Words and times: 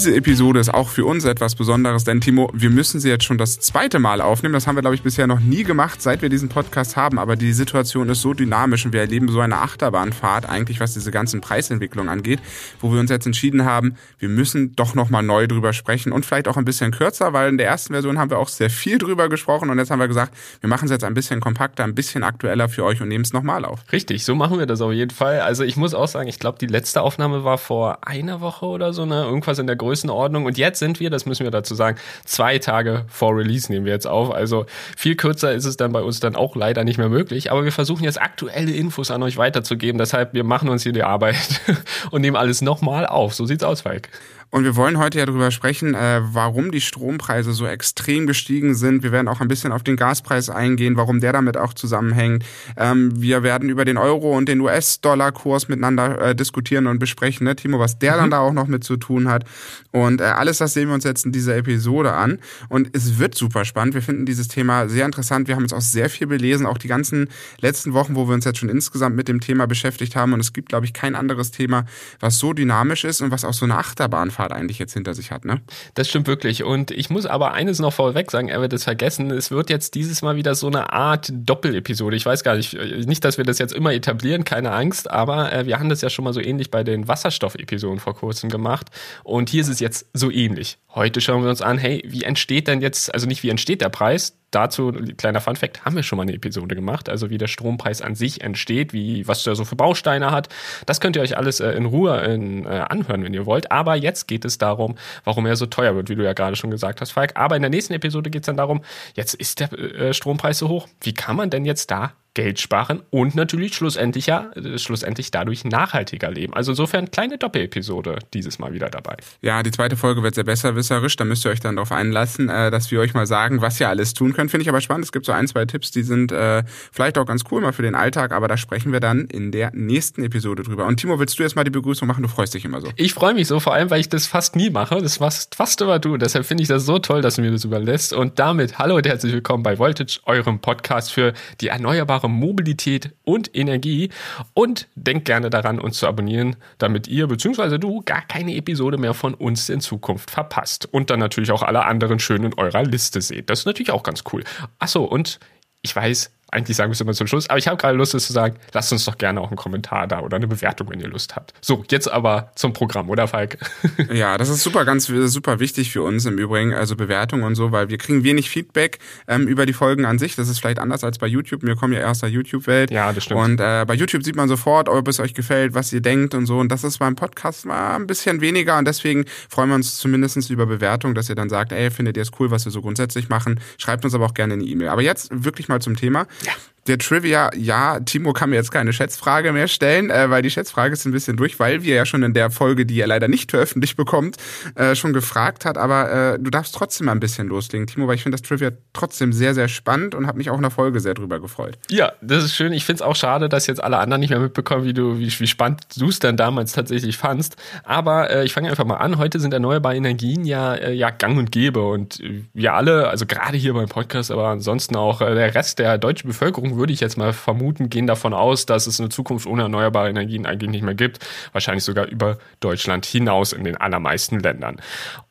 Diese 0.00 0.16
Episode 0.16 0.60
ist 0.60 0.72
auch 0.72 0.88
für 0.88 1.04
uns 1.04 1.26
etwas 1.26 1.54
Besonderes, 1.56 2.04
denn 2.04 2.22
Timo, 2.22 2.50
wir 2.54 2.70
müssen 2.70 3.00
sie 3.00 3.10
jetzt 3.10 3.24
schon 3.24 3.36
das 3.36 3.60
zweite 3.60 3.98
Mal 3.98 4.22
aufnehmen. 4.22 4.54
Das 4.54 4.66
haben 4.66 4.74
wir, 4.74 4.80
glaube 4.80 4.94
ich, 4.94 5.02
bisher 5.02 5.26
noch 5.26 5.40
nie 5.40 5.62
gemacht, 5.62 6.00
seit 6.00 6.22
wir 6.22 6.30
diesen 6.30 6.48
Podcast 6.48 6.96
haben. 6.96 7.18
Aber 7.18 7.36
die 7.36 7.52
Situation 7.52 8.08
ist 8.08 8.22
so 8.22 8.32
dynamisch 8.32 8.86
und 8.86 8.94
wir 8.94 9.00
erleben 9.02 9.28
so 9.28 9.40
eine 9.40 9.58
Achterbahnfahrt 9.58 10.48
eigentlich, 10.48 10.80
was 10.80 10.94
diese 10.94 11.10
ganzen 11.10 11.42
Preisentwicklungen 11.42 12.08
angeht, 12.08 12.40
wo 12.80 12.90
wir 12.90 12.98
uns 12.98 13.10
jetzt 13.10 13.26
entschieden 13.26 13.66
haben, 13.66 13.96
wir 14.18 14.30
müssen 14.30 14.74
doch 14.74 14.94
nochmal 14.94 15.22
neu 15.22 15.46
drüber 15.46 15.74
sprechen 15.74 16.12
und 16.12 16.24
vielleicht 16.24 16.48
auch 16.48 16.56
ein 16.56 16.64
bisschen 16.64 16.92
kürzer, 16.92 17.34
weil 17.34 17.50
in 17.50 17.58
der 17.58 17.66
ersten 17.66 17.92
Version 17.92 18.18
haben 18.18 18.30
wir 18.30 18.38
auch 18.38 18.48
sehr 18.48 18.70
viel 18.70 18.96
drüber 18.96 19.28
gesprochen 19.28 19.68
und 19.68 19.76
jetzt 19.76 19.90
haben 19.90 20.00
wir 20.00 20.08
gesagt, 20.08 20.32
wir 20.62 20.70
machen 20.70 20.86
es 20.86 20.92
jetzt 20.92 21.04
ein 21.04 21.12
bisschen 21.12 21.40
kompakter, 21.40 21.84
ein 21.84 21.94
bisschen 21.94 22.24
aktueller 22.24 22.70
für 22.70 22.86
euch 22.86 23.02
und 23.02 23.08
nehmen 23.08 23.24
es 23.24 23.34
nochmal 23.34 23.66
auf. 23.66 23.80
Richtig, 23.92 24.24
so 24.24 24.34
machen 24.34 24.58
wir 24.58 24.64
das 24.64 24.80
auf 24.80 24.92
jeden 24.92 25.10
Fall. 25.10 25.40
Also 25.40 25.62
ich 25.62 25.76
muss 25.76 25.92
auch 25.92 26.08
sagen, 26.08 26.30
ich 26.30 26.38
glaube, 26.38 26.56
die 26.58 26.68
letzte 26.68 27.02
Aufnahme 27.02 27.44
war 27.44 27.58
vor 27.58 28.08
einer 28.08 28.40
Woche 28.40 28.64
oder 28.64 28.94
so, 28.94 29.04
ne? 29.04 29.24
Irgendwas 29.24 29.58
in 29.58 29.66
der 29.66 29.76
Größenordnung. 29.90 30.44
Und 30.44 30.56
jetzt 30.56 30.78
sind 30.78 31.00
wir, 31.00 31.10
das 31.10 31.26
müssen 31.26 31.42
wir 31.42 31.50
dazu 31.50 31.74
sagen, 31.74 31.98
zwei 32.24 32.58
Tage 32.58 33.04
vor 33.08 33.36
Release 33.36 33.70
nehmen 33.72 33.84
wir 33.84 33.92
jetzt 33.92 34.06
auf. 34.06 34.32
Also 34.32 34.66
viel 34.96 35.16
kürzer 35.16 35.52
ist 35.52 35.64
es 35.64 35.76
dann 35.76 35.90
bei 35.90 36.00
uns 36.00 36.20
dann 36.20 36.36
auch 36.36 36.54
leider 36.54 36.84
nicht 36.84 36.96
mehr 36.96 37.08
möglich. 37.08 37.50
Aber 37.50 37.64
wir 37.64 37.72
versuchen 37.72 38.04
jetzt 38.04 38.22
aktuelle 38.22 38.70
Infos 38.70 39.10
an 39.10 39.22
euch 39.24 39.36
weiterzugeben. 39.36 39.98
Deshalb, 39.98 40.32
wir 40.32 40.44
machen 40.44 40.68
uns 40.68 40.84
hier 40.84 40.92
die 40.92 41.02
Arbeit 41.02 41.60
und 42.12 42.20
nehmen 42.20 42.36
alles 42.36 42.62
nochmal 42.62 43.04
auf. 43.04 43.34
So 43.34 43.46
sieht's 43.46 43.64
aus, 43.64 43.80
Falk. 43.80 44.08
Und 44.50 44.64
wir 44.64 44.74
wollen 44.74 44.98
heute 44.98 45.18
ja 45.18 45.26
darüber 45.26 45.52
sprechen, 45.52 45.94
äh, 45.94 46.20
warum 46.22 46.72
die 46.72 46.80
Strompreise 46.80 47.52
so 47.52 47.66
extrem 47.66 48.26
gestiegen 48.26 48.74
sind. 48.74 49.04
Wir 49.04 49.12
werden 49.12 49.28
auch 49.28 49.40
ein 49.40 49.46
bisschen 49.46 49.70
auf 49.70 49.84
den 49.84 49.96
Gaspreis 49.96 50.50
eingehen, 50.50 50.96
warum 50.96 51.20
der 51.20 51.32
damit 51.32 51.56
auch 51.56 51.72
zusammenhängt. 51.72 52.44
Ähm, 52.76 53.12
wir 53.14 53.44
werden 53.44 53.68
über 53.68 53.84
den 53.84 53.96
Euro 53.96 54.36
und 54.36 54.48
den 54.48 54.60
US-Dollar-Kurs 54.60 55.68
miteinander 55.68 56.20
äh, 56.20 56.34
diskutieren 56.34 56.88
und 56.88 56.98
besprechen, 56.98 57.44
ne, 57.44 57.54
Timo, 57.54 57.78
was 57.78 58.00
der 58.00 58.14
mhm. 58.14 58.18
dann 58.18 58.30
da 58.32 58.38
auch 58.40 58.52
noch 58.52 58.66
mit 58.66 58.82
zu 58.82 58.96
tun 58.96 59.28
hat. 59.28 59.44
Und 59.92 60.20
äh, 60.20 60.24
alles 60.24 60.58
das 60.58 60.74
sehen 60.74 60.88
wir 60.88 60.94
uns 60.94 61.04
jetzt 61.04 61.24
in 61.24 61.30
dieser 61.30 61.56
Episode 61.56 62.12
an. 62.12 62.38
Und 62.68 62.90
es 62.92 63.20
wird 63.20 63.36
super 63.36 63.64
spannend. 63.64 63.94
Wir 63.94 64.02
finden 64.02 64.26
dieses 64.26 64.48
Thema 64.48 64.88
sehr 64.88 65.06
interessant. 65.06 65.46
Wir 65.46 65.54
haben 65.54 65.62
uns 65.62 65.72
auch 65.72 65.80
sehr 65.80 66.10
viel 66.10 66.26
belesen, 66.26 66.66
auch 66.66 66.78
die 66.78 66.88
ganzen 66.88 67.28
letzten 67.60 67.92
Wochen, 67.92 68.16
wo 68.16 68.26
wir 68.26 68.34
uns 68.34 68.44
jetzt 68.44 68.58
schon 68.58 68.68
insgesamt 68.68 69.14
mit 69.14 69.28
dem 69.28 69.40
Thema 69.40 69.66
beschäftigt 69.66 70.16
haben. 70.16 70.32
Und 70.32 70.40
es 70.40 70.52
gibt, 70.52 70.70
glaube 70.70 70.86
ich, 70.86 70.92
kein 70.92 71.14
anderes 71.14 71.52
Thema, 71.52 71.84
was 72.18 72.38
so 72.38 72.52
dynamisch 72.52 73.04
ist 73.04 73.20
und 73.20 73.30
was 73.30 73.44
auch 73.44 73.54
so 73.54 73.64
eine 73.64 73.78
Achterbahn 73.78 74.32
Fahrt 74.40 74.52
eigentlich 74.52 74.78
jetzt 74.78 74.94
hinter 74.94 75.12
sich 75.12 75.30
hat, 75.32 75.44
ne? 75.44 75.60
Das 75.92 76.08
stimmt 76.08 76.26
wirklich. 76.26 76.64
Und 76.64 76.90
ich 76.90 77.10
muss 77.10 77.26
aber 77.26 77.52
eines 77.52 77.78
noch 77.78 77.92
vorweg 77.92 78.30
sagen, 78.30 78.48
er 78.48 78.62
wird 78.62 78.72
es 78.72 78.84
vergessen. 78.84 79.30
Es 79.30 79.50
wird 79.50 79.68
jetzt 79.68 79.94
dieses 79.94 80.22
Mal 80.22 80.36
wieder 80.36 80.54
so 80.54 80.66
eine 80.66 80.94
Art 80.94 81.30
Doppelepisode. 81.30 82.16
Ich 82.16 82.24
weiß 82.24 82.42
gar 82.42 82.56
nicht, 82.56 82.72
nicht, 82.72 83.22
dass 83.22 83.36
wir 83.36 83.44
das 83.44 83.58
jetzt 83.58 83.74
immer 83.74 83.92
etablieren, 83.92 84.44
keine 84.44 84.72
Angst, 84.72 85.10
aber 85.10 85.52
äh, 85.52 85.66
wir 85.66 85.78
haben 85.78 85.90
das 85.90 86.00
ja 86.00 86.08
schon 86.08 86.24
mal 86.24 86.32
so 86.32 86.40
ähnlich 86.40 86.70
bei 86.70 86.84
den 86.84 87.06
Wasserstoff-Episoden 87.06 88.00
vor 88.00 88.14
kurzem 88.14 88.48
gemacht. 88.48 88.86
Und 89.24 89.50
hier 89.50 89.60
ist 89.60 89.68
es 89.68 89.78
jetzt 89.78 90.06
so 90.14 90.30
ähnlich. 90.30 90.78
Heute 90.94 91.20
schauen 91.20 91.42
wir 91.42 91.50
uns 91.50 91.60
an, 91.60 91.76
hey, 91.76 92.02
wie 92.06 92.24
entsteht 92.24 92.66
denn 92.66 92.80
jetzt, 92.80 93.12
also 93.12 93.26
nicht 93.26 93.42
wie 93.42 93.50
entsteht 93.50 93.82
der 93.82 93.90
Preis, 93.90 94.39
dazu, 94.50 94.92
kleiner 95.16 95.40
Fun 95.40 95.56
Fact, 95.56 95.84
haben 95.84 95.96
wir 95.96 96.02
schon 96.02 96.16
mal 96.16 96.22
eine 96.22 96.34
Episode 96.34 96.74
gemacht, 96.74 97.08
also 97.08 97.30
wie 97.30 97.38
der 97.38 97.48
Strompreis 97.48 98.02
an 98.02 98.14
sich 98.14 98.40
entsteht, 98.42 98.92
wie, 98.92 99.26
was 99.26 99.44
der 99.44 99.54
so 99.54 99.64
für 99.64 99.76
Bausteine 99.76 100.30
hat. 100.30 100.48
Das 100.86 101.00
könnt 101.00 101.16
ihr 101.16 101.22
euch 101.22 101.36
alles 101.36 101.60
äh, 101.60 101.70
in 101.72 101.86
Ruhe 101.86 102.18
in, 102.20 102.64
äh, 102.64 102.68
anhören, 102.88 103.24
wenn 103.24 103.34
ihr 103.34 103.46
wollt. 103.46 103.70
Aber 103.70 103.94
jetzt 103.94 104.28
geht 104.28 104.44
es 104.44 104.58
darum, 104.58 104.96
warum 105.24 105.46
er 105.46 105.56
so 105.56 105.66
teuer 105.66 105.94
wird, 105.94 106.08
wie 106.08 106.16
du 106.16 106.24
ja 106.24 106.32
gerade 106.32 106.56
schon 106.56 106.70
gesagt 106.70 107.00
hast, 107.00 107.12
Falk. 107.12 107.32
Aber 107.36 107.56
in 107.56 107.62
der 107.62 107.70
nächsten 107.70 107.94
Episode 107.94 108.30
geht 108.30 108.42
es 108.42 108.46
dann 108.46 108.56
darum, 108.56 108.82
jetzt 109.14 109.34
ist 109.34 109.60
der 109.60 109.72
äh, 109.72 110.14
Strompreis 110.14 110.58
so 110.58 110.68
hoch. 110.68 110.88
Wie 111.00 111.14
kann 111.14 111.36
man 111.36 111.50
denn 111.50 111.64
jetzt 111.64 111.90
da 111.90 112.12
Geld 112.34 112.60
sparen 112.60 113.02
und 113.10 113.34
natürlich 113.34 113.74
schlussendlich 113.74 114.26
ja, 114.26 114.50
äh, 114.54 114.78
schlussendlich 114.78 115.30
dadurch 115.30 115.64
nachhaltiger 115.64 116.30
leben. 116.30 116.54
Also 116.54 116.72
insofern 116.72 117.10
kleine 117.10 117.38
Doppelepisode 117.38 118.18
dieses 118.32 118.58
Mal 118.58 118.72
wieder 118.72 118.88
dabei. 118.88 119.16
Ja, 119.40 119.62
die 119.62 119.72
zweite 119.72 119.96
Folge 119.96 120.22
wird 120.22 120.36
sehr 120.36 120.44
besserwisserisch. 120.44 121.16
Da 121.16 121.24
müsst 121.24 121.44
ihr 121.44 121.50
euch 121.50 121.60
dann 121.60 121.76
darauf 121.76 121.90
einlassen, 121.90 122.48
äh, 122.48 122.70
dass 122.70 122.90
wir 122.90 123.00
euch 123.00 123.14
mal 123.14 123.26
sagen, 123.26 123.60
was 123.60 123.80
ihr 123.80 123.88
alles 123.88 124.14
tun 124.14 124.32
könnt. 124.32 124.50
Finde 124.50 124.62
ich 124.62 124.68
aber 124.68 124.80
spannend. 124.80 125.04
Es 125.04 125.12
gibt 125.12 125.26
so 125.26 125.32
ein, 125.32 125.48
zwei 125.48 125.64
Tipps, 125.64 125.90
die 125.90 126.02
sind 126.02 126.30
äh, 126.30 126.62
vielleicht 126.92 127.18
auch 127.18 127.26
ganz 127.26 127.42
cool 127.50 127.60
mal 127.60 127.72
für 127.72 127.82
den 127.82 127.96
Alltag, 127.96 128.32
aber 128.32 128.46
da 128.46 128.56
sprechen 128.56 128.92
wir 128.92 129.00
dann 129.00 129.26
in 129.26 129.50
der 129.50 129.72
nächsten 129.74 130.22
Episode 130.22 130.62
drüber. 130.62 130.86
Und 130.86 130.98
Timo, 130.98 131.18
willst 131.18 131.38
du 131.38 131.42
jetzt 131.42 131.56
mal 131.56 131.64
die 131.64 131.70
Begrüßung 131.70 132.06
machen? 132.06 132.22
Du 132.22 132.28
freust 132.28 132.54
dich 132.54 132.64
immer 132.64 132.80
so. 132.80 132.88
Ich 132.94 133.12
freue 133.12 133.34
mich 133.34 133.48
so, 133.48 133.58
vor 133.58 133.74
allem, 133.74 133.90
weil 133.90 134.00
ich 134.00 134.08
das 134.08 134.26
fast 134.26 134.54
nie 134.54 134.70
mache. 134.70 135.02
Das 135.02 135.18
machst 135.18 135.56
fast 135.56 135.80
immer 135.80 135.98
du. 135.98 136.16
Deshalb 136.16 136.46
finde 136.46 136.62
ich 136.62 136.68
das 136.68 136.86
so 136.86 137.00
toll, 137.00 137.22
dass 137.22 137.36
du 137.36 137.42
mir 137.42 137.50
das 137.50 137.64
überlässt. 137.64 138.12
Und 138.12 138.38
damit 138.38 138.78
hallo 138.78 138.96
und 138.96 139.06
herzlich 139.06 139.32
willkommen 139.32 139.64
bei 139.64 139.78
Voltage, 139.78 140.20
eurem 140.26 140.60
Podcast 140.60 141.12
für 141.12 141.32
die 141.60 141.68
erneuerbare 141.68 142.19
Mobilität 142.28 143.12
und 143.24 143.54
Energie. 143.56 144.10
Und 144.54 144.88
denkt 144.94 145.24
gerne 145.24 145.50
daran, 145.50 145.78
uns 145.78 145.98
zu 145.98 146.06
abonnieren, 146.06 146.56
damit 146.78 147.08
ihr 147.08 147.26
bzw. 147.26 147.78
du 147.78 148.02
gar 148.02 148.22
keine 148.22 148.54
Episode 148.54 148.98
mehr 148.98 149.14
von 149.14 149.34
uns 149.34 149.68
in 149.68 149.80
Zukunft 149.80 150.30
verpasst. 150.30 150.86
Und 150.92 151.10
dann 151.10 151.20
natürlich 151.20 151.50
auch 151.50 151.62
alle 151.62 151.84
anderen 151.84 152.18
schön 152.18 152.44
in 152.44 152.54
eurer 152.54 152.82
Liste 152.82 153.20
seht. 153.20 153.50
Das 153.50 153.60
ist 153.60 153.66
natürlich 153.66 153.90
auch 153.90 154.02
ganz 154.02 154.24
cool. 154.32 154.44
Achso, 154.78 155.04
und 155.04 155.38
ich 155.82 155.96
weiß, 155.96 156.30
eigentlich 156.52 156.76
sagen 156.76 156.90
wir 156.90 156.92
es 156.92 157.00
immer 157.00 157.12
zum 157.12 157.26
Schluss, 157.26 157.48
aber 157.48 157.58
ich 157.58 157.66
habe 157.66 157.76
gerade 157.76 157.96
Lust, 157.96 158.14
es 158.14 158.26
zu 158.26 158.32
sagen, 158.32 158.56
lasst 158.72 158.92
uns 158.92 159.04
doch 159.04 159.18
gerne 159.18 159.40
auch 159.40 159.48
einen 159.48 159.56
Kommentar 159.56 160.06
da 160.06 160.20
oder 160.20 160.36
eine 160.36 160.46
Bewertung, 160.46 160.90
wenn 160.90 161.00
ihr 161.00 161.08
Lust 161.08 161.36
habt. 161.36 161.52
So, 161.60 161.84
jetzt 161.90 162.10
aber 162.10 162.52
zum 162.54 162.72
Programm, 162.72 163.10
oder 163.10 163.28
Falk? 163.28 163.58
ja, 164.12 164.38
das 164.38 164.48
ist 164.48 164.62
super, 164.62 164.84
ganz 164.84 165.06
super 165.06 165.60
wichtig 165.60 165.90
für 165.90 166.02
uns 166.02 166.26
im 166.26 166.38
Übrigen, 166.38 166.74
also 166.74 166.96
Bewertung 166.96 167.42
und 167.42 167.54
so, 167.54 167.72
weil 167.72 167.88
wir 167.88 167.98
kriegen 167.98 168.24
wenig 168.24 168.50
Feedback 168.50 168.98
ähm, 169.26 169.46
über 169.48 169.66
die 169.66 169.72
Folgen 169.72 170.04
an 170.04 170.18
sich. 170.18 170.36
Das 170.36 170.48
ist 170.48 170.60
vielleicht 170.60 170.78
anders 170.78 171.04
als 171.04 171.18
bei 171.18 171.26
YouTube. 171.26 171.62
Wir 171.62 171.76
kommen 171.76 171.92
ja 171.92 172.00
erst 172.00 172.20
aus 172.20 172.20
der 172.20 172.30
YouTube-Welt. 172.30 172.90
Ja, 172.90 173.12
das 173.12 173.24
stimmt. 173.24 173.40
Und 173.40 173.60
äh, 173.60 173.84
bei 173.86 173.94
YouTube 173.94 174.22
sieht 174.24 174.36
man 174.36 174.48
sofort, 174.48 174.88
ob 174.88 175.08
es 175.08 175.20
euch 175.20 175.34
gefällt, 175.34 175.74
was 175.74 175.92
ihr 175.92 176.00
denkt 176.00 176.34
und 176.34 176.46
so. 176.46 176.58
Und 176.58 176.70
das 176.70 176.84
ist 176.84 176.98
beim 176.98 177.16
Podcast 177.16 177.64
mal 177.66 177.96
ein 177.96 178.06
bisschen 178.06 178.40
weniger 178.40 178.78
und 178.78 178.86
deswegen 178.86 179.24
freuen 179.48 179.70
wir 179.70 179.76
uns 179.76 179.96
zumindest 179.96 180.50
über 180.50 180.66
Bewertung, 180.66 181.14
dass 181.14 181.28
ihr 181.28 181.34
dann 181.34 181.48
sagt, 181.48 181.72
ey, 181.72 181.90
findet 181.90 182.16
ihr 182.16 182.22
es 182.22 182.30
cool, 182.38 182.50
was 182.50 182.64
wir 182.64 182.72
so 182.72 182.80
grundsätzlich 182.80 183.28
machen. 183.28 183.60
Schreibt 183.78 184.04
uns 184.04 184.14
aber 184.14 184.26
auch 184.26 184.34
gerne 184.34 184.54
eine 184.54 184.64
E-Mail. 184.64 184.88
Aber 184.88 185.02
jetzt 185.02 185.28
wirklich 185.32 185.68
mal 185.68 185.80
zum 185.80 185.96
Thema. 185.96 186.26
Ja 186.42 186.52
der 186.86 186.98
Trivia, 186.98 187.50
ja, 187.56 188.00
Timo 188.00 188.32
kann 188.32 188.50
mir 188.50 188.56
jetzt 188.56 188.72
keine 188.72 188.92
Schätzfrage 188.92 189.52
mehr 189.52 189.68
stellen, 189.68 190.10
äh, 190.10 190.30
weil 190.30 190.42
die 190.42 190.50
Schätzfrage 190.50 190.92
ist 190.92 191.04
ein 191.04 191.12
bisschen 191.12 191.36
durch, 191.36 191.60
weil 191.60 191.82
wir 191.82 191.94
ja 191.94 192.06
schon 192.06 192.22
in 192.22 192.34
der 192.34 192.50
Folge, 192.50 192.86
die 192.86 193.00
er 193.00 193.06
leider 193.06 193.28
nicht 193.28 193.50
veröffentlicht 193.50 193.96
bekommt, 193.96 194.36
äh, 194.74 194.94
schon 194.94 195.12
gefragt 195.12 195.64
hat. 195.64 195.76
Aber 195.76 196.34
äh, 196.34 196.38
du 196.38 196.50
darfst 196.50 196.74
trotzdem 196.74 197.06
mal 197.06 197.12
ein 197.12 197.20
bisschen 197.20 197.48
loslegen, 197.48 197.86
Timo, 197.86 198.08
weil 198.08 198.16
ich 198.16 198.22
finde 198.22 198.38
das 198.38 198.46
Trivia 198.46 198.70
trotzdem 198.92 199.32
sehr, 199.32 199.54
sehr 199.54 199.68
spannend 199.68 200.14
und 200.14 200.26
habe 200.26 200.38
mich 200.38 200.50
auch 200.50 200.56
in 200.56 200.62
der 200.62 200.70
Folge 200.70 201.00
sehr 201.00 201.14
drüber 201.14 201.38
gefreut. 201.40 201.78
Ja, 201.90 202.12
das 202.22 202.44
ist 202.44 202.54
schön. 202.54 202.72
Ich 202.72 202.84
finde 202.84 203.02
es 203.02 203.02
auch 203.02 203.16
schade, 203.16 203.48
dass 203.48 203.66
jetzt 203.66 203.82
alle 203.82 203.98
anderen 203.98 204.20
nicht 204.20 204.30
mehr 204.30 204.40
mitbekommen, 204.40 204.84
wie 204.84 204.94
du, 204.94 205.18
wie, 205.18 205.30
wie 205.38 205.46
spannend 205.46 205.82
du 205.96 206.08
es 206.08 206.18
dann 206.18 206.36
damals 206.36 206.72
tatsächlich 206.72 207.18
fandst. 207.18 207.56
Aber 207.84 208.30
äh, 208.30 208.44
ich 208.44 208.52
fange 208.52 208.70
einfach 208.70 208.84
mal 208.84 208.96
an. 208.96 209.18
Heute 209.18 209.38
sind 209.38 209.52
erneuerbare 209.52 209.96
Energien 209.96 210.44
ja, 210.44 210.74
äh, 210.74 210.92
ja 210.92 211.10
gang 211.10 211.36
und 211.36 211.52
gäbe 211.52 211.82
und 211.86 212.22
wir 212.54 212.72
alle, 212.72 213.08
also 213.08 213.26
gerade 213.26 213.56
hier 213.56 213.74
beim 213.74 213.88
Podcast, 213.88 214.30
aber 214.30 214.48
ansonsten 214.48 214.96
auch 214.96 215.20
äh, 215.20 215.34
der 215.34 215.54
Rest 215.54 215.78
der 215.78 215.98
deutschen 215.98 216.28
Bevölkerung 216.28 216.69
würde 216.76 216.92
ich 216.92 217.00
jetzt 217.00 217.16
mal 217.16 217.32
vermuten, 217.32 217.90
gehen 217.90 218.06
davon 218.06 218.34
aus, 218.34 218.66
dass 218.66 218.86
es 218.86 219.00
eine 219.00 219.08
Zukunft 219.08 219.46
ohne 219.46 219.62
erneuerbare 219.62 220.08
Energien 220.08 220.46
eigentlich 220.46 220.70
nicht 220.70 220.82
mehr 220.82 220.94
gibt. 220.94 221.18
Wahrscheinlich 221.52 221.84
sogar 221.84 222.06
über 222.06 222.38
Deutschland 222.60 223.06
hinaus 223.06 223.52
in 223.52 223.64
den 223.64 223.76
allermeisten 223.76 224.40
Ländern. 224.40 224.80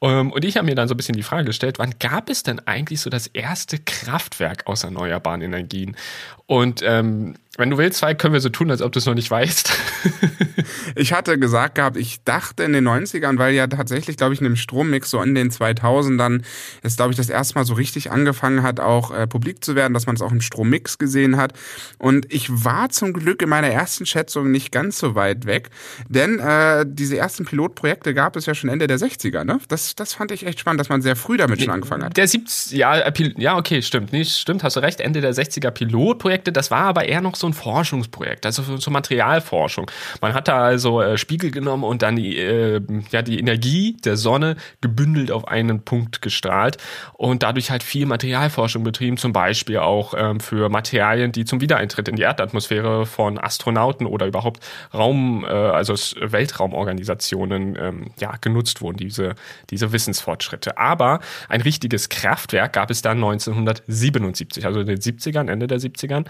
Ähm, 0.02 0.32
und 0.32 0.46
ich 0.46 0.58
habe 0.58 0.66
mir 0.66 0.76
dann 0.76 0.88
so 0.88 0.94
ein 0.94 0.98
bisschen 0.98 1.16
die 1.16 1.24
Frage 1.24 1.46
gestellt, 1.46 1.80
wann 1.80 1.96
gab 2.00 2.30
es 2.30 2.44
denn 2.44 2.60
eigentlich 2.68 3.02
so 3.02 3.10
das 3.10 3.28
erste 3.28 3.78
Kraftwerk 3.80 4.68
aus 4.68 4.84
erneuerbaren 4.84 5.42
Energien? 5.42 5.96
Und 6.50 6.82
ähm, 6.84 7.36
wenn 7.58 7.70
du 7.70 7.78
willst, 7.78 8.00
zwei 8.00 8.16
können 8.16 8.34
wir 8.34 8.42
so 8.42 8.50
tun, 8.50 8.72
als 8.72 8.82
ob 8.82 8.92
du 8.92 8.98
es 9.00 9.06
noch 9.06 9.14
nicht 9.14 9.30
weißt. 9.30 9.72
ich 10.96 11.14
hatte 11.14 11.38
gesagt 11.38 11.76
gehabt, 11.76 11.96
ich 11.98 12.24
dachte 12.24 12.64
in 12.64 12.74
den 12.74 12.88
90ern, 12.88 13.38
weil 13.38 13.54
ja 13.54 13.68
tatsächlich, 13.68 14.18
glaube 14.18 14.34
ich, 14.34 14.40
in 14.40 14.46
dem 14.46 14.56
Strommix 14.56 15.12
so 15.12 15.22
in 15.22 15.36
den 15.36 15.52
2000ern 15.52 16.42
es, 16.82 16.96
glaube 16.96 17.12
ich, 17.12 17.18
das 17.18 17.30
erste 17.30 17.56
Mal 17.56 17.66
so 17.66 17.74
richtig 17.74 18.12
angefangen 18.12 18.64
hat, 18.64 18.80
auch 18.80 19.12
äh, 19.12 19.28
publik 19.28 19.64
zu 19.64 19.76
werden, 19.76 19.94
dass 19.94 20.08
man 20.08 20.16
es 20.16 20.22
auch 20.22 20.32
im 20.32 20.42
Strommix 20.42 20.98
gesehen 20.98 21.29
hat. 21.38 21.54
Und 21.98 22.32
ich 22.32 22.50
war 22.64 22.90
zum 22.90 23.14
Glück 23.14 23.42
in 23.42 23.50
meiner 23.50 23.68
ersten 23.68 24.06
Schätzung 24.06 24.52
nicht 24.52 24.72
ganz 24.72 25.00
so 25.00 25.16
weit 25.16 25.46
weg, 25.46 25.70
denn 26.08 26.40
äh, 26.40 26.86
diese 26.88 27.18
ersten 27.18 27.46
Pilotprojekte 27.46 28.14
gab 28.14 28.36
es 28.36 28.46
ja 28.46 28.56
schon 28.56 28.70
Ende 28.70 28.88
der 28.88 28.98
60er. 28.98 29.44
Ne? 29.44 29.60
Das, 29.68 29.96
das 29.96 30.14
fand 30.14 30.32
ich 30.32 30.46
echt 30.46 30.60
spannend, 30.60 30.80
dass 30.80 30.90
man 30.90 31.02
sehr 31.02 31.16
früh 31.16 31.38
damit 31.38 31.62
schon 31.62 31.72
angefangen 31.72 32.04
hat. 32.04 32.18
Der 32.18 32.28
70, 32.28 32.78
ja, 32.78 32.98
äh, 32.98 33.34
ja, 33.38 33.58
okay, 33.58 33.82
stimmt. 33.82 34.12
Nee, 34.12 34.26
stimmt, 34.26 34.64
hast 34.64 34.76
du 34.76 34.80
recht. 34.80 35.02
Ende 35.02 35.22
der 35.22 35.34
60er 35.34 35.72
Pilotprojekte, 35.72 36.52
das 36.52 36.72
war 36.72 36.84
aber 36.84 37.06
eher 37.06 37.22
noch 37.22 37.36
so 37.36 37.48
ein 37.48 37.54
Forschungsprojekt, 37.54 38.46
also 38.46 38.78
so 38.78 38.92
Materialforschung. 38.92 39.90
Man 40.22 40.34
hat 40.34 40.48
da 40.48 40.64
also 40.64 41.02
äh, 41.02 41.18
Spiegel 41.18 41.52
genommen 41.52 41.84
und 41.84 42.02
dann 42.02 42.16
die, 42.16 42.38
äh, 42.38 42.82
ja, 43.12 43.22
die 43.22 43.40
Energie 43.40 43.98
der 44.04 44.18
Sonne 44.18 44.56
gebündelt 44.82 45.32
auf 45.32 45.48
einen 45.48 45.82
Punkt 45.84 46.22
gestrahlt 46.22 46.78
und 47.14 47.44
dadurch 47.44 47.72
halt 47.72 47.84
viel 47.84 48.06
Materialforschung 48.06 48.84
betrieben, 48.84 49.18
zum 49.18 49.34
Beispiel 49.34 49.78
auch 49.78 50.14
ähm, 50.18 50.40
für 50.40 50.70
Materialien, 50.70 51.19
die 51.28 51.46
zum 51.46 51.62
Wiedereintritt 51.62 52.08
in 52.08 52.16
die 52.16 52.24
Erdatmosphäre 52.24 53.06
von 53.06 53.38
Astronauten 53.38 54.06
oder 54.06 54.26
überhaupt 54.26 54.64
Raum, 54.94 55.44
äh, 55.44 55.48
also 55.48 55.94
Weltraumorganisationen 55.94 57.78
ähm, 57.80 58.12
ja, 58.20 58.34
genutzt 58.42 58.82
wurden, 58.82 58.98
diese, 58.98 59.36
diese 59.70 59.92
Wissensfortschritte. 59.92 60.78
Aber 60.78 61.20
ein 61.48 61.62
richtiges 61.62 62.10
Kraftwerk 62.10 62.74
gab 62.74 62.90
es 62.90 63.02
dann 63.02 63.18
1977, 63.18 64.66
also 64.66 64.80
in 64.80 64.88
den 64.88 65.00
70ern, 65.00 65.50
Ende 65.50 65.68
der 65.68 65.80
70ern. 65.80 66.26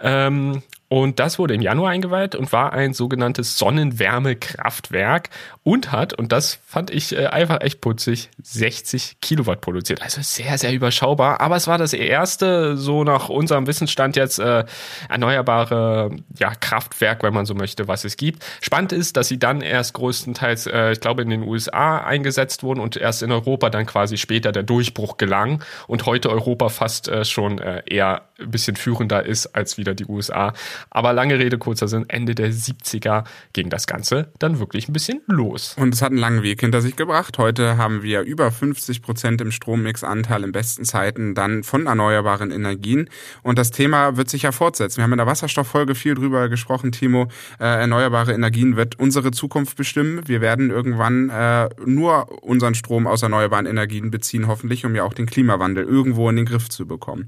Ähm, 0.00 0.62
Und 0.92 1.20
das 1.20 1.38
wurde 1.38 1.54
im 1.54 1.62
Januar 1.62 1.90
eingeweiht 1.92 2.34
und 2.34 2.52
war 2.52 2.74
ein 2.74 2.92
sogenanntes 2.92 3.56
Sonnenwärmekraftwerk 3.56 5.30
und 5.62 5.90
hat, 5.90 6.12
und 6.12 6.32
das 6.32 6.58
fand 6.66 6.90
ich 6.90 7.16
äh, 7.16 7.28
einfach 7.28 7.62
echt 7.62 7.80
putzig, 7.80 8.28
60 8.42 9.16
Kilowatt 9.22 9.62
produziert. 9.62 10.02
Also 10.02 10.20
sehr, 10.20 10.58
sehr 10.58 10.74
überschaubar. 10.74 11.40
Aber 11.40 11.56
es 11.56 11.66
war 11.66 11.78
das 11.78 11.94
erste, 11.94 12.76
so 12.76 13.04
nach 13.04 13.30
unserem 13.30 13.66
Wissensstand 13.66 14.16
jetzt, 14.16 14.38
äh, 14.38 14.66
erneuerbare 15.08 16.14
ja, 16.38 16.54
Kraftwerk, 16.56 17.22
wenn 17.22 17.32
man 17.32 17.46
so 17.46 17.54
möchte, 17.54 17.88
was 17.88 18.04
es 18.04 18.18
gibt. 18.18 18.44
Spannend 18.60 18.92
ist, 18.92 19.16
dass 19.16 19.28
sie 19.28 19.38
dann 19.38 19.62
erst 19.62 19.94
größtenteils, 19.94 20.66
äh, 20.66 20.92
ich 20.92 21.00
glaube, 21.00 21.22
in 21.22 21.30
den 21.30 21.42
USA 21.42 22.04
eingesetzt 22.04 22.64
wurden 22.64 22.80
und 22.80 22.98
erst 22.98 23.22
in 23.22 23.32
Europa 23.32 23.70
dann 23.70 23.86
quasi 23.86 24.18
später 24.18 24.52
der 24.52 24.62
Durchbruch 24.62 25.16
gelang 25.16 25.64
und 25.86 26.04
heute 26.04 26.28
Europa 26.28 26.68
fast 26.68 27.08
äh, 27.08 27.24
schon 27.24 27.60
äh, 27.60 27.82
eher 27.86 28.20
ein 28.42 28.50
bisschen 28.50 28.76
führender 28.76 29.24
ist 29.24 29.46
als 29.54 29.78
wieder 29.78 29.94
die 29.94 30.06
USA. 30.06 30.52
Aber 30.90 31.12
lange 31.12 31.38
Rede, 31.38 31.58
kurzer 31.58 31.88
Sinn, 31.88 32.04
Ende 32.08 32.34
der 32.34 32.52
70er 32.52 33.24
ging 33.52 33.70
das 33.70 33.86
Ganze 33.86 34.28
dann 34.38 34.58
wirklich 34.58 34.88
ein 34.88 34.92
bisschen 34.92 35.20
los. 35.26 35.76
Und 35.78 35.94
es 35.94 36.02
hat 36.02 36.10
einen 36.10 36.18
langen 36.18 36.42
Weg 36.42 36.60
hinter 36.60 36.80
sich 36.80 36.96
gebracht. 36.96 37.38
Heute 37.38 37.76
haben 37.76 38.02
wir 38.02 38.22
über 38.22 38.50
50 38.50 39.02
Prozent 39.02 39.40
im 39.40 39.52
Strommixanteil 39.52 40.44
in 40.44 40.52
besten 40.52 40.84
Zeiten 40.84 41.34
dann 41.34 41.62
von 41.62 41.86
erneuerbaren 41.86 42.50
Energien. 42.50 43.08
Und 43.42 43.58
das 43.58 43.70
Thema 43.70 44.16
wird 44.16 44.28
sich 44.28 44.42
ja 44.42 44.52
fortsetzen. 44.52 44.98
Wir 44.98 45.04
haben 45.04 45.12
in 45.12 45.18
der 45.18 45.26
Wasserstofffolge 45.26 45.94
viel 45.94 46.14
drüber 46.14 46.48
gesprochen, 46.48 46.92
Timo. 46.92 47.28
Äh, 47.58 47.64
erneuerbare 47.64 48.32
Energien 48.32 48.76
wird 48.76 48.98
unsere 48.98 49.30
Zukunft 49.30 49.76
bestimmen. 49.76 50.26
Wir 50.26 50.40
werden 50.40 50.70
irgendwann 50.70 51.30
äh, 51.30 51.68
nur 51.84 52.42
unseren 52.42 52.74
Strom 52.74 53.06
aus 53.06 53.22
erneuerbaren 53.22 53.66
Energien 53.66 54.10
beziehen, 54.10 54.46
hoffentlich, 54.46 54.84
um 54.84 54.94
ja 54.94 55.04
auch 55.04 55.14
den 55.14 55.26
Klimawandel 55.26 55.84
irgendwo 55.84 56.28
in 56.28 56.36
den 56.36 56.46
Griff 56.46 56.68
zu 56.68 56.86
bekommen. 56.86 57.26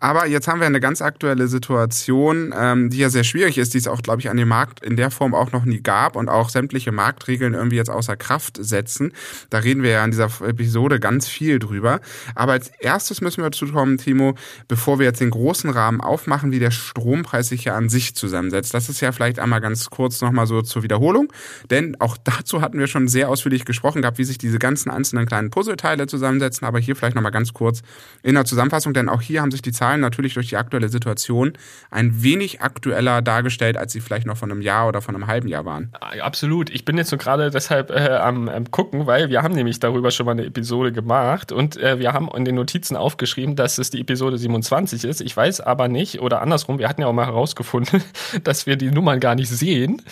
Aber 0.00 0.26
jetzt 0.26 0.48
haben 0.48 0.55
wir 0.60 0.66
eine 0.66 0.80
ganz 0.80 1.02
aktuelle 1.02 1.48
Situation, 1.48 2.54
ähm, 2.56 2.90
die 2.90 2.98
ja 2.98 3.10
sehr 3.10 3.24
schwierig 3.24 3.58
ist, 3.58 3.74
die 3.74 3.78
es 3.78 3.88
auch, 3.88 4.02
glaube 4.02 4.20
ich, 4.20 4.30
an 4.30 4.36
dem 4.36 4.48
Markt 4.48 4.84
in 4.84 4.96
der 4.96 5.10
Form 5.10 5.34
auch 5.34 5.52
noch 5.52 5.64
nie 5.64 5.80
gab 5.80 6.16
und 6.16 6.28
auch 6.28 6.48
sämtliche 6.48 6.92
Marktregeln 6.92 7.54
irgendwie 7.54 7.76
jetzt 7.76 7.90
außer 7.90 8.16
Kraft 8.16 8.58
setzen. 8.60 9.12
Da 9.50 9.58
reden 9.58 9.82
wir 9.82 9.90
ja 9.90 10.04
in 10.04 10.10
dieser 10.10 10.30
Episode 10.46 11.00
ganz 11.00 11.28
viel 11.28 11.58
drüber. 11.58 12.00
Aber 12.34 12.52
als 12.52 12.68
erstes 12.80 13.20
müssen 13.20 13.42
wir 13.42 13.50
dazu 13.50 13.66
kommen, 13.66 13.98
Timo, 13.98 14.34
bevor 14.68 14.98
wir 14.98 15.06
jetzt 15.06 15.20
den 15.20 15.30
großen 15.30 15.70
Rahmen 15.70 16.00
aufmachen, 16.00 16.52
wie 16.52 16.58
der 16.58 16.70
Strompreis 16.70 17.48
sich 17.48 17.64
ja 17.64 17.76
an 17.76 17.88
sich 17.88 18.14
zusammensetzt. 18.14 18.74
Das 18.74 18.88
ist 18.88 19.00
ja 19.00 19.12
vielleicht 19.12 19.38
einmal 19.38 19.60
ganz 19.60 19.90
kurz 19.90 20.20
nochmal 20.20 20.46
so 20.46 20.62
zur 20.62 20.82
Wiederholung, 20.82 21.32
denn 21.70 21.96
auch 22.00 22.16
dazu 22.24 22.60
hatten 22.60 22.78
wir 22.78 22.86
schon 22.86 23.08
sehr 23.08 23.28
ausführlich 23.28 23.64
gesprochen 23.64 24.02
gehabt, 24.02 24.18
wie 24.18 24.24
sich 24.24 24.38
diese 24.38 24.58
ganzen 24.58 24.90
einzelnen 24.90 25.26
kleinen 25.26 25.50
Puzzleteile 25.50 26.06
zusammensetzen. 26.06 26.66
Aber 26.66 26.78
hier 26.78 26.96
vielleicht 26.96 27.16
nochmal 27.16 27.32
ganz 27.32 27.52
kurz 27.52 27.82
in 28.22 28.34
der 28.34 28.44
Zusammenfassung, 28.44 28.94
denn 28.94 29.08
auch 29.08 29.20
hier 29.20 29.42
haben 29.42 29.50
sich 29.50 29.62
die 29.62 29.72
Zahlen 29.72 30.00
natürlich 30.00 30.34
durch 30.34 30.45
die 30.50 30.56
aktuelle 30.56 30.88
Situation 30.88 31.52
ein 31.90 32.22
wenig 32.22 32.60
aktueller 32.60 33.22
dargestellt, 33.22 33.76
als 33.76 33.92
sie 33.92 34.00
vielleicht 34.00 34.26
noch 34.26 34.36
von 34.36 34.50
einem 34.50 34.60
Jahr 34.60 34.88
oder 34.88 35.02
von 35.02 35.14
einem 35.14 35.26
halben 35.26 35.48
Jahr 35.48 35.64
waren. 35.64 35.92
Absolut. 36.20 36.70
Ich 36.70 36.84
bin 36.84 36.96
jetzt 36.96 37.10
so 37.10 37.16
gerade 37.16 37.50
deshalb 37.50 37.90
äh, 37.90 38.16
am, 38.16 38.48
am, 38.48 38.70
gucken, 38.70 39.06
weil 39.06 39.30
wir 39.30 39.42
haben 39.42 39.54
nämlich 39.54 39.80
darüber 39.80 40.10
schon 40.10 40.26
mal 40.26 40.32
eine 40.32 40.44
Episode 40.44 40.92
gemacht 40.92 41.52
und 41.52 41.76
äh, 41.76 41.98
wir 41.98 42.12
haben 42.12 42.28
in 42.34 42.44
den 42.44 42.54
Notizen 42.54 42.96
aufgeschrieben, 42.96 43.56
dass 43.56 43.78
es 43.78 43.90
die 43.90 44.00
Episode 44.00 44.38
27 44.38 45.04
ist. 45.04 45.20
Ich 45.20 45.36
weiß 45.36 45.60
aber 45.60 45.88
nicht, 45.88 46.20
oder 46.20 46.42
andersrum, 46.42 46.78
wir 46.78 46.88
hatten 46.88 47.00
ja 47.00 47.06
auch 47.06 47.12
mal 47.12 47.26
herausgefunden, 47.26 48.02
dass 48.44 48.66
wir 48.66 48.76
die 48.76 48.90
Nummern 48.90 49.20
gar 49.20 49.34
nicht 49.34 49.50
sehen 49.50 50.02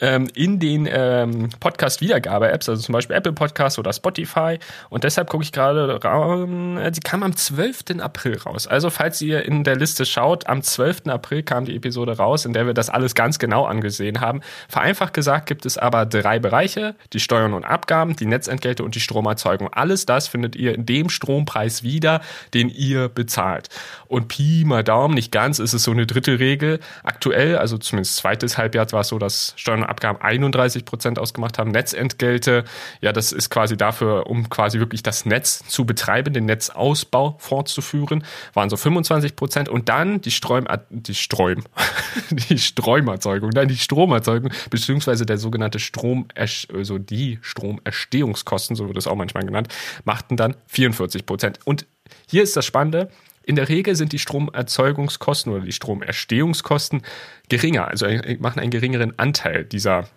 ähm, 0.00 0.28
in 0.34 0.58
den 0.58 0.88
ähm, 0.90 1.48
Podcast-Wiedergabe-Apps, 1.60 2.68
also 2.68 2.82
zum 2.82 2.92
Beispiel 2.92 3.16
Apple 3.16 3.32
Podcast 3.32 3.78
oder 3.78 3.92
Spotify. 3.92 4.58
Und 4.90 5.04
deshalb 5.04 5.28
gucke 5.28 5.44
ich 5.44 5.52
gerade, 5.52 5.98
äh, 6.02 6.94
sie 6.94 7.00
kam 7.00 7.22
am 7.22 7.36
12. 7.36 8.00
April 8.00 8.38
raus. 8.38 8.66
Also 8.66 8.90
falls 8.90 9.20
ihr 9.22 9.44
in 9.44 9.64
der 9.66 9.76
Liste 9.76 10.06
schaut, 10.06 10.46
am 10.46 10.62
12. 10.62 11.06
April 11.08 11.42
kam 11.42 11.64
die 11.64 11.76
Episode 11.76 12.16
raus, 12.16 12.44
in 12.44 12.52
der 12.52 12.66
wir 12.66 12.74
das 12.74 12.90
alles 12.90 13.14
ganz 13.14 13.38
genau 13.38 13.64
angesehen 13.64 14.20
haben. 14.20 14.40
Vereinfacht 14.68 15.14
gesagt 15.14 15.46
gibt 15.46 15.66
es 15.66 15.76
aber 15.76 16.06
drei 16.06 16.38
Bereiche, 16.38 16.94
die 17.12 17.20
Steuern 17.20 17.52
und 17.52 17.64
Abgaben, 17.64 18.16
die 18.16 18.26
Netzentgelte 18.26 18.84
und 18.84 18.94
die 18.94 19.00
Stromerzeugung. 19.00 19.72
Alles 19.72 20.06
das 20.06 20.28
findet 20.28 20.56
ihr 20.56 20.74
in 20.74 20.86
dem 20.86 21.08
Strompreis 21.08 21.82
wieder, 21.82 22.20
den 22.54 22.68
ihr 22.68 23.08
bezahlt. 23.08 23.68
Und 24.08 24.28
Pi 24.28 24.64
mal 24.64 24.84
Daumen, 24.84 25.14
nicht 25.14 25.32
ganz, 25.32 25.58
ist 25.58 25.72
es 25.72 25.82
so 25.82 25.90
eine 25.90 26.06
dritte 26.06 26.38
Regel. 26.38 26.80
Aktuell, 27.02 27.58
also 27.58 27.78
zumindest 27.78 28.16
zweites 28.16 28.56
Halbjahr 28.56 28.90
war 28.92 29.00
es 29.00 29.08
so, 29.08 29.18
dass 29.18 29.52
Steuern 29.56 29.80
und 29.80 29.88
Abgaben 29.88 30.20
31 30.20 30.84
Prozent 30.84 31.18
ausgemacht 31.18 31.58
haben. 31.58 31.70
Netzentgelte, 31.70 32.64
ja, 33.00 33.12
das 33.12 33.32
ist 33.32 33.50
quasi 33.50 33.76
dafür, 33.76 34.26
um 34.28 34.48
quasi 34.48 34.78
wirklich 34.78 35.02
das 35.02 35.26
Netz 35.26 35.66
zu 35.66 35.84
betreiben, 35.84 36.32
den 36.32 36.44
Netzausbau 36.44 37.36
fortzuführen, 37.38 38.24
waren 38.54 38.70
so 38.70 38.76
25 38.76 39.34
Prozent. 39.34 39.55
Und 39.64 39.88
dann 39.88 40.20
die 40.20 40.30
Sträum, 40.30 40.66
die 40.90 41.14
Sträum, 41.14 41.64
die 42.30 42.58
Stromerzeugung, 42.58 43.50
nein, 43.54 43.68
die 43.68 43.76
Stromerzeugung, 43.76 44.52
beziehungsweise 44.70 45.24
der 45.24 45.38
sogenannte 45.38 45.78
Strom, 45.78 46.28
also 46.34 46.98
die 46.98 47.38
Stromerstehungskosten, 47.40 48.76
so 48.76 48.86
wird 48.86 48.98
es 48.98 49.06
auch 49.06 49.16
manchmal 49.16 49.44
genannt, 49.44 49.68
machten 50.04 50.36
dann 50.36 50.56
44 50.66 51.24
Prozent. 51.24 51.60
Und 51.64 51.86
hier 52.28 52.42
ist 52.42 52.56
das 52.56 52.66
Spannende, 52.66 53.10
in 53.44 53.56
der 53.56 53.68
Regel 53.68 53.94
sind 53.94 54.12
die 54.12 54.18
Stromerzeugungskosten 54.18 55.52
oder 55.52 55.64
die 55.64 55.72
Stromerstehungskosten 55.72 57.02
geringer, 57.48 57.88
also 57.88 58.06
machen 58.40 58.60
einen 58.60 58.70
geringeren 58.70 59.18
Anteil 59.18 59.64
dieser 59.64 60.08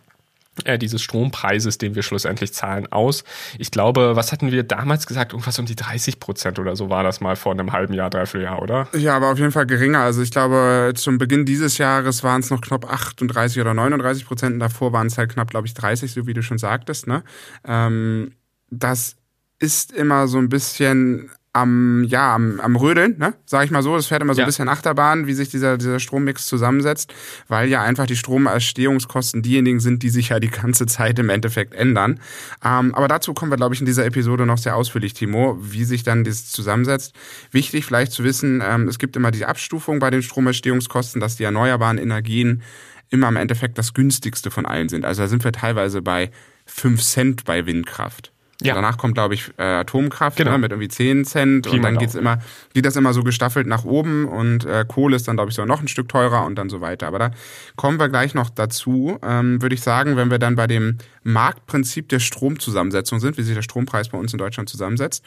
äh, 0.65 0.77
dieses 0.77 1.01
Strompreises, 1.01 1.77
den 1.77 1.95
wir 1.95 2.03
schlussendlich 2.03 2.53
zahlen, 2.53 2.91
aus. 2.91 3.23
Ich 3.57 3.71
glaube, 3.71 4.15
was 4.15 4.31
hatten 4.31 4.51
wir 4.51 4.63
damals 4.63 5.07
gesagt? 5.07 5.33
Irgendwas 5.33 5.59
um 5.59 5.65
die 5.65 5.75
30 5.75 6.19
Prozent 6.19 6.59
oder 6.59 6.75
so 6.75 6.89
war 6.89 7.03
das 7.03 7.21
mal 7.21 7.35
vor 7.35 7.51
einem 7.51 7.71
halben 7.71 7.93
Jahr, 7.93 8.09
dreiviertel 8.09 8.43
Jahr, 8.43 8.61
oder? 8.61 8.87
Ja, 8.95 9.15
aber 9.15 9.31
auf 9.31 9.39
jeden 9.39 9.51
Fall 9.51 9.65
geringer. 9.65 9.99
Also 9.99 10.21
ich 10.21 10.31
glaube, 10.31 10.93
zum 10.95 11.17
Beginn 11.17 11.45
dieses 11.45 11.77
Jahres 11.77 12.23
waren 12.23 12.41
es 12.41 12.49
noch 12.49 12.61
knapp 12.61 12.91
38 12.91 13.59
oder 13.61 13.73
39 13.73 14.25
Prozent 14.25 14.53
und 14.53 14.59
davor 14.59 14.93
waren 14.93 15.07
es 15.07 15.17
halt 15.17 15.31
knapp, 15.31 15.49
glaube 15.49 15.67
ich, 15.67 15.73
30, 15.73 16.11
so 16.11 16.27
wie 16.27 16.33
du 16.33 16.41
schon 16.41 16.57
sagtest. 16.57 17.07
Ne? 17.07 17.23
Ähm, 17.67 18.33
das 18.69 19.15
ist 19.59 19.91
immer 19.91 20.27
so 20.27 20.37
ein 20.37 20.49
bisschen 20.49 21.29
am, 21.51 22.03
ja, 22.03 22.35
am, 22.35 22.59
am 22.59 22.75
Rödeln, 22.75 23.17
ne? 23.17 23.33
sag 23.45 23.65
ich 23.65 23.71
mal 23.71 23.81
so. 23.81 23.95
Das 23.95 24.07
fährt 24.07 24.21
immer 24.21 24.33
so 24.33 24.39
ja. 24.39 24.45
ein 24.45 24.49
bisschen 24.49 24.69
Achterbahn, 24.69 25.25
wie 25.25 25.33
sich 25.33 25.49
dieser, 25.49 25.77
dieser 25.77 25.99
Strommix 25.99 26.45
zusammensetzt, 26.45 27.13
weil 27.47 27.69
ja 27.69 27.81
einfach 27.81 28.05
die 28.05 28.15
Stromerstehungskosten 28.15 29.41
diejenigen 29.41 29.79
sind, 29.79 30.03
die 30.03 30.09
sich 30.09 30.29
ja 30.29 30.39
die 30.39 30.49
ganze 30.49 30.85
Zeit 30.85 31.17
im 31.17 31.29
Endeffekt 31.29 31.73
ändern. 31.73 32.19
Ähm, 32.63 32.93
aber 32.93 33.07
dazu 33.07 33.33
kommen 33.33 33.51
wir, 33.51 33.57
glaube 33.57 33.73
ich, 33.73 33.81
in 33.81 33.87
dieser 33.87 34.05
Episode 34.05 34.45
noch 34.45 34.59
sehr 34.59 34.75
ausführlich, 34.75 35.13
Timo, 35.13 35.57
wie 35.59 35.85
sich 35.85 36.03
dann 36.03 36.23
das 36.23 36.51
zusammensetzt. 36.51 37.15
Wichtig 37.51 37.85
vielleicht 37.85 38.11
zu 38.11 38.23
wissen, 38.23 38.61
ähm, 38.63 38.87
es 38.87 38.99
gibt 38.99 39.15
immer 39.15 39.31
die 39.31 39.45
Abstufung 39.45 39.99
bei 39.99 40.11
den 40.11 40.21
Stromerstehungskosten, 40.21 41.19
dass 41.19 41.37
die 41.37 41.43
erneuerbaren 41.43 41.97
Energien 41.97 42.61
immer 43.09 43.27
im 43.27 43.37
Endeffekt 43.37 43.79
das 43.79 43.95
günstigste 43.95 44.51
von 44.51 44.67
allen 44.67 44.87
sind. 44.87 45.03
Also 45.03 45.23
da 45.23 45.27
sind 45.27 45.43
wir 45.43 45.51
teilweise 45.51 46.03
bei 46.03 46.29
5 46.67 47.01
Cent 47.01 47.45
bei 47.45 47.65
Windkraft. 47.65 48.31
Ja. 48.61 48.73
Danach 48.75 48.97
kommt, 48.97 49.13
glaube 49.13 49.35
ich, 49.35 49.51
äh, 49.57 49.63
Atomkraft 49.63 50.37
genau. 50.37 50.51
ne, 50.51 50.57
mit 50.57 50.71
irgendwie 50.71 50.89
10 50.89 51.23
Cent 51.23 51.65
Pi 51.65 51.77
und 51.77 51.81
dann 51.81 51.97
geht's 51.97 52.15
immer, 52.15 52.39
geht 52.73 52.85
das 52.85 52.97
immer 52.97 53.13
so 53.13 53.23
gestaffelt 53.23 53.67
nach 53.67 53.85
oben 53.85 54.25
und 54.25 54.65
äh, 54.65 54.83
Kohle 54.85 55.15
ist 55.15 55.29
dann, 55.29 55.37
glaube 55.37 55.49
ich, 55.49 55.55
so 55.55 55.63
noch 55.63 55.79
ein 55.79 55.87
Stück 55.87 56.09
teurer 56.09 56.45
und 56.45 56.55
dann 56.55 56.69
so 56.69 56.81
weiter. 56.81 57.07
Aber 57.07 57.19
da 57.19 57.31
kommen 57.77 57.99
wir 57.99 58.09
gleich 58.09 58.33
noch 58.33 58.49
dazu, 58.49 59.17
ähm, 59.23 59.61
würde 59.61 59.75
ich 59.75 59.81
sagen, 59.81 60.17
wenn 60.17 60.29
wir 60.29 60.39
dann 60.39 60.57
bei 60.57 60.67
dem 60.67 60.97
Marktprinzip 61.23 62.09
der 62.09 62.19
Stromzusammensetzung 62.19 63.21
sind, 63.21 63.37
wie 63.37 63.43
sich 63.43 63.55
der 63.55 63.61
Strompreis 63.61 64.09
bei 64.09 64.17
uns 64.17 64.33
in 64.33 64.39
Deutschland 64.39 64.67
zusammensetzt. 64.67 65.23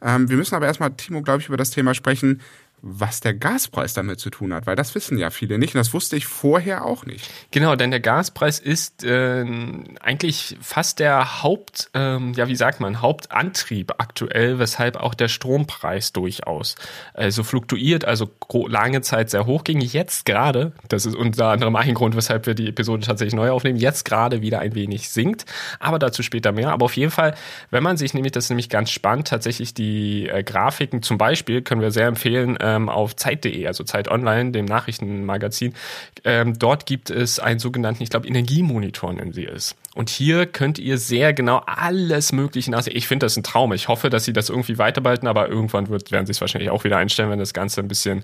Ähm, 0.00 0.28
wir 0.28 0.36
müssen 0.36 0.54
aber 0.54 0.66
erstmal, 0.66 0.92
Timo, 0.92 1.22
glaube 1.22 1.40
ich, 1.40 1.48
über 1.48 1.56
das 1.56 1.70
Thema 1.70 1.92
sprechen, 1.92 2.40
was 2.82 3.20
der 3.20 3.34
Gaspreis 3.34 3.94
damit 3.94 4.20
zu 4.20 4.30
tun 4.30 4.52
hat, 4.52 4.66
weil 4.66 4.76
das 4.76 4.94
wissen 4.94 5.18
ja 5.18 5.30
viele 5.30 5.58
nicht 5.58 5.74
und 5.74 5.78
das 5.78 5.92
wusste 5.92 6.16
ich 6.16 6.26
vorher 6.26 6.84
auch 6.84 7.04
nicht. 7.04 7.28
Genau, 7.50 7.74
denn 7.74 7.90
der 7.90 8.00
Gaspreis 8.00 8.58
ist 8.58 9.02
äh, 9.02 9.44
eigentlich 10.00 10.56
fast 10.60 10.98
der 10.98 11.42
Haupt, 11.42 11.90
ähm, 11.94 12.32
ja 12.34 12.48
wie 12.48 12.56
sagt 12.56 12.80
man, 12.80 13.00
Hauptantrieb 13.00 13.94
aktuell, 13.98 14.58
weshalb 14.58 14.96
auch 14.96 15.14
der 15.14 15.28
Strompreis 15.28 16.12
durchaus 16.12 16.76
äh, 17.14 17.30
so 17.30 17.42
fluktuiert, 17.42 18.04
also 18.04 18.30
lange 18.68 19.00
Zeit 19.00 19.30
sehr 19.30 19.46
hoch 19.46 19.64
ging. 19.64 19.80
Jetzt 19.80 20.24
gerade, 20.24 20.72
das 20.88 21.06
ist 21.06 21.16
unter 21.16 21.48
anderem 21.48 21.76
ein 21.76 21.94
Grund, 21.94 22.14
weshalb 22.14 22.46
wir 22.46 22.54
die 22.54 22.68
Episode 22.68 23.06
tatsächlich 23.06 23.34
neu 23.34 23.50
aufnehmen, 23.50 23.78
jetzt 23.78 24.04
gerade 24.04 24.42
wieder 24.42 24.60
ein 24.60 24.74
wenig 24.74 25.10
sinkt, 25.10 25.46
aber 25.80 25.98
dazu 25.98 26.22
später 26.22 26.52
mehr. 26.52 26.70
Aber 26.70 26.84
auf 26.84 26.96
jeden 26.96 27.10
Fall, 27.10 27.34
wenn 27.70 27.82
man 27.82 27.96
sich 27.96 28.14
nämlich, 28.14 28.32
das 28.32 28.44
ist 28.44 28.50
nämlich 28.50 28.68
ganz 28.68 28.90
spannend, 28.90 29.28
tatsächlich 29.28 29.74
die 29.74 30.28
äh, 30.28 30.42
Grafiken 30.42 31.02
zum 31.02 31.18
Beispiel, 31.18 31.62
können 31.62 31.80
wir 31.80 31.90
sehr 31.90 32.06
empfehlen, 32.06 32.56
ähm, 32.66 32.88
auf 32.88 33.14
Zeit.de, 33.14 33.66
also 33.66 33.84
Zeit 33.84 34.08
Online, 34.08 34.50
dem 34.50 34.64
Nachrichtenmagazin. 34.64 35.74
Ähm, 36.24 36.58
dort 36.58 36.86
gibt 36.86 37.10
es 37.10 37.38
einen 37.38 37.60
sogenannten, 37.60 38.02
ich 38.02 38.10
glaube, 38.10 38.26
Energiemonitor 38.26 39.12
nennen 39.12 39.32
sie 39.32 39.46
es. 39.46 39.76
Und 39.94 40.10
hier 40.10 40.44
könnt 40.44 40.78
ihr 40.78 40.98
sehr 40.98 41.32
genau 41.32 41.62
alles 41.64 42.32
Mögliche 42.32 42.70
nachsehen. 42.70 42.96
Ich 42.96 43.08
finde 43.08 43.24
das 43.24 43.36
ein 43.36 43.42
Traum. 43.42 43.72
Ich 43.72 43.88
hoffe, 43.88 44.10
dass 44.10 44.24
sie 44.24 44.32
das 44.32 44.50
irgendwie 44.50 44.76
weiterbehalten, 44.76 45.26
aber 45.26 45.48
irgendwann 45.48 45.88
wird, 45.88 46.12
werden 46.12 46.26
sie 46.26 46.32
es 46.32 46.40
wahrscheinlich 46.40 46.70
auch 46.70 46.84
wieder 46.84 46.98
einstellen, 46.98 47.30
wenn 47.30 47.38
das 47.38 47.54
Ganze 47.54 47.80
ein 47.80 47.88
bisschen 47.88 48.22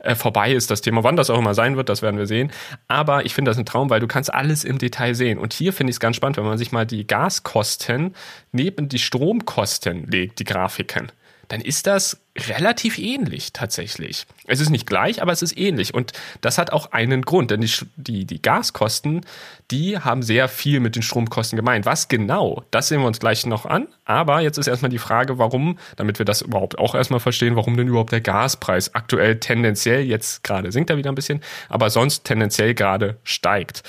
äh, 0.00 0.14
vorbei 0.14 0.52
ist. 0.52 0.70
Das 0.70 0.82
Thema, 0.82 1.02
wann 1.04 1.16
das 1.16 1.30
auch 1.30 1.38
immer 1.38 1.54
sein 1.54 1.76
wird, 1.76 1.88
das 1.88 2.02
werden 2.02 2.18
wir 2.18 2.26
sehen. 2.26 2.50
Aber 2.88 3.24
ich 3.24 3.32
finde 3.32 3.50
das 3.50 3.58
ein 3.58 3.64
Traum, 3.64 3.88
weil 3.88 4.00
du 4.00 4.06
kannst 4.06 4.34
alles 4.34 4.64
im 4.64 4.78
Detail 4.78 5.14
sehen. 5.14 5.38
Und 5.38 5.54
hier 5.54 5.72
finde 5.72 5.92
ich 5.92 5.96
es 5.96 6.00
ganz 6.00 6.16
spannend, 6.16 6.36
wenn 6.36 6.44
man 6.44 6.58
sich 6.58 6.72
mal 6.72 6.84
die 6.84 7.06
Gaskosten 7.06 8.14
neben 8.52 8.88
die 8.88 8.98
Stromkosten 8.98 10.06
legt, 10.06 10.40
die 10.40 10.44
Grafiken 10.44 11.10
dann 11.48 11.60
ist 11.60 11.86
das 11.86 12.18
relativ 12.36 12.98
ähnlich 12.98 13.52
tatsächlich. 13.52 14.26
Es 14.46 14.60
ist 14.60 14.70
nicht 14.70 14.86
gleich, 14.86 15.22
aber 15.22 15.32
es 15.32 15.42
ist 15.42 15.56
ähnlich. 15.56 15.94
Und 15.94 16.12
das 16.40 16.58
hat 16.58 16.72
auch 16.72 16.92
einen 16.92 17.22
Grund, 17.22 17.50
denn 17.50 17.60
die, 17.60 17.70
die, 17.96 18.24
die 18.24 18.42
Gaskosten, 18.42 19.24
die 19.70 19.98
haben 19.98 20.22
sehr 20.22 20.48
viel 20.48 20.80
mit 20.80 20.96
den 20.96 21.02
Stromkosten 21.02 21.56
gemeint. 21.56 21.86
Was 21.86 22.08
genau, 22.08 22.64
das 22.70 22.88
sehen 22.88 23.00
wir 23.00 23.06
uns 23.06 23.20
gleich 23.20 23.46
noch 23.46 23.66
an. 23.66 23.86
Aber 24.04 24.40
jetzt 24.40 24.58
ist 24.58 24.66
erstmal 24.66 24.90
die 24.90 24.98
Frage, 24.98 25.38
warum, 25.38 25.78
damit 25.96 26.18
wir 26.18 26.26
das 26.26 26.42
überhaupt 26.42 26.78
auch 26.78 26.94
erstmal 26.94 27.20
verstehen, 27.20 27.56
warum 27.56 27.76
denn 27.76 27.88
überhaupt 27.88 28.12
der 28.12 28.20
Gaspreis 28.20 28.94
aktuell 28.94 29.38
tendenziell, 29.38 30.02
jetzt 30.02 30.42
gerade 30.42 30.72
sinkt 30.72 30.90
er 30.90 30.96
wieder 30.96 31.12
ein 31.12 31.14
bisschen, 31.14 31.40
aber 31.68 31.88
sonst 31.88 32.24
tendenziell 32.24 32.74
gerade 32.74 33.16
steigt. 33.22 33.82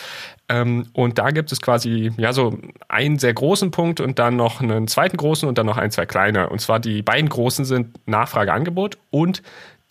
Ähm, 0.48 0.88
und 0.94 1.18
da 1.18 1.32
gibt 1.32 1.52
es 1.52 1.62
quasi 1.62 2.12
ja 2.18 2.32
so 2.32 2.58
einen 2.88 3.18
sehr 3.18 3.34
großen 3.34 3.72
Punkt 3.72 4.00
und 4.00 4.20
dann 4.20 4.36
noch 4.36 4.62
einen 4.62 4.88
zweiten 4.88 5.18
großen 5.18 5.50
und 5.50 5.58
dann 5.58 5.66
noch 5.66 5.78
ein, 5.78 5.92
zwei 5.92 6.06
kleine. 6.06 6.50
Und 6.50 6.60
zwar 6.60 6.80
die 6.80 7.02
beiden 7.02 7.30
großen 7.30 7.66
sind 7.66 8.08
Nachfrage, 8.08 8.54
Angebot 8.54 8.98
und 9.10 9.42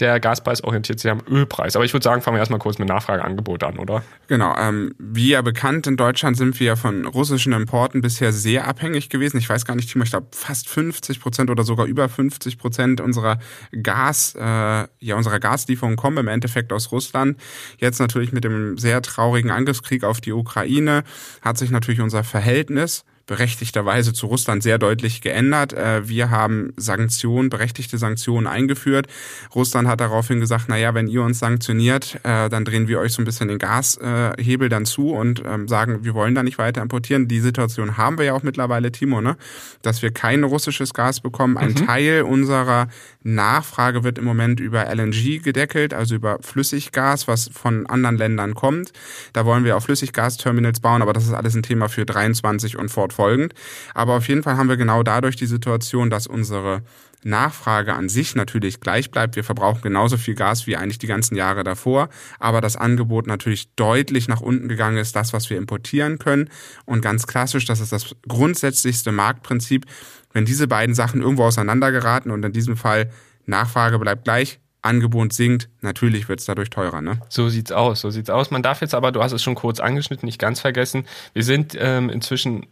der 0.01 0.19
Gaspreis 0.19 0.65
orientiert 0.65 0.99
sich 0.99 1.11
am 1.11 1.21
Ölpreis. 1.29 1.77
Aber 1.77 1.85
ich 1.85 1.93
würde 1.93 2.03
sagen, 2.03 2.21
fangen 2.21 2.37
wir 2.37 2.41
erstmal 2.41 2.59
kurz 2.59 2.79
mit 2.79 2.89
Nachfrageangebot 2.89 3.63
an, 3.63 3.79
oder? 3.79 4.03
Genau. 4.27 4.55
Ähm, 4.59 4.95
wie 4.99 5.31
ja 5.31 5.43
bekannt, 5.43 5.87
in 5.87 5.97
Deutschland 5.97 6.37
sind 6.37 6.59
wir 6.59 6.77
von 6.77 7.07
russischen 7.07 7.53
Importen 7.53 8.01
bisher 8.01 8.33
sehr 8.33 8.67
abhängig 8.67 9.09
gewesen. 9.09 9.39
Ich 9.39 9.49
weiß 9.49 9.65
gar 9.65 9.77
nicht, 9.77 9.91
Timo, 9.91 10.03
ich 10.05 10.11
glaube 10.11 10.27
fast 10.33 10.69
50 10.69 11.21
Prozent 11.21 11.49
oder 11.49 11.63
sogar 11.63 11.87
über 11.87 12.09
50 12.09 12.59
Prozent 12.59 13.01
unserer 13.01 13.39
Gas, 13.83 14.35
äh, 14.35 14.43
ja, 14.43 15.17
unserer 15.17 15.39
Gaslieferungen 15.39 15.97
kommen 15.97 16.19
im 16.19 16.29
Endeffekt 16.29 16.73
aus 16.73 16.91
Russland. 16.91 17.39
Jetzt 17.79 18.01
natürlich 18.01 18.33
mit 18.33 18.43
dem 18.43 18.77
sehr 18.79 19.01
traurigen 19.01 19.53
Angriffskrieg 19.53 20.03
auf 20.03 20.21
die 20.21 20.33
Ukraine 20.33 21.05
hat 21.41 21.57
sich 21.57 21.71
natürlich 21.71 22.01
unser 22.01 22.25
Verhältnis 22.25 23.05
berechtigterweise 23.27 24.13
zu 24.13 24.27
Russland 24.27 24.63
sehr 24.63 24.79
deutlich 24.79 25.21
geändert. 25.21 25.73
Äh, 25.73 26.09
wir 26.09 26.31
haben 26.31 26.73
Sanktionen, 26.77 27.51
berechtigte 27.51 27.99
Sanktionen 27.99 28.47
eingeführt. 28.47 29.07
Russland 29.55 29.89
hat 29.89 30.01
daraufhin 30.01 30.41
gesagt, 30.41 30.67
na 30.69 30.77
ja, 30.77 30.95
wenn 30.95 31.09
ihr 31.09 31.23
uns 31.23 31.39
sanktioniert, 31.39 32.21
äh, 32.23 32.49
dann 32.49 32.65
drehen 32.65 32.89
wir 32.89 33.01
euch 33.01 33.13
so 33.13 33.23
ein 33.23 33.25
bisschen 33.25 33.49
den 33.49 33.59
Gashebel 33.59 34.69
dann 34.69 34.85
zu 34.85 35.13
und 35.13 35.43
ähm, 35.45 35.69
sagen, 35.69 36.05
wir 36.05 36.15
wollen 36.15 36.35
da 36.35 36.43
nicht 36.43 36.59
weiter 36.59 36.83
importieren. 36.83 37.29
Die 37.29 37.41
Situation 37.41 37.97
haben 37.97 38.19
wir 38.19 38.27
ja 38.27 38.35
auch 38.35 38.43
mittlerweile, 38.43 38.93
Timo, 38.93 39.21
ne? 39.21 39.37
dass 39.83 40.03
wir 40.03 40.11
kein 40.11 40.45
russisches 40.45 40.93
Gas 40.93 41.21
bekommen. 41.21 41.57
Ein 41.57 41.71
mhm. 41.71 41.87
Teil 41.87 42.23
unserer 42.23 42.89
Nachfrage 43.25 44.05
wird 44.05 44.19
im 44.19 44.25
Moment 44.25 44.61
über 44.61 44.85
LNG 44.95 45.43
gedeckelt, 45.43 45.95
also 45.95 46.15
über 46.15 46.39
Flüssiggas, 46.43 47.27
was 47.27 47.51
von 47.53 47.87
anderen 47.87 48.19
Ländern 48.19 48.55
kommt. 48.55 48.93
Da 49.33 49.47
wollen 49.47 49.65
wir 49.65 49.77
auch 49.77 49.83
Flüssiggasterminals 49.83 50.81
bauen, 50.81 51.03
aber 51.03 51.15
das 51.15 51.25
ist 51.25 51.33
alles 51.33 51.55
ein 51.55 51.63
Thema 51.63 51.89
für 51.89 52.05
23 52.05 52.79
und 52.79 52.91
fortfolgend. 52.91 53.55
Aber 53.95 54.17
auf 54.17 54.29
jeden 54.29 54.43
Fall 54.43 54.57
haben 54.57 54.69
wir 54.69 54.77
genau 54.77 55.03
dadurch 55.03 55.37
die 55.37 55.47
Situation, 55.47 56.11
dass 56.11 56.27
unsere 56.27 56.83
Nachfrage 57.25 57.95
an 57.95 58.09
sich 58.09 58.35
natürlich 58.35 58.81
gleich 58.81 59.11
bleibt. 59.11 59.37
Wir 59.37 59.45
verbrauchen 59.45 59.83
genauso 59.83 60.17
viel 60.17 60.35
Gas 60.35 60.67
wie 60.67 60.77
eigentlich 60.77 60.99
die 60.99 61.07
ganzen 61.07 61.35
Jahre 61.37 61.65
davor, 61.65 62.09
aber 62.39 62.61
das 62.61 62.77
Angebot 62.77 63.27
natürlich 63.27 63.75
deutlich 63.75 64.29
nach 64.29 64.41
unten 64.41 64.69
gegangen 64.69 64.99
ist, 64.99 65.17
das, 65.17 65.33
was 65.33 65.51
wir 65.51 65.59
importieren 65.59 66.19
können. 66.19 66.51
Und 66.85 67.01
ganz 67.01 67.27
klassisch, 67.27 67.65
das 67.65 67.81
ist 67.81 67.93
das 67.93 68.15
grundsätzlichste 68.29 69.13
Marktprinzip, 69.13 69.87
wenn 70.33 70.45
diese 70.45 70.69
beiden 70.69 70.95
Sachen 70.95 71.23
irgendwo 71.23 71.45
auseinandergeraten 71.45 72.31
und 72.31 72.45
in 72.45 72.53
diesem 72.53 72.77
Fall 72.77 73.11
Nachfrage 73.47 73.99
bleibt 73.99 74.25
gleich, 74.25 74.61
Angebot 74.83 75.33
sinkt, 75.33 75.71
natürlich 75.81 76.29
wird 76.29 76.41
es 76.41 76.47
dadurch 76.47 76.69
teurer. 76.69 77.01
Ne? 77.01 77.19
So 77.31 77.49
sieht's 77.49 77.73
aus, 77.73 78.01
so 78.01 78.11
sieht's 78.11 78.29
aus. 78.29 78.51
Man 78.51 78.63
darf 78.63 78.83
jetzt 78.83 78.95
aber, 78.95 79.13
du 79.13 79.23
hast 79.23 79.33
es 79.33 79.43
schon 79.43 79.55
kurz 79.55 79.81
angeschnitten, 79.81 80.27
nicht 80.27 80.39
ganz 80.39 80.61
vergessen, 80.61 81.07
wir 81.33 81.43
sind 81.43 81.75
ähm, 81.79 82.11
inzwischen 82.11 82.67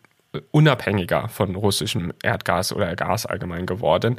unabhängiger 0.50 1.28
von 1.28 1.54
russischem 1.54 2.12
Erdgas 2.22 2.72
oder 2.72 2.94
Gas 2.96 3.26
allgemein 3.26 3.66
geworden. 3.66 4.16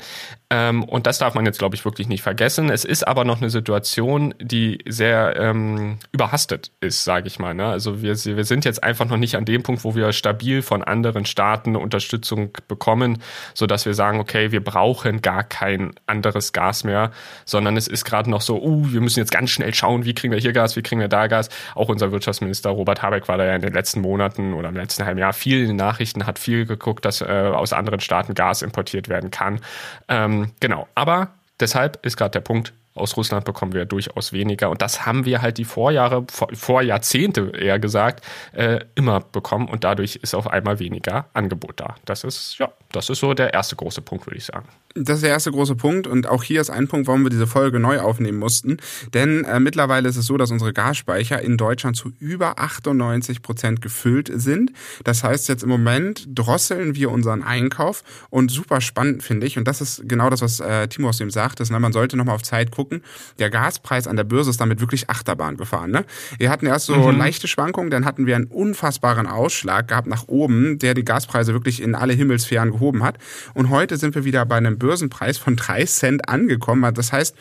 Ähm, 0.52 0.84
und 0.84 1.08
das 1.08 1.18
darf 1.18 1.34
man 1.34 1.46
jetzt, 1.46 1.58
glaube 1.58 1.76
ich, 1.76 1.86
wirklich 1.86 2.08
nicht 2.08 2.22
vergessen. 2.22 2.70
Es 2.70 2.86
ist 2.86 3.08
aber 3.08 3.26
noch 3.26 3.42
eine 3.42 3.50
Situation, 3.50 4.36
die 4.40 4.80
sehr 4.88 5.36
ähm, 5.38 5.98
überhastet 6.12 6.72
ist, 6.82 7.04
sage 7.04 7.28
ich 7.28 7.40
mal. 7.40 7.56
Ne? 7.56 7.66
Also 7.66 8.04
wir, 8.04 8.14
wir 8.14 8.46
sind 8.46 8.64
jetzt 8.64 8.84
einfach 8.84 9.08
noch 9.08 9.18
nicht 9.18 9.36
an 9.36 9.46
dem 9.46 9.64
Punkt, 9.64 9.84
wo 9.84 9.96
wir 9.96 10.14
stabil 10.14 10.62
von 10.62 10.84
anderen 10.84 11.26
Staaten 11.26 11.76
Unterstützung 11.76 12.52
bekommen, 12.68 13.18
sodass 13.56 13.88
wir 13.88 13.96
sagen, 13.96 14.20
okay, 14.20 14.52
wir 14.52 14.64
brauchen 14.64 15.22
gar 15.22 15.44
kein 15.44 15.96
anderes 16.06 16.54
Gas 16.54 16.84
mehr, 16.84 17.12
sondern 17.46 17.76
es 17.76 17.88
ist 17.88 18.06
gerade 18.06 18.30
noch 18.30 18.42
so, 18.42 18.62
uh, 18.62 18.92
wir 18.92 19.02
müssen 19.02 19.20
jetzt 19.20 19.32
ganz 19.32 19.50
schnell 19.50 19.74
schauen, 19.74 20.06
wie 20.06 20.14
kriegen 20.14 20.32
wir 20.32 20.40
hier 20.40 20.54
Gas, 20.54 20.76
wie 20.76 20.84
kriegen 20.84 21.02
wir 21.02 21.08
da 21.08 21.26
Gas. 21.26 21.50
Auch 21.74 21.90
unser 21.90 22.12
Wirtschaftsminister 22.12 22.70
Robert 22.70 23.02
Habeck 23.02 23.28
war 23.28 23.38
da 23.40 23.46
ja 23.46 23.56
in 23.56 23.62
den 23.64 23.74
letzten 23.74 24.02
Monaten 24.02 24.54
oder 24.54 24.70
im 24.70 24.76
letzten 24.76 25.06
halben 25.06 25.20
Jahr 25.20 25.34
viel 25.34 25.62
in 25.62 25.70
den 25.70 25.78
Nachrichten 25.78 26.03
Nachrichten, 26.04 26.26
hat 26.26 26.40
viel 26.40 26.66
geguckt, 26.66 27.06
dass 27.06 27.22
äh, 27.22 27.26
aus 27.26 27.74
anderen 27.74 28.00
Staaten 28.00 28.34
Gas 28.34 28.62
importiert 28.62 29.10
werden 29.10 29.32
kann. 29.32 29.60
Ähm, 30.08 30.52
genau, 30.60 30.88
aber 30.96 31.30
deshalb 31.60 32.06
ist 32.06 32.18
gerade 32.18 32.32
der 32.32 32.42
Punkt, 32.42 32.74
aus 32.96 33.18
Russland 33.18 33.44
bekommen 33.46 33.74
wir 33.74 33.86
durchaus 33.86 34.34
weniger. 34.34 34.70
Und 34.70 34.82
das 34.84 35.06
haben 35.06 35.26
wir 35.26 35.42
halt 35.42 35.58
die 35.58 35.66
Vorjahre, 35.66 36.26
vor, 36.30 36.50
vor 36.54 36.82
Jahrzehnte 36.84 37.52
eher 37.58 37.80
gesagt, 37.80 38.24
äh, 38.52 38.82
immer 38.94 39.22
bekommen. 39.22 39.68
Und 39.68 39.84
dadurch 39.84 40.18
ist 40.18 40.36
auf 40.36 40.48
einmal 40.48 40.78
weniger 40.78 41.26
Angebot 41.34 41.80
da. 41.80 41.96
Das 42.06 42.24
ist, 42.24 42.60
ja, 42.60 42.72
das 42.92 43.10
ist 43.10 43.20
so 43.20 43.34
der 43.34 43.54
erste 43.54 43.76
große 43.76 44.02
Punkt, 44.02 44.28
würde 44.28 44.38
ich 44.38 44.46
sagen. 44.46 44.68
Das 44.96 45.18
ist 45.18 45.24
der 45.24 45.32
erste 45.32 45.52
große 45.52 45.76
Punkt 45.76 46.06
und 46.06 46.28
auch 46.28 46.44
hier 46.44 46.62
ist 46.62 46.70
ein 46.70 46.88
Punkt, 46.88 47.08
warum 47.08 47.24
wir 47.24 47.32
diese 47.32 47.48
Folge 47.48 47.80
neu 47.80 48.00
aufnehmen 48.00 48.38
mussten. 48.38 48.78
Denn 49.16 49.44
äh, 49.44 49.60
mittlerweile 49.60 50.08
ist 50.08 50.18
es 50.18 50.28
so, 50.28 50.38
dass 50.38 50.52
unsere 50.52 50.72
Gasspeicher 50.72 51.42
in 51.42 51.58
Deutschland 51.58 51.98
zu 51.98 52.12
über 52.20 52.60
98 52.60 53.42
Prozent 53.42 53.82
gefüllt 53.82 54.30
sind. 54.32 54.72
Das 55.04 55.24
heißt, 55.24 55.50
jetzt 55.50 55.64
im 55.64 55.70
Moment 55.70 56.28
drosseln 56.28 56.94
wir 56.94 57.10
unseren 57.10 57.42
Einkauf 57.42 58.04
und 58.30 58.52
super 58.52 58.82
spannend 58.82 59.24
finde 59.24 59.48
ich, 59.48 59.58
und 59.58 59.68
das 59.68 59.82
ist 59.82 60.08
genau 60.08 60.30
das, 60.30 60.44
was 60.44 60.60
äh, 60.60 60.88
Timo 60.88 61.10
aus 61.10 61.18
dem 61.18 61.32
sagt, 61.32 61.60
ist, 61.60 61.72
ne, 61.72 61.80
man 61.80 61.92
sollte 61.92 62.16
nochmal 62.16 62.36
auf 62.36 62.44
Zeit 62.44 62.70
gucken. 62.70 63.02
Der 63.40 63.50
Gaspreis 63.50 64.06
an 64.06 64.16
der 64.16 64.26
Börse 64.26 64.52
ist 64.52 64.62
damit 64.62 64.80
wirklich 64.80 65.10
Achterbahn 65.10 65.58
gefahren. 65.58 65.90
Ne? 65.90 66.06
Wir 66.38 66.52
hatten 66.52 66.68
erst 66.68 66.86
so 66.86 66.96
mhm. 66.96 67.18
leichte 67.18 67.48
Schwankungen, 67.48 67.90
dann 67.90 68.06
hatten 68.06 68.28
wir 68.28 68.36
einen 68.36 68.46
unfassbaren 68.46 69.26
Ausschlag 69.26 69.88
gehabt 69.88 70.08
nach 70.08 70.28
oben, 70.28 70.78
der 70.78 70.94
die 70.94 71.04
Gaspreise 71.04 71.54
wirklich 71.54 71.82
in 71.82 71.96
alle 71.96 72.14
Himmelsphären 72.14 72.70
gehoben 72.70 73.02
hat. 73.02 73.18
Und 73.56 73.72
heute 73.72 73.98
sind 73.98 74.14
wir 74.14 74.24
wieder 74.24 74.46
bei 74.46 74.58
einem 74.58 74.78
Börsenpreis 74.84 75.38
von 75.38 75.56
drei 75.56 75.86
Cent 75.86 76.28
angekommen. 76.28 76.94
Das 76.94 77.14
heißt, 77.14 77.36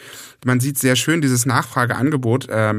man 0.44 0.60
sieht 0.60 0.78
sehr 0.78 0.94
schön 0.94 1.20
dieses 1.20 1.44
Nachfrageangebot 1.44 2.48
äh. 2.48 2.72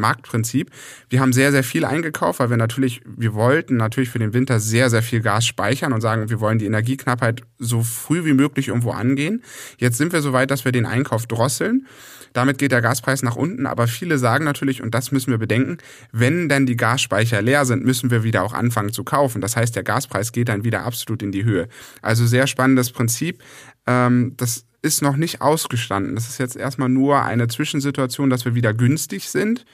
Wir 1.10 1.20
haben 1.20 1.34
sehr 1.34 1.52
sehr 1.52 1.64
viel 1.64 1.84
eingekauft, 1.84 2.40
weil 2.40 2.50
wir 2.50 2.58
natürlich 2.58 3.02
wir 3.06 3.34
wollten 3.34 3.76
natürlich 3.76 4.10
für 4.10 4.20
den 4.20 4.34
Winter 4.34 4.62
sehr 4.62 4.90
sehr 4.90 5.04
viel 5.04 5.20
Gas 5.20 5.46
speichern 5.46 5.92
und 5.92 6.00
sagen, 6.00 6.30
wir 6.30 6.40
wollen 6.40 6.60
die 6.60 6.66
Energieknappheit 6.66 7.42
so 7.60 7.84
früh 7.84 8.24
wie 8.24 8.34
möglich 8.34 8.70
irgendwo 8.70 8.92
angehen. 8.92 9.44
Jetzt 9.78 9.98
sind 9.98 10.14
wir 10.14 10.22
so 10.22 10.32
weit, 10.32 10.50
dass 10.50 10.64
wir 10.64 10.72
den 10.72 10.86
Einkauf 10.86 11.28
drosseln. 11.28 11.86
Damit 12.34 12.58
geht 12.58 12.72
der 12.72 12.82
Gaspreis 12.82 13.22
nach 13.22 13.36
unten, 13.36 13.68
aber 13.68 13.88
viele 13.88 14.18
sagen 14.18 14.44
natürlich, 14.44 14.82
und 14.82 14.94
das 14.96 15.12
müssen 15.12 15.30
wir 15.30 15.38
bedenken, 15.38 15.78
wenn 16.12 16.50
dann 16.50 16.66
die 16.66 16.76
Gasspeicher 16.76 17.42
leer 17.44 17.66
sind, 17.66 17.86
müssen 17.86 18.10
wir 18.10 18.24
wieder 18.24 18.44
auch 18.44 18.54
anfangen 18.54 18.92
zu 18.92 19.04
kaufen. 19.04 19.40
Das 19.40 19.56
heißt, 19.56 19.76
der 19.76 19.84
Gaspreis 19.84 20.32
geht 20.32 20.50
dann 20.50 20.64
wieder 20.64 20.84
absolut 20.84 21.22
in 21.22 21.32
die 21.32 21.44
Höhe. 21.44 21.68
Also 22.02 22.26
sehr 22.26 22.48
spannendes 22.48 22.92
Prinzip. 22.92 23.42
Ähm, 23.88 24.34
das 24.38 24.66
ist 24.82 25.02
noch 25.02 25.16
nicht 25.16 25.42
ausgestanden. 25.42 26.16
Das 26.16 26.28
ist 26.30 26.38
jetzt 26.40 26.56
erstmal 26.56 26.90
nur 26.90 27.24
eine 27.24 27.48
Zwischensituation, 27.48 28.30
dass 28.30 28.46
wir 28.46 28.54
wieder 28.54 28.74
günstig 28.74 29.30
sind. 29.30 29.66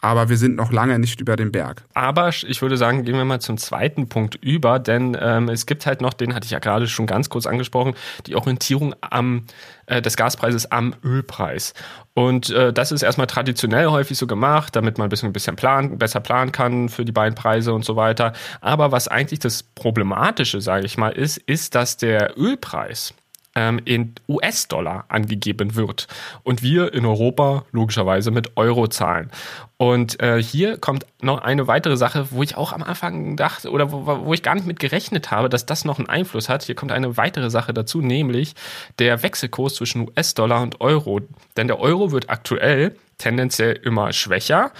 Aber 0.00 0.28
wir 0.28 0.36
sind 0.36 0.56
noch 0.56 0.70
lange 0.70 0.98
nicht 0.98 1.18
über 1.22 1.34
dem 1.34 1.50
Berg. 1.50 1.84
Aber 1.94 2.28
ich 2.28 2.60
würde 2.60 2.76
sagen, 2.76 3.04
gehen 3.04 3.14
wir 3.14 3.24
mal 3.24 3.40
zum 3.40 3.56
zweiten 3.56 4.06
Punkt 4.06 4.34
über, 4.34 4.78
denn 4.78 5.16
ähm, 5.18 5.48
es 5.48 5.64
gibt 5.64 5.86
halt 5.86 6.02
noch, 6.02 6.12
den 6.12 6.34
hatte 6.34 6.44
ich 6.44 6.50
ja 6.50 6.58
gerade 6.58 6.86
schon 6.88 7.06
ganz 7.06 7.30
kurz 7.30 7.46
angesprochen, 7.46 7.94
die 8.26 8.34
Orientierung 8.34 8.94
am, 9.00 9.46
äh, 9.86 10.02
des 10.02 10.18
Gaspreises 10.18 10.70
am 10.70 10.94
Ölpreis. 11.02 11.72
Und 12.12 12.50
äh, 12.50 12.70
das 12.70 12.92
ist 12.92 13.02
erstmal 13.02 13.28
traditionell 13.28 13.86
häufig 13.86 14.18
so 14.18 14.26
gemacht, 14.26 14.76
damit 14.76 14.98
man 14.98 15.06
ein 15.06 15.10
bisschen, 15.10 15.30
ein 15.30 15.32
bisschen 15.32 15.56
plan, 15.56 15.96
besser 15.96 16.20
planen 16.20 16.52
kann 16.52 16.90
für 16.90 17.06
die 17.06 17.12
beiden 17.12 17.34
Preise 17.34 17.72
und 17.72 17.86
so 17.86 17.96
weiter. 17.96 18.34
Aber 18.60 18.92
was 18.92 19.08
eigentlich 19.08 19.40
das 19.40 19.62
Problematische, 19.62 20.60
sage 20.60 20.84
ich 20.84 20.98
mal, 20.98 21.12
ist, 21.12 21.38
ist, 21.38 21.74
dass 21.74 21.96
der 21.96 22.38
Ölpreis 22.38 23.14
ähm, 23.54 23.80
in 23.84 24.14
US-Dollar 24.28 25.04
angegeben 25.08 25.74
wird 25.74 26.08
und 26.42 26.62
wir 26.62 26.92
in 26.92 27.06
Europa 27.06 27.64
logischerweise 27.72 28.30
mit 28.30 28.56
Euro 28.56 28.88
zahlen. 28.88 29.30
Und 29.76 30.20
äh, 30.20 30.42
hier 30.42 30.78
kommt 30.78 31.06
noch 31.20 31.42
eine 31.42 31.66
weitere 31.66 31.96
Sache, 31.96 32.28
wo 32.30 32.42
ich 32.42 32.56
auch 32.56 32.72
am 32.72 32.82
Anfang 32.82 33.36
dachte 33.36 33.70
oder 33.70 33.92
wo, 33.92 34.06
wo 34.24 34.32
ich 34.32 34.42
gar 34.42 34.54
nicht 34.54 34.66
mit 34.66 34.80
gerechnet 34.80 35.30
habe, 35.30 35.48
dass 35.48 35.66
das 35.66 35.84
noch 35.84 35.98
einen 35.98 36.08
Einfluss 36.08 36.48
hat. 36.48 36.62
Hier 36.62 36.74
kommt 36.74 36.92
eine 36.92 37.16
weitere 37.16 37.50
Sache 37.50 37.74
dazu, 37.74 38.00
nämlich 38.00 38.54
der 38.98 39.22
Wechselkurs 39.22 39.74
zwischen 39.74 40.08
US-Dollar 40.08 40.62
und 40.62 40.80
Euro. 40.80 41.20
Denn 41.56 41.66
der 41.66 41.80
Euro 41.80 42.12
wird 42.12 42.30
aktuell 42.30 42.96
tendenziell 43.18 43.72
immer 43.82 44.12
schwächer. 44.12 44.72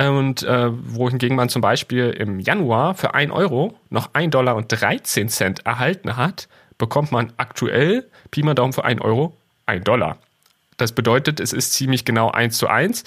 Und 0.00 0.44
äh, 0.44 0.70
wohingegen 0.70 1.36
man 1.36 1.48
zum 1.48 1.60
Beispiel 1.60 2.10
im 2.10 2.38
Januar 2.38 2.94
für 2.94 3.14
1 3.14 3.32
Euro 3.32 3.76
noch 3.90 4.10
1 4.12 4.30
Dollar 4.30 4.54
und 4.54 4.68
13 4.68 5.28
Cent 5.28 5.66
erhalten 5.66 6.16
hat, 6.16 6.48
bekommt 6.78 7.10
man 7.10 7.32
aktuell, 7.36 8.08
Pi 8.30 8.42
mal 8.42 8.54
Daumen 8.54 8.72
für 8.72 8.84
1 8.84 9.00
Euro, 9.00 9.36
1 9.66 9.84
Dollar. 9.84 10.18
Das 10.76 10.92
bedeutet, 10.92 11.40
es 11.40 11.52
ist 11.52 11.72
ziemlich 11.72 12.04
genau 12.04 12.30
1 12.30 12.56
zu 12.56 12.68
1. 12.68 13.04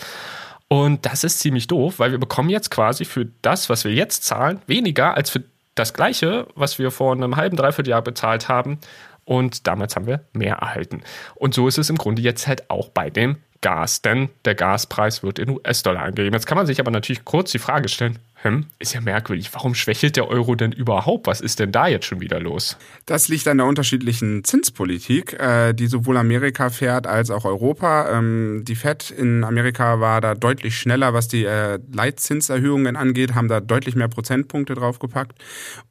Und 0.67 1.05
das 1.05 1.23
ist 1.23 1.39
ziemlich 1.39 1.67
doof, 1.67 1.99
weil 1.99 2.11
wir 2.11 2.17
bekommen 2.17 2.49
jetzt 2.49 2.71
quasi 2.71 3.03
für 3.03 3.27
das, 3.41 3.69
was 3.69 3.83
wir 3.83 3.93
jetzt 3.93 4.23
zahlen, 4.23 4.61
weniger 4.67 5.15
als 5.15 5.29
für 5.29 5.43
das 5.75 5.93
gleiche, 5.93 6.47
was 6.55 6.79
wir 6.79 6.91
vor 6.91 7.13
einem 7.13 7.35
halben, 7.35 7.57
dreiviertel 7.57 7.89
Jahr 7.89 8.01
bezahlt 8.01 8.47
haben. 8.49 8.79
und 9.23 9.67
damals 9.67 9.95
haben 9.95 10.07
wir 10.07 10.21
mehr 10.33 10.55
erhalten. 10.55 11.03
Und 11.35 11.53
so 11.53 11.67
ist 11.67 11.77
es 11.77 11.89
im 11.89 11.97
Grunde 11.97 12.21
jetzt 12.21 12.47
halt 12.47 12.69
auch 12.69 12.89
bei 12.89 13.09
dem 13.09 13.37
Gas, 13.61 14.01
denn 14.01 14.29
der 14.45 14.55
Gaspreis 14.55 15.23
wird 15.23 15.39
in 15.39 15.49
US-Dollar 15.49 16.01
angegeben. 16.01 16.33
Jetzt 16.33 16.47
kann 16.47 16.57
man 16.57 16.65
sich 16.65 16.79
aber 16.79 16.91
natürlich 16.91 17.23
kurz 17.23 17.51
die 17.51 17.59
Frage 17.59 17.87
stellen, 17.87 18.17
hm, 18.43 18.65
ist 18.79 18.93
ja 18.93 19.01
merkwürdig. 19.01 19.53
Warum 19.53 19.75
schwächelt 19.75 20.15
der 20.15 20.27
Euro 20.27 20.55
denn 20.55 20.71
überhaupt? 20.71 21.27
Was 21.27 21.41
ist 21.41 21.59
denn 21.59 21.71
da 21.71 21.87
jetzt 21.87 22.07
schon 22.07 22.21
wieder 22.21 22.39
los? 22.39 22.75
Das 23.05 23.27
liegt 23.27 23.47
an 23.47 23.57
der 23.57 23.67
unterschiedlichen 23.67 24.43
Zinspolitik, 24.43 25.33
äh, 25.39 25.73
die 25.73 25.85
sowohl 25.85 26.17
Amerika 26.17 26.71
fährt 26.71 27.05
als 27.05 27.29
auch 27.29 27.45
Europa. 27.45 28.17
Ähm, 28.17 28.63
die 28.65 28.75
Fed 28.75 29.11
in 29.11 29.43
Amerika 29.43 29.99
war 29.99 30.21
da 30.21 30.33
deutlich 30.33 30.75
schneller, 30.75 31.13
was 31.13 31.27
die 31.27 31.45
äh, 31.45 31.77
Leitzinserhöhungen 31.93 32.95
angeht, 32.95 33.35
haben 33.35 33.47
da 33.47 33.59
deutlich 33.59 33.95
mehr 33.95 34.07
Prozentpunkte 34.07 34.73
draufgepackt. 34.73 35.33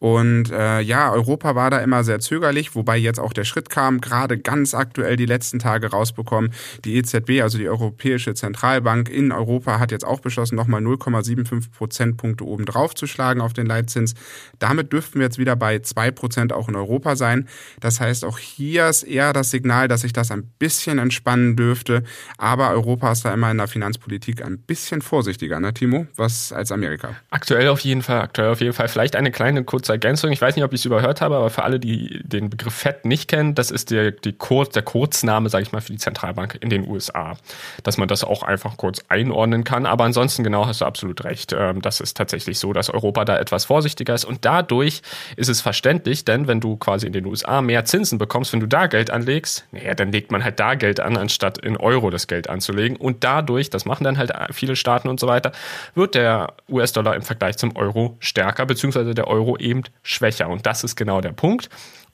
Und 0.00 0.50
äh, 0.50 0.80
ja, 0.80 1.12
Europa 1.12 1.54
war 1.54 1.71
da 1.71 1.78
immer 1.78 2.02
sehr 2.02 2.19
zögerlich, 2.19 2.75
wobei 2.75 2.97
jetzt 2.97 3.21
auch 3.21 3.33
der 3.33 3.45
Schritt 3.45 3.71
kam, 3.71 4.00
gerade 4.00 4.37
ganz 4.38 4.75
aktuell 4.75 5.14
die 5.14 5.26
letzten 5.26 5.61
Tage 5.61 5.92
rausbekommen. 5.92 6.52
Die 6.85 6.97
EZB, 6.97 7.42
also 7.42 7.59
die 7.59 7.69
Europäische 7.69 8.35
Zentralbank 8.35 9.09
in 9.09 9.30
Europa, 9.30 9.78
hat 9.78 9.92
jetzt 9.92 10.04
auch 10.04 10.19
beschlossen, 10.19 10.57
nochmal 10.57 10.83
0,75 10.83 11.71
Prozentpunkte 11.71 12.39
Punkte 12.40 12.44
oben 12.47 12.64
drauf 12.64 12.94
zu 12.94 13.06
schlagen 13.06 13.40
auf 13.40 13.52
den 13.52 13.66
Leitzins. 13.66 14.14
Damit 14.59 14.92
dürften 14.92 15.18
wir 15.18 15.26
jetzt 15.26 15.38
wieder 15.38 15.56
bei 15.56 15.78
zwei 15.80 16.11
Prozent 16.11 16.52
auch 16.52 16.68
in 16.68 16.76
Europa 16.76 17.16
sein. 17.16 17.49
Das 17.80 18.00
heißt, 18.00 18.25
auch 18.25 18.38
hier 18.38 18.88
ist 18.88 19.02
eher 19.02 19.32
das 19.32 19.50
Signal, 19.50 19.88
dass 19.88 20.02
sich 20.02 20.12
das 20.12 20.30
ein 20.30 20.50
bisschen 20.59 20.99
entspannen 20.99 21.56
dürfte. 21.56 22.02
Aber 22.38 22.70
Europa 22.70 23.12
ist 23.12 23.25
da 23.25 23.32
immer 23.32 23.50
in 23.50 23.59
der 23.59 23.68
Finanzpolitik 23.68 24.44
ein 24.44 24.59
bisschen 24.59 25.02
vorsichtiger, 25.02 25.61
ne, 25.61 25.73
Timo? 25.75 26.06
Was 26.16 26.52
als 26.52 26.73
Amerika? 26.73 27.14
Aktuell 27.30 27.68
auf 27.68 27.80
jeden 27.80 28.02
Fall, 28.02 28.20
aktuell 28.20 28.50
auf 28.50 28.61
jeden 28.61 28.73
Fall. 28.73 28.88
Vielleicht 28.88 29.16
eine 29.16 29.30
kleine 29.30 29.64
kurze 29.64 29.92
Ergänzung. 29.92 30.32
Ich 30.32 30.40
weiß 30.40 30.56
nicht, 30.56 30.64
ob 30.64 30.73
ich 30.73 30.80
es 30.80 30.85
überhört 30.85 31.20
habe, 31.20 31.37
aber 31.37 31.50
für 31.50 31.62
alle, 31.62 31.78
die 31.78 32.20
den 32.25 32.50
Begriff 32.50 32.75
FED 32.75 33.04
nicht 33.04 33.28
kennen, 33.28 33.54
das 33.54 33.70
ist 33.70 33.90
der, 33.90 34.12
die 34.12 34.32
Kurz, 34.32 34.70
der 34.70 34.82
Kurzname, 34.82 35.49
sage 35.49 35.62
ich 35.62 35.73
mal, 35.73 35.80
für 35.80 35.92
die 35.92 35.99
Zentralbank 35.99 36.59
in 36.61 36.70
den 36.70 36.88
USA. 36.88 37.37
Dass 37.82 37.99
man 37.99 38.09
das 38.09 38.25
auch 38.25 38.42
einfach 38.42 38.76
kurz 38.76 39.02
einordnen 39.09 39.64
kann. 39.64 39.87
Aber 39.87 40.04
ansonsten 40.04 40.44
genau 40.44 40.66
hast 40.66 40.80
du 40.80 40.85
absolut 40.85 41.25
recht. 41.25 41.54
Ähm, 41.56 41.82
das 41.82 42.00
ist 42.00 42.16
tatsächlich 42.16 42.29
tatsächlich 42.30 42.58
so, 42.58 42.72
dass 42.72 42.90
Europa 42.90 43.25
da 43.25 43.38
etwas 43.38 43.64
vorsichtiger 43.64 44.14
ist. 44.14 44.25
Und 44.25 44.44
dadurch 44.44 45.02
ist 45.37 45.49
es 45.49 45.60
verständlich, 45.60 46.25
denn 46.25 46.46
wenn 46.46 46.60
du 46.60 46.76
quasi 46.76 47.06
in 47.06 47.12
den 47.12 47.26
USA 47.26 47.60
mehr 47.60 47.84
Zinsen 47.84 48.18
bekommst, 48.18 48.52
wenn 48.52 48.60
du 48.60 48.66
da 48.66 48.87
Geld 48.87 49.10
anlegst, 49.10 49.66
naja, 49.72 49.94
dann 49.94 50.12
legt 50.12 50.30
man 50.30 50.44
halt 50.44 50.60
da 50.60 50.75
Geld 50.75 51.00
an, 51.00 51.16
anstatt 51.16 51.58
in 51.58 51.76
Euro 51.76 52.10
das 52.10 52.28
Geld 52.28 52.49
anzulegen. 52.49 52.96
Und 52.96 53.25
dadurch, 53.25 53.68
das 53.68 53.84
machen 53.84 54.04
dann 54.04 54.16
halt 54.16 54.32
viele 54.52 54.76
Staaten 54.76 55.08
und 55.08 55.18
so 55.18 55.26
weiter, 55.26 55.50
wird 55.94 56.14
der 56.14 56.54
US-Dollar 56.68 57.16
im 57.16 57.22
Vergleich 57.22 57.56
zum 57.56 57.75
Euro 57.76 58.16
stärker, 58.20 58.64
beziehungsweise 58.64 59.14
der 59.14 59.26
Euro 59.26 59.56
eben 59.56 59.82
schwächer. 60.02 60.49
Und 60.49 60.66
das 60.66 60.84
ist 60.84 60.94
genau 60.94 61.20
der 61.20 61.32
Punkt. 61.32 61.68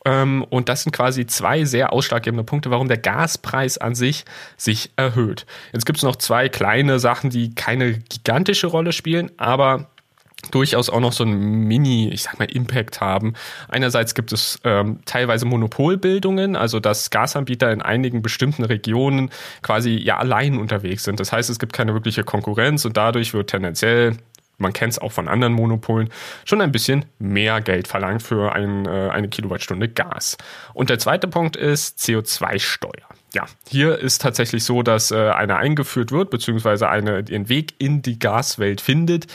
Ähm, 0.07 0.45
und 0.49 0.69
das 0.69 0.85
sind 0.85 0.93
quasi 0.93 1.27
zwei 1.27 1.65
sehr 1.65 1.93
ausschlaggebende 1.93 2.45
Punkte, 2.45 2.71
warum 2.71 2.89
der 2.89 2.97
Gaspreis 2.97 3.77
an 3.77 3.95
sich 3.95 4.25
sich 4.57 4.91
erhöht. 4.97 5.45
Jetzt 5.73 5.85
gibt 5.85 5.99
es 5.99 6.05
noch 6.05 6.17
zwei 6.17 6.49
kleine 6.49 6.99
Sachen, 7.01 7.29
die 7.29 7.55
keine 7.55 7.99
gigantische 7.99 8.69
Rolle 8.69 8.93
spielen, 8.93 9.33
aber 9.37 9.89
durchaus 10.51 10.91
auch 10.91 11.01
noch 11.01 11.13
so 11.13 11.25
ein 11.25 11.35
Mini, 11.67 12.09
ich 12.09 12.23
sag 12.23 12.39
mal, 12.39 12.51
Impact 12.51 13.01
haben. 13.01 13.35
Einerseits 13.69 14.15
gibt 14.15 14.33
es 14.33 14.59
ähm, 14.65 15.01
teilweise 15.05 15.47
Monopolbildungen, 15.47 16.57
also 16.57 16.81
dass 16.81 17.11
Gasanbieter 17.11 17.73
in 17.73 17.83
einigen 17.83 18.23
bestimmten 18.23 18.65
Regionen 18.65 19.31
quasi 19.63 19.91
ja 19.91 20.19
allein 20.19 20.59
unterwegs 20.59 21.05
sind. 21.05 21.21
Das 21.21 21.33
heißt, 21.33 21.51
es 21.51 21.59
gibt 21.59 21.73
keine 21.73 21.95
wirkliche 21.95 22.25
Konkurrenz 22.25 22.85
und 22.85 22.97
dadurch 22.97 23.35
wird 23.35 23.51
tendenziell 23.51 24.17
man 24.59 24.73
kennt 24.73 24.95
es 24.95 24.99
auch 24.99 25.13
von 25.13 25.29
anderen 25.29 25.53
Monopolen, 25.53 26.09
schon 26.45 26.61
ein 26.61 26.73
bisschen 26.73 27.05
mehr 27.19 27.61
Geld 27.61 27.89
verlangt 27.89 28.23
für 28.23 28.55
ein, 28.55 28.87
äh, 28.87 29.11
eine 29.11 29.29
Kilowattstunde 29.29 29.89
Gas. 29.89 30.37
Und 30.73 30.91
der 30.91 30.99
zweite 30.99 31.29
Punkt 31.29 31.57
ist 31.57 31.99
CO2-Steuer. 31.99 33.07
Ja, 33.35 33.45
hier 33.69 33.99
ist 33.99 34.23
tatsächlich 34.23 34.65
so, 34.65 34.83
dass 34.83 35.11
äh, 35.11 35.31
eine 35.31 35.57
eingeführt 35.57 36.11
wird, 36.11 36.31
beziehungsweise 36.31 36.89
eine 36.89 37.25
ihren 37.29 37.51
Weg 37.51 37.75
in 37.79 38.01
die 38.01 38.19
Gaswelt 38.19 38.81
findet. 38.81 39.27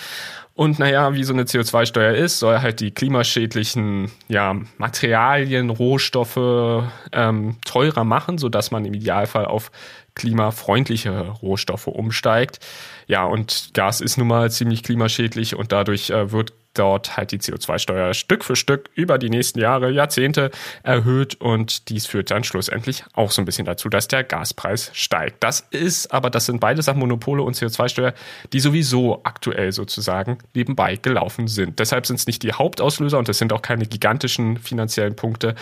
Und 0.54 0.80
naja, 0.80 1.14
wie 1.14 1.24
so 1.24 1.34
eine 1.34 1.44
CO2-Steuer 1.44 2.14
ist, 2.14 2.40
soll 2.40 2.60
halt 2.60 2.82
die 2.82 2.92
klimaschädlichen 2.92 4.12
ja, 4.28 4.56
Materialien, 4.78 5.70
Rohstoffe 5.70 6.90
ähm, 7.14 7.56
teurer 7.66 8.04
machen, 8.04 8.38
sodass 8.38 8.70
man 8.70 8.86
im 8.86 8.94
Idealfall 8.94 9.46
auf 9.46 9.72
klimafreundliche 10.14 11.30
Rohstoffe 11.42 11.88
umsteigt. 11.88 12.60
Ja, 13.08 13.24
und 13.24 13.72
Gas 13.74 14.02
ist 14.02 14.18
nun 14.18 14.28
mal 14.28 14.52
ziemlich 14.52 14.84
klimaschädlich 14.84 15.56
und 15.56 15.72
dadurch 15.72 16.10
äh, 16.10 16.32
wird 16.32 16.54
dort 16.74 17.18
halt 17.18 17.32
die 17.32 17.40
CO2-Steuer 17.40 18.14
Stück 18.14 18.44
für 18.44 18.56
Stück 18.56 18.90
über 18.96 19.18
die 19.18 19.30
nächsten 19.30 19.60
Jahre, 19.60 19.92
Jahrzehnte 19.92 20.52
erhöht 20.84 21.40
und 21.40 21.90
dies 21.90 22.06
führt 22.06 22.32
dann 22.32 22.44
schlussendlich 22.44 23.04
auch 23.14 23.32
so 23.32 23.42
ein 23.42 23.46
bisschen 23.46 23.66
dazu, 23.66 23.90
dass 23.90 24.08
der 24.08 24.24
Gaspreis 24.24 24.92
steigt. 24.94 25.44
Das 25.44 25.62
ist 25.72 26.14
aber, 26.14 26.30
das 26.30 26.46
sind 26.46 26.60
beide 26.60 26.82
Sachen, 26.82 27.00
Monopole 27.00 27.44
und 27.44 27.56
CO2-Steuer, 27.56 28.14
die 28.54 28.60
sowieso 28.60 29.22
aktuell 29.24 29.72
sozusagen 29.72 30.38
nebenbei 30.54 30.96
gelaufen 30.96 31.48
sind. 31.48 31.80
Deshalb 31.80 32.06
sind 32.06 32.18
es 32.18 32.28
nicht 32.28 32.44
die 32.44 32.54
Hauptauslöser 32.54 33.18
und 33.18 33.30
es 33.30 33.38
sind 33.38 33.54
auch 33.54 33.62
keine 33.62 33.86
gigantischen 33.86 34.58
finanziellen 34.58 35.16
Punkte, 35.16 35.56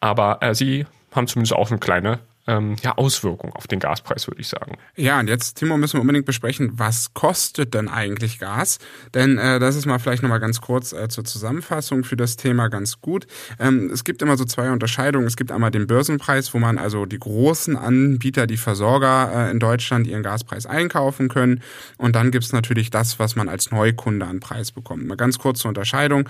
aber 0.00 0.38
äh, 0.42 0.54
sie 0.54 0.86
haben 1.12 1.26
zumindest 1.26 1.54
auch 1.54 1.70
eine 1.70 1.78
kleine 1.78 2.20
ähm, 2.46 2.76
ja, 2.82 2.92
Auswirkung 2.96 3.52
auf 3.52 3.66
den 3.66 3.80
Gaspreis, 3.80 4.26
würde 4.26 4.40
ich 4.40 4.48
sagen. 4.48 4.76
Ja, 4.96 5.18
und 5.18 5.28
jetzt, 5.28 5.56
Timo, 5.56 5.76
müssen 5.78 5.94
wir 5.94 6.02
unbedingt 6.02 6.26
besprechen, 6.26 6.72
was 6.74 7.14
kostet 7.14 7.72
denn 7.72 7.88
eigentlich 7.88 8.38
Gas? 8.38 8.78
Denn 9.14 9.38
äh, 9.38 9.58
das 9.58 9.76
ist 9.76 9.86
mal 9.86 9.98
vielleicht 9.98 10.22
nochmal 10.22 10.40
ganz 10.40 10.60
kurz 10.60 10.92
äh, 10.92 11.08
zur 11.08 11.24
Zusammenfassung 11.24 12.04
für 12.04 12.16
das 12.16 12.36
Thema 12.36 12.68
ganz 12.68 13.00
gut. 13.00 13.26
Ähm, 13.58 13.90
es 13.92 14.04
gibt 14.04 14.20
immer 14.20 14.36
so 14.36 14.44
zwei 14.44 14.70
Unterscheidungen. 14.70 15.26
Es 15.26 15.36
gibt 15.36 15.52
einmal 15.52 15.70
den 15.70 15.86
Börsenpreis, 15.86 16.52
wo 16.52 16.58
man 16.58 16.78
also 16.78 17.06
die 17.06 17.18
großen 17.18 17.76
Anbieter, 17.76 18.46
die 18.46 18.58
Versorger 18.58 19.48
äh, 19.48 19.50
in 19.50 19.58
Deutschland 19.58 20.06
ihren 20.06 20.22
Gaspreis 20.22 20.66
einkaufen 20.66 21.28
können. 21.28 21.62
Und 21.96 22.14
dann 22.14 22.30
gibt's 22.30 22.52
natürlich 22.52 22.90
das, 22.90 23.18
was 23.18 23.36
man 23.36 23.48
als 23.48 23.70
Neukunde 23.70 24.26
an 24.26 24.40
Preis 24.40 24.70
bekommt. 24.70 25.06
Mal 25.06 25.16
ganz 25.16 25.38
kurz 25.38 25.60
zur 25.60 25.70
Unterscheidung, 25.70 26.28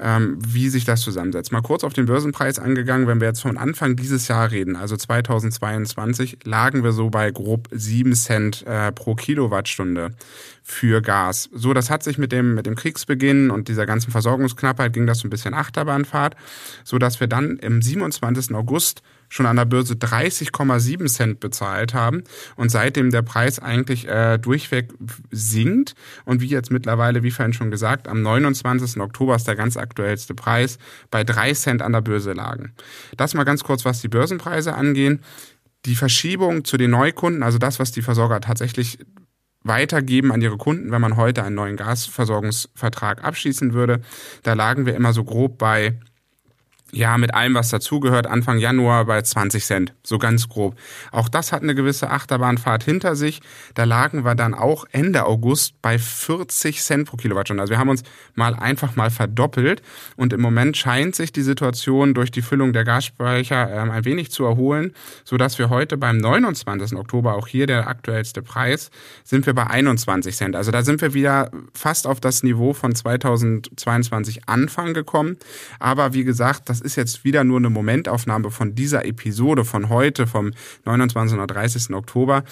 ähm, 0.00 0.38
wie 0.40 0.68
sich 0.68 0.84
das 0.84 1.00
zusammensetzt. 1.00 1.50
Mal 1.50 1.62
kurz 1.62 1.82
auf 1.82 1.94
den 1.94 2.06
Börsenpreis 2.06 2.60
angegangen, 2.60 3.08
wenn 3.08 3.20
wir 3.20 3.28
jetzt 3.28 3.42
von 3.42 3.58
Anfang 3.58 3.96
dieses 3.96 4.28
Jahr 4.28 4.50
reden, 4.50 4.76
also 4.76 4.96
2000 4.96 5.47
2022 5.50 6.38
lagen 6.44 6.84
wir 6.84 6.92
so 6.92 7.10
bei 7.10 7.30
grob 7.30 7.68
7 7.70 8.14
Cent 8.14 8.66
äh, 8.66 8.92
pro 8.92 9.14
Kilowattstunde 9.14 10.10
für 10.70 11.00
Gas. 11.00 11.48
So, 11.50 11.72
das 11.72 11.88
hat 11.88 12.02
sich 12.02 12.18
mit 12.18 12.30
dem, 12.30 12.54
mit 12.54 12.66
dem 12.66 12.74
Kriegsbeginn 12.74 13.50
und 13.50 13.68
dieser 13.68 13.86
ganzen 13.86 14.10
Versorgungsknappheit 14.10 14.92
ging 14.92 15.06
das 15.06 15.20
so 15.20 15.26
ein 15.26 15.30
bisschen 15.30 15.54
Achterbahnfahrt, 15.54 16.36
so 16.84 16.98
dass 16.98 17.20
wir 17.20 17.26
dann 17.26 17.56
im 17.56 17.80
27. 17.80 18.54
August 18.54 19.02
schon 19.30 19.46
an 19.46 19.56
der 19.56 19.64
Börse 19.64 19.94
30,7 19.94 21.06
Cent 21.06 21.40
bezahlt 21.40 21.94
haben 21.94 22.22
und 22.56 22.70
seitdem 22.70 23.10
der 23.10 23.22
Preis 23.22 23.58
eigentlich 23.58 24.08
äh, 24.08 24.36
durchweg 24.36 24.92
sinkt 25.30 25.94
und 26.26 26.42
wie 26.42 26.48
jetzt 26.48 26.70
mittlerweile, 26.70 27.22
wie 27.22 27.30
vorhin 27.30 27.54
schon 27.54 27.70
gesagt, 27.70 28.06
am 28.06 28.20
29. 28.20 29.00
Oktober 29.00 29.36
ist 29.36 29.48
der 29.48 29.56
ganz 29.56 29.78
aktuellste 29.78 30.34
Preis 30.34 30.78
bei 31.10 31.24
3 31.24 31.54
Cent 31.54 31.82
an 31.82 31.92
der 31.92 32.02
Börse 32.02 32.34
lagen. 32.34 32.74
Das 33.16 33.32
mal 33.32 33.44
ganz 33.44 33.64
kurz, 33.64 33.86
was 33.86 34.02
die 34.02 34.08
Börsenpreise 34.08 34.74
angehen. 34.74 35.22
Die 35.86 35.94
Verschiebung 35.94 36.64
zu 36.64 36.76
den 36.76 36.90
Neukunden, 36.90 37.42
also 37.42 37.56
das, 37.56 37.78
was 37.78 37.92
die 37.92 38.02
Versorger 38.02 38.40
tatsächlich 38.40 38.98
weitergeben 39.62 40.32
an 40.32 40.40
ihre 40.40 40.56
Kunden, 40.56 40.90
wenn 40.90 41.00
man 41.00 41.16
heute 41.16 41.42
einen 41.42 41.56
neuen 41.56 41.76
Gasversorgungsvertrag 41.76 43.24
abschließen 43.24 43.72
würde. 43.72 44.00
Da 44.42 44.54
lagen 44.54 44.86
wir 44.86 44.94
immer 44.94 45.12
so 45.12 45.24
grob 45.24 45.58
bei 45.58 45.98
ja, 46.90 47.18
mit 47.18 47.34
allem, 47.34 47.54
was 47.54 47.68
dazugehört, 47.68 48.26
Anfang 48.26 48.58
Januar 48.58 49.04
bei 49.04 49.20
20 49.20 49.64
Cent, 49.64 49.94
so 50.02 50.18
ganz 50.18 50.48
grob. 50.48 50.74
Auch 51.12 51.28
das 51.28 51.52
hat 51.52 51.62
eine 51.62 51.74
gewisse 51.74 52.10
Achterbahnfahrt 52.10 52.82
hinter 52.82 53.14
sich. 53.14 53.40
Da 53.74 53.84
lagen 53.84 54.24
wir 54.24 54.34
dann 54.34 54.54
auch 54.54 54.86
Ende 54.90 55.26
August 55.26 55.80
bei 55.82 55.98
40 55.98 56.80
Cent 56.80 57.08
pro 57.08 57.16
Kilowattstunde. 57.16 57.60
Also 57.60 57.72
wir 57.72 57.78
haben 57.78 57.90
uns 57.90 58.04
mal 58.34 58.54
einfach 58.54 58.96
mal 58.96 59.10
verdoppelt 59.10 59.82
und 60.16 60.32
im 60.32 60.40
Moment 60.40 60.78
scheint 60.78 61.14
sich 61.14 61.30
die 61.30 61.42
Situation 61.42 62.14
durch 62.14 62.30
die 62.30 62.42
Füllung 62.42 62.72
der 62.72 62.84
Gasspeicher 62.84 63.70
ähm, 63.70 63.90
ein 63.90 64.06
wenig 64.06 64.30
zu 64.30 64.44
erholen, 64.44 64.94
so 65.24 65.36
dass 65.36 65.58
wir 65.58 65.68
heute 65.68 65.98
beim 65.98 66.16
29. 66.16 66.96
Oktober, 66.96 67.34
auch 67.34 67.46
hier 67.48 67.66
der 67.66 67.86
aktuellste 67.86 68.40
Preis, 68.40 68.90
sind 69.24 69.44
wir 69.44 69.54
bei 69.54 69.66
21 69.66 70.34
Cent. 70.34 70.56
Also 70.56 70.70
da 70.70 70.82
sind 70.82 71.02
wir 71.02 71.12
wieder 71.12 71.50
fast 71.74 72.06
auf 72.06 72.20
das 72.20 72.42
Niveau 72.42 72.72
von 72.72 72.94
2022 72.94 74.48
Anfang 74.48 74.94
gekommen. 74.94 75.36
Aber 75.78 76.14
wie 76.14 76.24
gesagt, 76.24 76.70
das 76.70 76.77
das 76.78 76.86
ist 76.86 76.96
jetzt 76.96 77.24
wieder 77.24 77.42
nur 77.42 77.58
eine 77.58 77.70
Momentaufnahme 77.70 78.52
von 78.52 78.76
dieser 78.76 79.04
Episode 79.04 79.64
von 79.64 79.88
heute, 79.88 80.28
vom 80.28 80.52
29. 80.84 81.36
oder 81.36 81.48
30. 81.48 81.92
Oktober. 81.92 82.44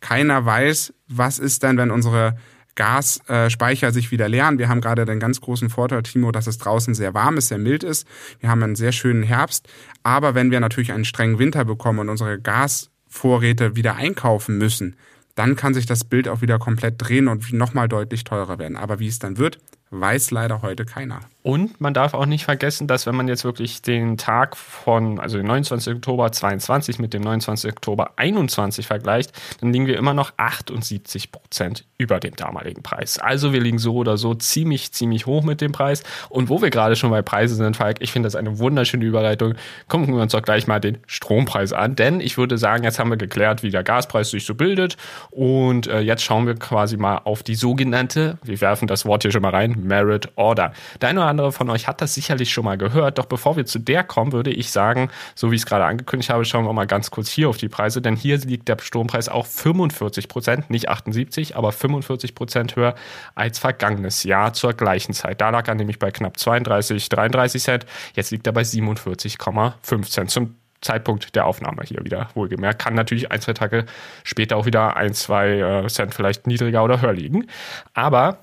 Keiner 0.00 0.44
weiß, 0.44 0.94
was 1.08 1.40
ist 1.40 1.64
denn, 1.64 1.76
wenn 1.78 1.90
unsere 1.90 2.36
Gasspeicher 2.76 3.90
sich 3.90 4.12
wieder 4.12 4.28
leeren. 4.28 4.58
Wir 4.58 4.68
haben 4.68 4.80
gerade 4.80 5.04
den 5.04 5.18
ganz 5.18 5.40
großen 5.40 5.68
Vorteil, 5.68 6.04
Timo, 6.04 6.30
dass 6.30 6.46
es 6.46 6.58
draußen 6.58 6.94
sehr 6.94 7.12
warm 7.12 7.36
ist, 7.38 7.48
sehr 7.48 7.58
mild 7.58 7.82
ist. 7.82 8.06
Wir 8.38 8.50
haben 8.50 8.62
einen 8.62 8.76
sehr 8.76 8.92
schönen 8.92 9.24
Herbst. 9.24 9.68
Aber 10.04 10.36
wenn 10.36 10.52
wir 10.52 10.60
natürlich 10.60 10.92
einen 10.92 11.04
strengen 11.04 11.40
Winter 11.40 11.64
bekommen 11.64 11.98
und 11.98 12.08
unsere 12.08 12.40
Gasvorräte 12.40 13.74
wieder 13.74 13.96
einkaufen 13.96 14.58
müssen, 14.58 14.94
dann 15.34 15.56
kann 15.56 15.74
sich 15.74 15.86
das 15.86 16.04
Bild 16.04 16.28
auch 16.28 16.40
wieder 16.40 16.60
komplett 16.60 16.94
drehen 16.98 17.26
und 17.26 17.52
nochmal 17.52 17.88
deutlich 17.88 18.22
teurer 18.22 18.60
werden. 18.60 18.76
Aber 18.76 19.00
wie 19.00 19.08
es 19.08 19.18
dann 19.18 19.38
wird, 19.38 19.58
weiß 19.92 20.30
leider 20.30 20.62
heute 20.62 20.84
keiner. 20.84 21.20
Und 21.42 21.80
man 21.80 21.92
darf 21.92 22.14
auch 22.14 22.26
nicht 22.26 22.44
vergessen, 22.44 22.86
dass 22.86 23.06
wenn 23.06 23.16
man 23.16 23.26
jetzt 23.26 23.44
wirklich 23.44 23.82
den 23.82 24.16
Tag 24.16 24.56
von, 24.56 25.18
also 25.18 25.38
den 25.38 25.46
29. 25.46 25.96
Oktober 25.96 26.30
22 26.30 27.00
mit 27.00 27.12
dem 27.14 27.22
29. 27.22 27.72
Oktober 27.72 28.12
21 28.16 28.86
vergleicht, 28.86 29.32
dann 29.60 29.72
liegen 29.72 29.86
wir 29.86 29.98
immer 29.98 30.14
noch 30.14 30.32
78 30.36 31.32
Prozent 31.32 31.84
über 31.98 32.20
dem 32.20 32.36
damaligen 32.36 32.82
Preis. 32.84 33.18
Also 33.18 33.52
wir 33.52 33.60
liegen 33.60 33.78
so 33.78 33.96
oder 33.96 34.16
so 34.18 34.34
ziemlich, 34.34 34.92
ziemlich 34.92 35.26
hoch 35.26 35.42
mit 35.42 35.60
dem 35.60 35.72
Preis. 35.72 36.04
Und 36.28 36.48
wo 36.48 36.62
wir 36.62 36.70
gerade 36.70 36.94
schon 36.94 37.10
bei 37.10 37.22
Preisen 37.22 37.56
sind, 37.56 37.76
Falk, 37.76 37.96
ich 38.00 38.12
finde 38.12 38.28
das 38.28 38.36
eine 38.36 38.60
wunderschöne 38.60 39.04
Überleitung. 39.04 39.54
Gucken 39.88 40.14
wir 40.14 40.22
uns 40.22 40.32
doch 40.32 40.42
gleich 40.42 40.68
mal 40.68 40.78
den 40.78 40.98
Strompreis 41.08 41.72
an. 41.72 41.96
Denn 41.96 42.20
ich 42.20 42.38
würde 42.38 42.56
sagen, 42.56 42.84
jetzt 42.84 43.00
haben 43.00 43.10
wir 43.10 43.16
geklärt, 43.16 43.64
wie 43.64 43.70
der 43.70 43.82
Gaspreis 43.82 44.30
sich 44.30 44.46
so 44.46 44.54
bildet. 44.54 44.96
Und 45.30 45.88
äh, 45.88 46.00
jetzt 46.00 46.22
schauen 46.22 46.46
wir 46.46 46.54
quasi 46.54 46.96
mal 46.96 47.18
auf 47.24 47.42
die 47.42 47.56
sogenannte, 47.56 48.38
wir 48.44 48.60
werfen 48.60 48.86
das 48.86 49.04
Wort 49.04 49.22
hier 49.22 49.32
schon 49.32 49.42
mal 49.42 49.50
rein, 49.50 49.81
Merit 49.82 50.30
Order. 50.36 50.72
Deine 51.00 51.24
andere 51.24 51.52
von 51.52 51.68
euch 51.70 51.88
hat 51.88 52.00
das 52.00 52.14
sicherlich 52.14 52.52
schon 52.52 52.64
mal 52.64 52.78
gehört. 52.78 53.18
Doch 53.18 53.26
bevor 53.26 53.56
wir 53.56 53.66
zu 53.66 53.78
der 53.78 54.04
kommen, 54.04 54.32
würde 54.32 54.50
ich 54.50 54.70
sagen, 54.70 55.10
so 55.34 55.50
wie 55.50 55.56
ich 55.56 55.62
es 55.62 55.66
gerade 55.66 55.84
angekündigt 55.84 56.30
habe, 56.30 56.44
schauen 56.44 56.64
wir 56.64 56.72
mal 56.72 56.86
ganz 56.86 57.10
kurz 57.10 57.28
hier 57.28 57.48
auf 57.48 57.56
die 57.56 57.68
Preise. 57.68 58.00
Denn 58.00 58.16
hier 58.16 58.38
liegt 58.38 58.68
der 58.68 58.76
Strompreis 58.80 59.28
auch 59.28 59.46
45 59.46 60.28
Prozent, 60.28 60.70
nicht 60.70 60.88
78, 60.88 61.56
aber 61.56 61.72
45 61.72 62.34
Prozent 62.34 62.76
höher 62.76 62.94
als 63.34 63.58
vergangenes 63.58 64.24
Jahr 64.24 64.52
zur 64.52 64.72
gleichen 64.74 65.12
Zeit. 65.12 65.40
Da 65.40 65.50
lag 65.50 65.68
er 65.68 65.74
nämlich 65.74 65.98
bei 65.98 66.10
knapp 66.10 66.38
32, 66.38 67.08
33 67.08 67.62
Cent. 67.62 67.86
Jetzt 68.14 68.30
liegt 68.30 68.46
er 68.46 68.52
bei 68.52 68.62
47,5 68.62 70.10
Cent. 70.10 70.30
Zum 70.30 70.54
Zeitpunkt 70.82 71.34
der 71.34 71.46
Aufnahme 71.46 71.82
hier 71.84 72.04
wieder 72.04 72.28
wohlgemerkt. 72.34 72.82
Kann 72.82 72.94
natürlich 72.94 73.30
ein, 73.30 73.40
zwei 73.40 73.54
Tage 73.54 73.86
später 74.24 74.56
auch 74.56 74.66
wieder 74.66 74.96
ein, 74.96 75.14
zwei 75.14 75.58
äh, 75.58 75.86
Cent 75.88 76.14
vielleicht 76.14 76.46
niedriger 76.46 76.84
oder 76.84 77.00
höher 77.00 77.14
liegen. 77.14 77.46
Aber 77.94 78.38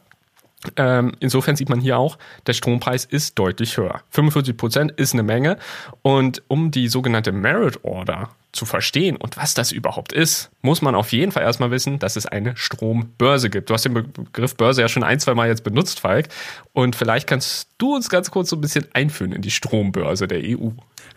ähm, 0.76 1.14
insofern 1.20 1.56
sieht 1.56 1.70
man 1.70 1.80
hier 1.80 1.98
auch, 1.98 2.18
der 2.46 2.54
Strompreis 2.54 3.06
ist 3.06 3.40
deutlich 3.40 3.78
höher. 3.78 4.02
45 4.10 4.58
Prozent 4.58 4.92
ist 4.92 5.14
eine 5.14 5.24
Menge. 5.24 5.58
Und 6.02 6.44
um 6.48 6.72
die 6.72 6.90
sogenannte 6.90 7.32
Merit 7.32 7.84
Order 7.84 8.30
zu 8.52 8.66
verstehen 8.66 9.16
und 9.16 9.38
was 9.38 9.54
das 9.54 9.72
überhaupt 9.72 10.12
ist, 10.12 10.50
muss 10.62 10.82
man 10.82 10.96
auf 10.96 11.12
jeden 11.12 11.32
Fall 11.32 11.44
erstmal 11.44 11.70
wissen, 11.70 12.00
dass 12.00 12.16
es 12.16 12.26
eine 12.26 12.58
Strombörse 12.58 13.50
gibt. 13.50 13.70
Du 13.70 13.74
hast 13.74 13.86
den 13.86 13.94
Begriff 13.94 14.56
Börse 14.56 14.82
ja 14.82 14.90
schon 14.90 15.04
ein, 15.04 15.20
zwei 15.20 15.36
Mal 15.36 15.48
jetzt 15.48 15.64
benutzt, 15.64 16.00
Falk. 16.00 16.30
Und 16.74 16.96
vielleicht 16.96 17.28
kannst 17.28 17.70
du 17.78 17.96
uns 17.96 18.10
ganz 18.10 18.32
kurz 18.32 18.50
so 18.50 18.56
ein 18.56 18.62
bisschen 18.62 18.88
einführen 18.94 19.34
in 19.34 19.44
die 19.44 19.52
Strombörse 19.52 20.28
der 20.28 20.42
EU. 20.44 20.70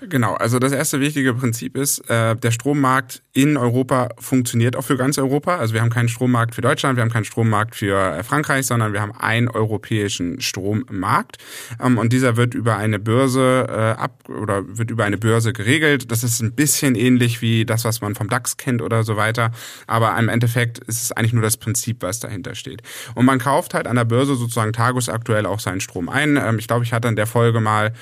Genau, 0.09 0.35
also 0.35 0.59
das 0.59 0.73
erste 0.73 1.01
wichtige 1.01 1.33
Prinzip 1.35 1.77
ist, 1.77 1.99
äh, 2.11 2.35
der 2.35 2.51
Strommarkt 2.51 3.23
in 3.33 3.57
Europa 3.57 4.09
funktioniert 4.19 4.77
auch 4.77 4.83
für 4.83 4.97
ganz 4.97 5.17
Europa. 5.17 5.57
Also 5.57 5.75
wir 5.75 5.81
haben 5.81 5.91
keinen 5.91 6.09
Strommarkt 6.09 6.55
für 6.55 6.61
Deutschland, 6.61 6.97
wir 6.97 7.03
haben 7.03 7.11
keinen 7.11 7.25
Strommarkt 7.25 7.77
für 7.77 8.17
äh, 8.17 8.23
Frankreich, 8.23 8.67
sondern 8.67 8.93
wir 8.93 9.01
haben 9.01 9.13
einen 9.13 9.49
europäischen 9.49 10.41
Strommarkt. 10.41 11.39
Ähm, 11.81 11.99
und 11.99 12.13
dieser 12.13 12.37
wird 12.37 12.55
über 12.55 12.77
eine 12.77 12.99
Börse 12.99 13.67
äh, 13.69 14.01
ab 14.01 14.29
oder 14.29 14.65
wird 14.67 14.91
über 14.91 15.05
eine 15.05 15.19
Börse 15.19 15.53
geregelt. 15.53 16.11
Das 16.11 16.25
ist 16.25 16.41
ein 16.41 16.53
bisschen 16.53 16.95
ähnlich 16.95 17.41
wie 17.41 17.65
das, 17.65 17.85
was 17.85 18.01
man 18.01 18.15
vom 18.15 18.29
DAX 18.29 18.57
kennt 18.57 18.83
oder 18.83 19.05
so 19.05 19.17
weiter. 19.17 19.53
Aber 19.87 20.19
im 20.19 20.29
Endeffekt 20.29 20.79
ist 20.81 21.03
es 21.03 21.13
eigentlich 21.13 21.33
nur 21.33 21.43
das 21.43 21.57
Prinzip, 21.57 22.03
was 22.03 22.21
dahinter 22.21 22.55
steht. 22.55 22.83
Und 23.15 23.25
man 23.25 23.39
kauft 23.39 23.75
halt 23.75 23.87
an 23.87 23.97
der 23.97 24.05
Börse 24.05 24.35
sozusagen 24.35 24.73
tagesaktuell 24.73 25.47
auch 25.47 25.61
seinen 25.61 25.81
Strom 25.81 26.09
ein. 26.09 26.37
Ähm, 26.37 26.59
ich 26.59 26.67
glaube, 26.67 26.85
ich 26.85 26.93
hatte 26.93 27.09
in 27.09 27.17
der 27.17 27.27
Folge 27.27 27.61
mal 27.61 27.93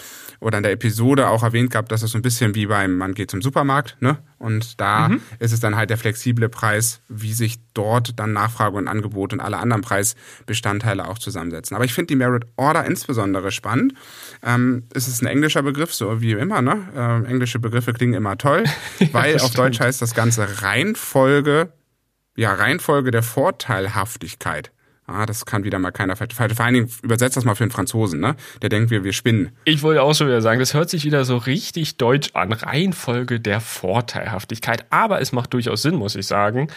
oder 0.41 0.57
in 0.57 0.63
der 0.63 0.73
Episode 0.73 1.29
auch 1.29 1.43
erwähnt 1.43 1.71
gehabt, 1.71 1.93
dass 1.93 2.03
es 2.03 2.13
so 2.13 2.19
ein 2.19 2.23
bisschen 2.23 2.55
wie 2.55 2.67
beim, 2.67 2.97
man 2.97 3.15
geht 3.15 3.31
zum 3.31 3.43
Supermarkt, 3.43 3.97
ne? 4.01 4.19
Und 4.39 4.81
da 4.81 5.11
mhm. 5.11 5.21
ist 5.39 5.53
es 5.53 5.61
dann 5.61 5.77
halt 5.77 5.91
der 5.91 5.99
flexible 5.99 6.49
Preis, 6.49 7.03
wie 7.09 7.35
sich 7.35 7.59
dort 7.75 8.19
dann 8.19 8.33
Nachfrage 8.33 8.77
und 8.77 8.89
Angebot 8.89 9.35
und 9.35 9.41
alle 9.41 9.59
anderen 9.59 9.83
Preisbestandteile 9.83 11.07
auch 11.07 11.19
zusammensetzen. 11.19 11.75
Aber 11.77 11.85
ich 11.85 11.93
finde 11.93 12.07
die 12.07 12.17
Merit 12.17 12.47
Order 12.57 12.87
insbesondere 12.87 13.51
spannend. 13.53 13.93
Ähm, 14.43 14.85
es 14.95 15.09
ist 15.09 15.23
ein 15.23 15.27
englischer 15.27 15.63
Begriff, 15.63 15.93
so 15.93 16.23
wie 16.23 16.33
immer, 16.33 16.63
ne? 16.63 16.89
Ähm, 16.97 17.27
englische 17.27 17.59
Begriffe 17.59 17.93
klingen 17.93 18.15
immer 18.15 18.39
toll, 18.39 18.65
weil 19.13 19.35
auf 19.37 19.43
stimmt. 19.43 19.59
Deutsch 19.59 19.81
heißt 19.81 20.01
das 20.01 20.15
Ganze 20.15 20.63
Reihenfolge, 20.63 21.73
ja, 22.35 22.55
Reihenfolge 22.55 23.11
der 23.11 23.23
Vorteilhaftigkeit. 23.23 24.73
Ah, 25.13 25.27
das 25.27 25.45
kann 25.45 25.65
wieder 25.65 25.81
mal 25.81 25.91
keiner. 25.91 26.15
Vor 26.15 26.29
allen 26.65 26.75
Dingen 26.75 26.91
übersetzt 27.03 27.37
das 27.37 27.45
mal 27.45 27.57
für 27.57 27.65
einen 27.65 27.73
Franzosen, 27.73 28.21
ne? 28.21 28.37
Der 28.63 28.69
denkt, 28.69 28.91
wir, 28.91 29.03
wir 29.03 29.13
spinnen. 29.13 29.51
Ich 29.65 29.83
wollte 29.83 30.03
auch 30.03 30.15
schon 30.15 30.29
wieder 30.29 30.41
sagen, 30.41 30.61
das 30.61 30.73
hört 30.73 30.89
sich 30.89 31.05
wieder 31.05 31.25
so 31.25 31.37
richtig 31.37 31.97
deutsch 31.97 32.31
an. 32.35 32.53
Reihenfolge 32.53 33.41
der 33.41 33.61
Vorteilhaftigkeit. 33.61 34.85
Aber 34.91 35.21
es 35.21 35.33
macht 35.33 35.53
durchaus 35.53 35.83
Sinn, 35.83 35.97
muss 35.97 36.15
ich 36.15 36.29
sagen. 36.29 36.69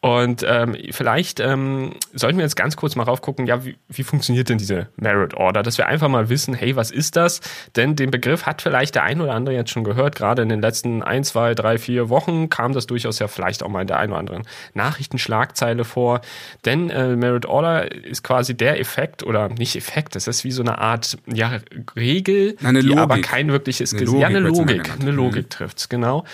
Und 0.00 0.42
ähm, 0.48 0.74
vielleicht 0.90 1.38
ähm, 1.40 1.92
sollten 2.14 2.38
wir 2.38 2.44
jetzt 2.44 2.56
ganz 2.56 2.76
kurz 2.76 2.96
mal 2.96 3.02
raufgucken, 3.02 3.46
ja, 3.46 3.62
wie, 3.64 3.76
wie 3.88 4.04
funktioniert 4.04 4.48
denn 4.48 4.56
diese 4.56 4.88
Merit 4.96 5.34
Order? 5.34 5.62
Dass 5.62 5.76
wir 5.76 5.86
einfach 5.86 6.08
mal 6.08 6.30
wissen, 6.30 6.54
hey, 6.54 6.74
was 6.76 6.90
ist 6.90 7.16
das? 7.16 7.42
Denn 7.76 7.94
den 7.94 8.10
Begriff 8.10 8.46
hat 8.46 8.62
vielleicht 8.62 8.94
der 8.94 9.02
ein 9.02 9.20
oder 9.20 9.34
andere 9.34 9.54
jetzt 9.54 9.70
schon 9.70 9.84
gehört. 9.84 10.16
Gerade 10.16 10.40
in 10.40 10.48
den 10.48 10.62
letzten 10.62 11.02
ein, 11.02 11.24
zwei, 11.24 11.54
drei, 11.54 11.76
vier 11.76 12.08
Wochen 12.08 12.48
kam 12.48 12.72
das 12.72 12.86
durchaus 12.86 13.18
ja 13.18 13.28
vielleicht 13.28 13.62
auch 13.62 13.68
mal 13.68 13.82
in 13.82 13.86
der 13.86 13.98
einen 13.98 14.12
oder 14.12 14.20
anderen 14.20 14.42
Nachrichtenschlagzeile 14.72 15.84
vor. 15.84 16.22
Denn 16.64 16.88
äh, 16.88 17.16
Merit 17.16 17.44
Order 17.44 17.81
ist 17.82 18.22
quasi 18.22 18.56
der 18.56 18.80
Effekt 18.80 19.22
oder 19.22 19.48
nicht 19.48 19.76
Effekt, 19.76 20.14
das 20.14 20.26
ist 20.26 20.44
wie 20.44 20.50
so 20.50 20.62
eine 20.62 20.78
Art 20.78 21.18
ja, 21.26 21.58
Regel, 21.96 22.56
eine 22.62 22.80
die 22.80 22.96
aber 22.96 23.20
kein 23.20 23.50
wirkliches 23.50 23.92
eine 23.92 24.04
Logik, 24.04 24.20
ja, 24.20 24.26
eine 24.28 24.38
Logik, 24.40 24.90
eine 25.00 25.10
Logik 25.10 25.44
mhm. 25.44 25.50
trifft's, 25.50 25.88
genau. 25.88 26.24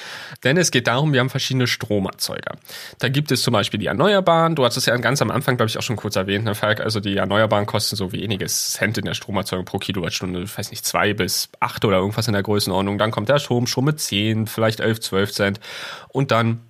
Denn 0.44 0.56
es 0.56 0.70
geht 0.70 0.87
darum, 0.87 1.12
wir 1.12 1.20
haben 1.20 1.30
verschiedene 1.30 1.66
Stromerzeuger. 1.66 2.56
Da 2.98 3.08
gibt 3.08 3.32
es 3.32 3.42
zum 3.42 3.52
Beispiel 3.52 3.80
die 3.80 3.87
Erneuerbaren, 3.87 4.54
du 4.54 4.64
hast 4.64 4.76
es 4.76 4.87
ja 4.87 4.96
ganz 4.96 5.22
am 5.22 5.30
Anfang, 5.30 5.56
glaube 5.56 5.68
ich, 5.68 5.78
auch 5.78 5.82
schon 5.82 5.96
kurz 5.96 6.16
erwähnt, 6.16 6.44
ne, 6.44 6.54
Falk, 6.54 6.80
also 6.80 7.00
die 7.00 7.16
Erneuerbaren 7.16 7.66
kosten 7.66 7.96
so 7.96 8.12
weniges 8.12 8.72
Cent 8.72 8.98
in 8.98 9.04
der 9.04 9.14
Stromerzeugung 9.14 9.64
pro 9.64 9.78
Kilowattstunde, 9.78 10.42
ich 10.42 10.58
weiß 10.58 10.70
nicht, 10.70 10.84
zwei 10.84 11.14
bis 11.14 11.48
acht 11.61 11.84
oder 11.84 11.98
irgendwas 11.98 12.26
in 12.26 12.32
der 12.32 12.42
Größenordnung. 12.42 12.98
Dann 12.98 13.11
kommt 13.11 13.28
der 13.28 13.38
Strom 13.38 13.66
schon 13.66 13.84
mit 13.84 14.00
zehn, 14.00 14.46
vielleicht 14.46 14.80
elf, 14.80 15.00
zwölf 15.00 15.32
Cent 15.32 15.61
und 16.08 16.30
dann 16.30 16.61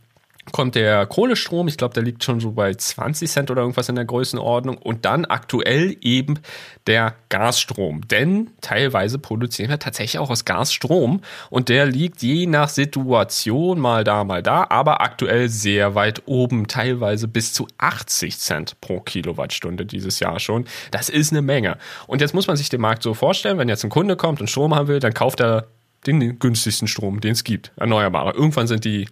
kommt 0.53 0.75
der 0.75 1.07
Kohlestrom, 1.07 1.69
ich 1.69 1.77
glaube, 1.77 1.95
der 1.95 2.03
liegt 2.03 2.25
schon 2.25 2.41
so 2.41 2.53
bei 2.53 2.75
20 2.75 3.31
Cent 3.31 3.51
oder 3.51 3.63
irgendwas 3.63 3.89
in 3.89 3.95
der 3.95 4.05
Größenordnung. 4.05 4.79
Und 4.79 5.05
dann 5.05 5.25
aktuell 5.25 5.97
eben 6.01 6.39
der 6.87 7.15
Gasstrom. 7.29 8.07
Denn 8.09 8.51
teilweise 8.61 9.19
produzieren 9.19 9.71
wir 9.71 9.79
tatsächlich 9.79 10.19
auch 10.19 10.31
aus 10.31 10.45
Gasstrom. 10.45 11.23
Und 11.51 11.69
der 11.69 11.87
liegt 11.87 12.23
je 12.23 12.47
nach 12.47 12.69
Situation 12.69 13.79
mal 13.79 14.05
da, 14.05 14.25
mal 14.25 14.43
da, 14.43 14.67
aber 14.69 15.01
aktuell 15.01 15.49
sehr 15.49 15.95
weit 15.95 16.23
oben. 16.27 16.67
Teilweise 16.67 17.29
bis 17.29 17.53
zu 17.53 17.67
80 17.79 18.39
Cent 18.39 18.81
pro 18.81 19.01
Kilowattstunde 19.01 19.87
dieses 19.87 20.21
Jahr 20.21 20.41
schon. 20.41 20.65
Das 20.91 21.09
ist 21.09 21.33
eine 21.33 21.43
Menge. 21.43 21.79
Und 22.07 22.21
jetzt 22.21 22.35
muss 22.35 22.47
man 22.47 22.57
sich 22.57 22.69
den 22.69 22.81
Markt 22.81 23.03
so 23.03 23.15
vorstellen, 23.15 23.59
wenn 23.59 23.69
jetzt 23.69 23.85
ein 23.85 23.91
Kunde 23.91 24.17
kommt 24.17 24.41
und 24.41 24.49
Strom 24.49 24.75
haben 24.75 24.89
will, 24.89 25.01
dann 25.01 25.15
kauft 25.15 25.41
er 25.41 25.69
den 26.07 26.39
günstigsten 26.39 26.89
Strom, 26.89 27.21
den 27.21 27.33
es 27.33 27.45
gibt, 27.45 27.73
erneuerbare. 27.77 28.33
Irgendwann 28.33 28.67
sind 28.67 28.85
die 28.85 29.09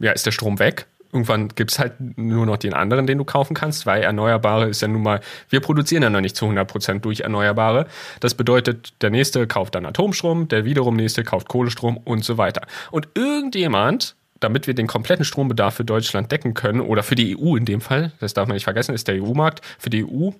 ja, 0.00 0.12
ist 0.12 0.26
der 0.26 0.32
Strom 0.32 0.58
weg. 0.58 0.86
Irgendwann 1.12 1.48
gibt 1.48 1.72
es 1.72 1.78
halt 1.80 1.94
nur 2.16 2.46
noch 2.46 2.56
den 2.56 2.72
anderen, 2.72 3.06
den 3.06 3.18
du 3.18 3.24
kaufen 3.24 3.54
kannst, 3.54 3.84
weil 3.84 4.02
Erneuerbare 4.02 4.68
ist 4.68 4.80
ja 4.80 4.86
nun 4.86 5.02
mal, 5.02 5.20
wir 5.48 5.60
produzieren 5.60 6.04
ja 6.04 6.10
noch 6.10 6.20
nicht 6.20 6.36
zu 6.36 6.44
100 6.44 6.68
Prozent 6.68 7.04
durch 7.04 7.20
Erneuerbare. 7.20 7.86
Das 8.20 8.34
bedeutet, 8.34 8.92
der 9.02 9.10
nächste 9.10 9.46
kauft 9.48 9.74
dann 9.74 9.86
Atomstrom, 9.86 10.46
der 10.46 10.64
wiederum 10.64 10.94
nächste 10.94 11.24
kauft 11.24 11.48
Kohlestrom 11.48 11.96
und 11.96 12.24
so 12.24 12.38
weiter. 12.38 12.62
Und 12.92 13.08
irgendjemand, 13.14 14.14
damit 14.38 14.68
wir 14.68 14.74
den 14.74 14.86
kompletten 14.86 15.24
Strombedarf 15.24 15.74
für 15.74 15.84
Deutschland 15.84 16.30
decken 16.30 16.54
können, 16.54 16.80
oder 16.80 17.02
für 17.02 17.16
die 17.16 17.36
EU 17.36 17.56
in 17.56 17.64
dem 17.64 17.80
Fall, 17.80 18.12
das 18.20 18.32
darf 18.32 18.46
man 18.46 18.54
nicht 18.54 18.64
vergessen, 18.64 18.94
ist 18.94 19.08
der 19.08 19.20
EU-Markt, 19.20 19.62
für 19.78 19.90
die 19.90 20.04
EU 20.04 20.30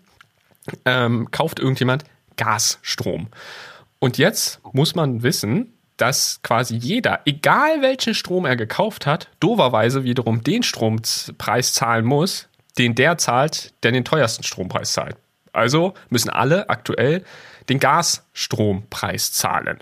ähm, 0.85 1.33
kauft 1.33 1.59
irgendjemand 1.59 2.05
Gasstrom. 2.37 3.27
Und 3.99 4.19
jetzt 4.19 4.61
muss 4.73 4.95
man 4.95 5.25
wissen, 5.25 5.75
dass 6.01 6.41
quasi 6.43 6.77
jeder, 6.77 7.21
egal 7.25 7.83
welchen 7.83 8.15
Strom 8.15 8.47
er 8.47 8.57
gekauft 8.57 9.07
hat, 9.07 9.29
doverweise 9.39 10.05
wiederum 10.05 10.43
den 10.43 10.63
Strompreis 10.63 11.75
zahlen 11.75 12.05
muss, 12.05 12.49
den 12.79 12.95
der 12.95 13.19
zahlt, 13.19 13.75
der 13.83 13.93
den 13.93 14.05
teuersten 14.05 14.43
Strompreis 14.43 14.93
zahlt. 14.93 15.17
Also 15.53 15.95
müssen 16.09 16.31
alle 16.31 16.69
aktuell 16.71 17.25
den 17.69 17.81
Gasstrompreis 17.81 19.33
zahlen. 19.33 19.79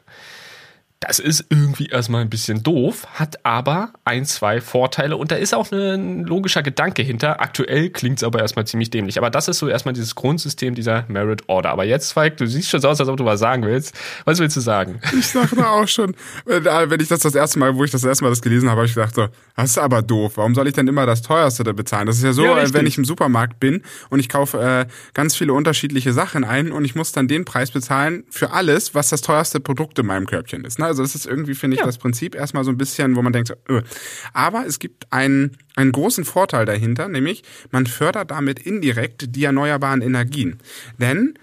Das 1.00 1.20
ist 1.20 1.46
irgendwie 1.48 1.86
erstmal 1.86 2.22
ein 2.22 2.28
bisschen 2.28 2.64
doof, 2.64 3.06
hat 3.14 3.44
aber 3.44 3.92
ein, 4.04 4.24
zwei 4.24 4.60
Vorteile 4.60 5.16
und 5.16 5.30
da 5.30 5.36
ist 5.36 5.54
auch 5.54 5.70
ein 5.70 6.24
logischer 6.24 6.64
Gedanke 6.64 7.02
hinter. 7.02 7.40
Aktuell 7.40 7.90
klingt 7.90 8.18
es 8.18 8.24
aber 8.24 8.40
erstmal 8.40 8.66
ziemlich 8.66 8.90
dämlich. 8.90 9.16
Aber 9.16 9.30
das 9.30 9.46
ist 9.46 9.58
so 9.58 9.68
erstmal 9.68 9.94
dieses 9.94 10.16
Grundsystem 10.16 10.74
dieser 10.74 11.04
Merit 11.06 11.48
Order. 11.48 11.70
Aber 11.70 11.84
jetzt, 11.84 12.12
Falk, 12.12 12.36
du 12.38 12.48
siehst 12.48 12.68
schon 12.68 12.80
so 12.80 12.88
aus, 12.88 12.98
als 12.98 13.08
ob 13.08 13.16
du 13.16 13.24
was 13.24 13.38
sagen 13.38 13.64
willst. 13.64 13.94
Was 14.24 14.40
willst 14.40 14.56
du 14.56 14.60
sagen? 14.60 15.00
Ich 15.18 15.28
sag 15.28 15.54
da 15.54 15.70
auch 15.70 15.86
schon, 15.86 16.16
wenn 16.44 17.00
ich 17.00 17.08
das 17.08 17.20
das 17.20 17.34
erste 17.34 17.60
Mal, 17.60 17.76
wo 17.76 17.84
ich 17.84 17.92
das 17.92 18.02
erste 18.02 18.24
Mal 18.24 18.30
das 18.30 18.42
gelesen 18.42 18.68
habe, 18.68 18.78
habe 18.78 18.86
ich 18.86 18.94
gedacht 18.94 19.14
so, 19.14 19.28
das 19.54 19.70
ist 19.70 19.78
aber 19.78 20.02
doof. 20.02 20.32
Warum 20.36 20.54
soll 20.54 20.66
ich 20.66 20.74
denn 20.74 20.88
immer 20.88 21.06
das 21.06 21.22
teuerste 21.22 21.62
da 21.62 21.72
bezahlen? 21.72 22.06
Das 22.06 22.16
ist 22.16 22.24
ja 22.24 22.32
so, 22.32 22.44
ja, 22.44 22.72
wenn 22.72 22.86
ich 22.86 22.98
im 22.98 23.04
Supermarkt 23.04 23.60
bin 23.60 23.82
und 24.10 24.18
ich 24.18 24.28
kaufe 24.28 24.58
äh, 24.58 24.86
ganz 25.14 25.36
viele 25.36 25.52
unterschiedliche 25.52 26.12
Sachen 26.12 26.44
ein 26.44 26.72
und 26.72 26.84
ich 26.84 26.94
muss 26.94 27.12
dann 27.12 27.28
den 27.28 27.44
Preis 27.44 27.70
bezahlen 27.70 28.24
für 28.30 28.50
alles, 28.50 28.94
was 28.94 29.10
das 29.10 29.20
teuerste 29.20 29.60
Produkt 29.60 29.98
in 29.98 30.06
meinem 30.06 30.26
Körbchen 30.26 30.64
ist. 30.64 30.78
Ne? 30.78 30.87
Also 30.88 31.02
das 31.02 31.14
ist 31.14 31.26
irgendwie, 31.26 31.54
finde 31.54 31.76
ich, 31.76 31.80
ja. 31.80 31.86
das 31.86 31.98
Prinzip 31.98 32.34
erstmal 32.34 32.64
so 32.64 32.70
ein 32.70 32.78
bisschen, 32.78 33.16
wo 33.16 33.22
man 33.22 33.32
denkt, 33.32 33.48
so, 33.48 33.54
öh. 33.72 33.82
aber 34.32 34.66
es 34.66 34.78
gibt 34.78 35.12
einen, 35.12 35.56
einen 35.76 35.92
großen 35.92 36.24
Vorteil 36.24 36.66
dahinter, 36.66 37.08
nämlich 37.08 37.42
man 37.70 37.86
fördert 37.86 38.30
damit 38.30 38.58
indirekt 38.58 39.36
die 39.36 39.44
erneuerbaren 39.44 40.02
Energien. 40.02 40.58
Denn 40.98 41.34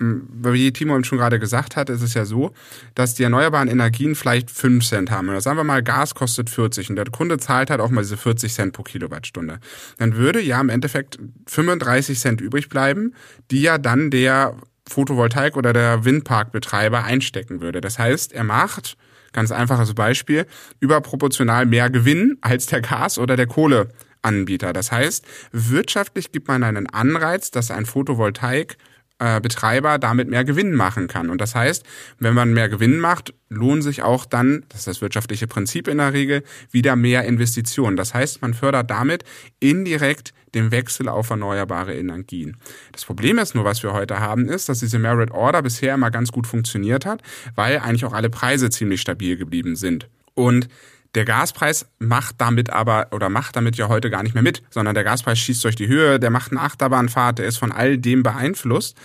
wie 0.00 0.72
Timo 0.72 0.94
eben 0.94 1.04
schon 1.04 1.18
gerade 1.18 1.38
gesagt 1.38 1.76
hat, 1.76 1.90
ist 1.90 2.00
es 2.00 2.14
ja 2.14 2.24
so, 2.24 2.52
dass 2.94 3.14
die 3.14 3.22
erneuerbaren 3.22 3.68
Energien 3.68 4.14
vielleicht 4.14 4.50
5 4.50 4.84
Cent 4.84 5.10
haben. 5.10 5.28
Oder 5.28 5.42
sagen 5.42 5.58
wir 5.58 5.64
mal, 5.64 5.82
Gas 5.82 6.14
kostet 6.14 6.48
40 6.48 6.88
und 6.88 6.96
der 6.96 7.04
Kunde 7.06 7.36
zahlt 7.38 7.68
halt 7.70 7.80
auch 7.80 7.90
mal 7.90 8.00
diese 8.00 8.16
40 8.16 8.52
Cent 8.52 8.72
pro 8.72 8.82
Kilowattstunde. 8.82 9.60
Dann 9.98 10.16
würde 10.16 10.40
ja 10.40 10.58
im 10.60 10.70
Endeffekt 10.70 11.18
35 11.46 12.18
Cent 12.18 12.40
übrig 12.40 12.70
bleiben, 12.70 13.14
die 13.50 13.60
ja 13.60 13.76
dann 13.76 14.10
der 14.10 14.56
Photovoltaik- 14.90 15.56
oder 15.56 15.72
der 15.72 16.04
Windparkbetreiber 16.04 17.04
einstecken 17.04 17.60
würde. 17.60 17.80
Das 17.80 17.98
heißt, 17.98 18.32
er 18.32 18.44
macht, 18.44 18.96
ganz 19.32 19.52
einfaches 19.52 19.94
Beispiel, 19.94 20.46
überproportional 20.80 21.66
mehr 21.66 21.90
Gewinn 21.90 22.38
als 22.40 22.66
der 22.66 22.80
Gas- 22.80 23.18
oder 23.18 23.36
der 23.36 23.46
Kohleanbieter. 23.46 24.72
Das 24.72 24.90
heißt, 24.90 25.24
wirtschaftlich 25.52 26.32
gibt 26.32 26.48
man 26.48 26.64
einen 26.64 26.88
Anreiz, 26.88 27.50
dass 27.50 27.70
ein 27.70 27.86
Photovoltaik 27.86 28.76
äh, 29.20 29.40
Betreiber 29.40 29.98
damit 29.98 30.28
mehr 30.28 30.44
Gewinn 30.44 30.74
machen 30.74 31.06
kann. 31.06 31.30
Und 31.30 31.40
das 31.40 31.54
heißt, 31.54 31.84
wenn 32.18 32.34
man 32.34 32.52
mehr 32.52 32.68
Gewinn 32.68 32.98
macht, 32.98 33.34
lohnen 33.50 33.82
sich 33.82 34.02
auch 34.02 34.24
dann, 34.24 34.64
das 34.70 34.80
ist 34.80 34.86
das 34.86 35.00
wirtschaftliche 35.02 35.46
Prinzip 35.46 35.88
in 35.88 35.98
der 35.98 36.12
Regel, 36.12 36.42
wieder 36.70 36.96
mehr 36.96 37.24
Investitionen. 37.24 37.96
Das 37.96 38.14
heißt, 38.14 38.42
man 38.42 38.54
fördert 38.54 38.90
damit 38.90 39.24
indirekt 39.60 40.32
den 40.54 40.70
Wechsel 40.72 41.08
auf 41.08 41.30
erneuerbare 41.30 41.94
Energien. 41.94 42.56
Das 42.92 43.04
Problem 43.04 43.38
ist 43.38 43.54
nur, 43.54 43.64
was 43.64 43.82
wir 43.82 43.92
heute 43.92 44.20
haben, 44.20 44.48
ist, 44.48 44.68
dass 44.68 44.80
diese 44.80 44.98
Merit 44.98 45.30
Order 45.30 45.62
bisher 45.62 45.94
immer 45.94 46.10
ganz 46.10 46.32
gut 46.32 46.46
funktioniert 46.46 47.06
hat, 47.06 47.22
weil 47.54 47.78
eigentlich 47.78 48.04
auch 48.04 48.14
alle 48.14 48.30
Preise 48.30 48.70
ziemlich 48.70 49.00
stabil 49.00 49.36
geblieben 49.36 49.76
sind. 49.76 50.08
Und 50.34 50.68
der 51.14 51.24
Gaspreis 51.24 51.86
macht 51.98 52.36
damit 52.38 52.70
aber 52.70 53.08
oder 53.12 53.28
macht 53.28 53.56
damit 53.56 53.76
ja 53.76 53.88
heute 53.88 54.10
gar 54.10 54.22
nicht 54.22 54.34
mehr 54.34 54.42
mit, 54.42 54.62
sondern 54.70 54.94
der 54.94 55.04
Gaspreis 55.04 55.38
schießt 55.38 55.64
durch 55.64 55.76
die 55.76 55.88
Höhe, 55.88 56.20
der 56.20 56.30
macht 56.30 56.52
eine 56.52 56.60
Achterbahnfahrt, 56.60 57.38
der 57.38 57.46
ist 57.46 57.56
von 57.56 57.72
all 57.72 57.98
dem 57.98 58.22
beeinflusst. 58.22 58.96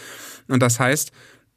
Und 0.47 0.61
das 0.61 0.79
heißt, 0.79 1.11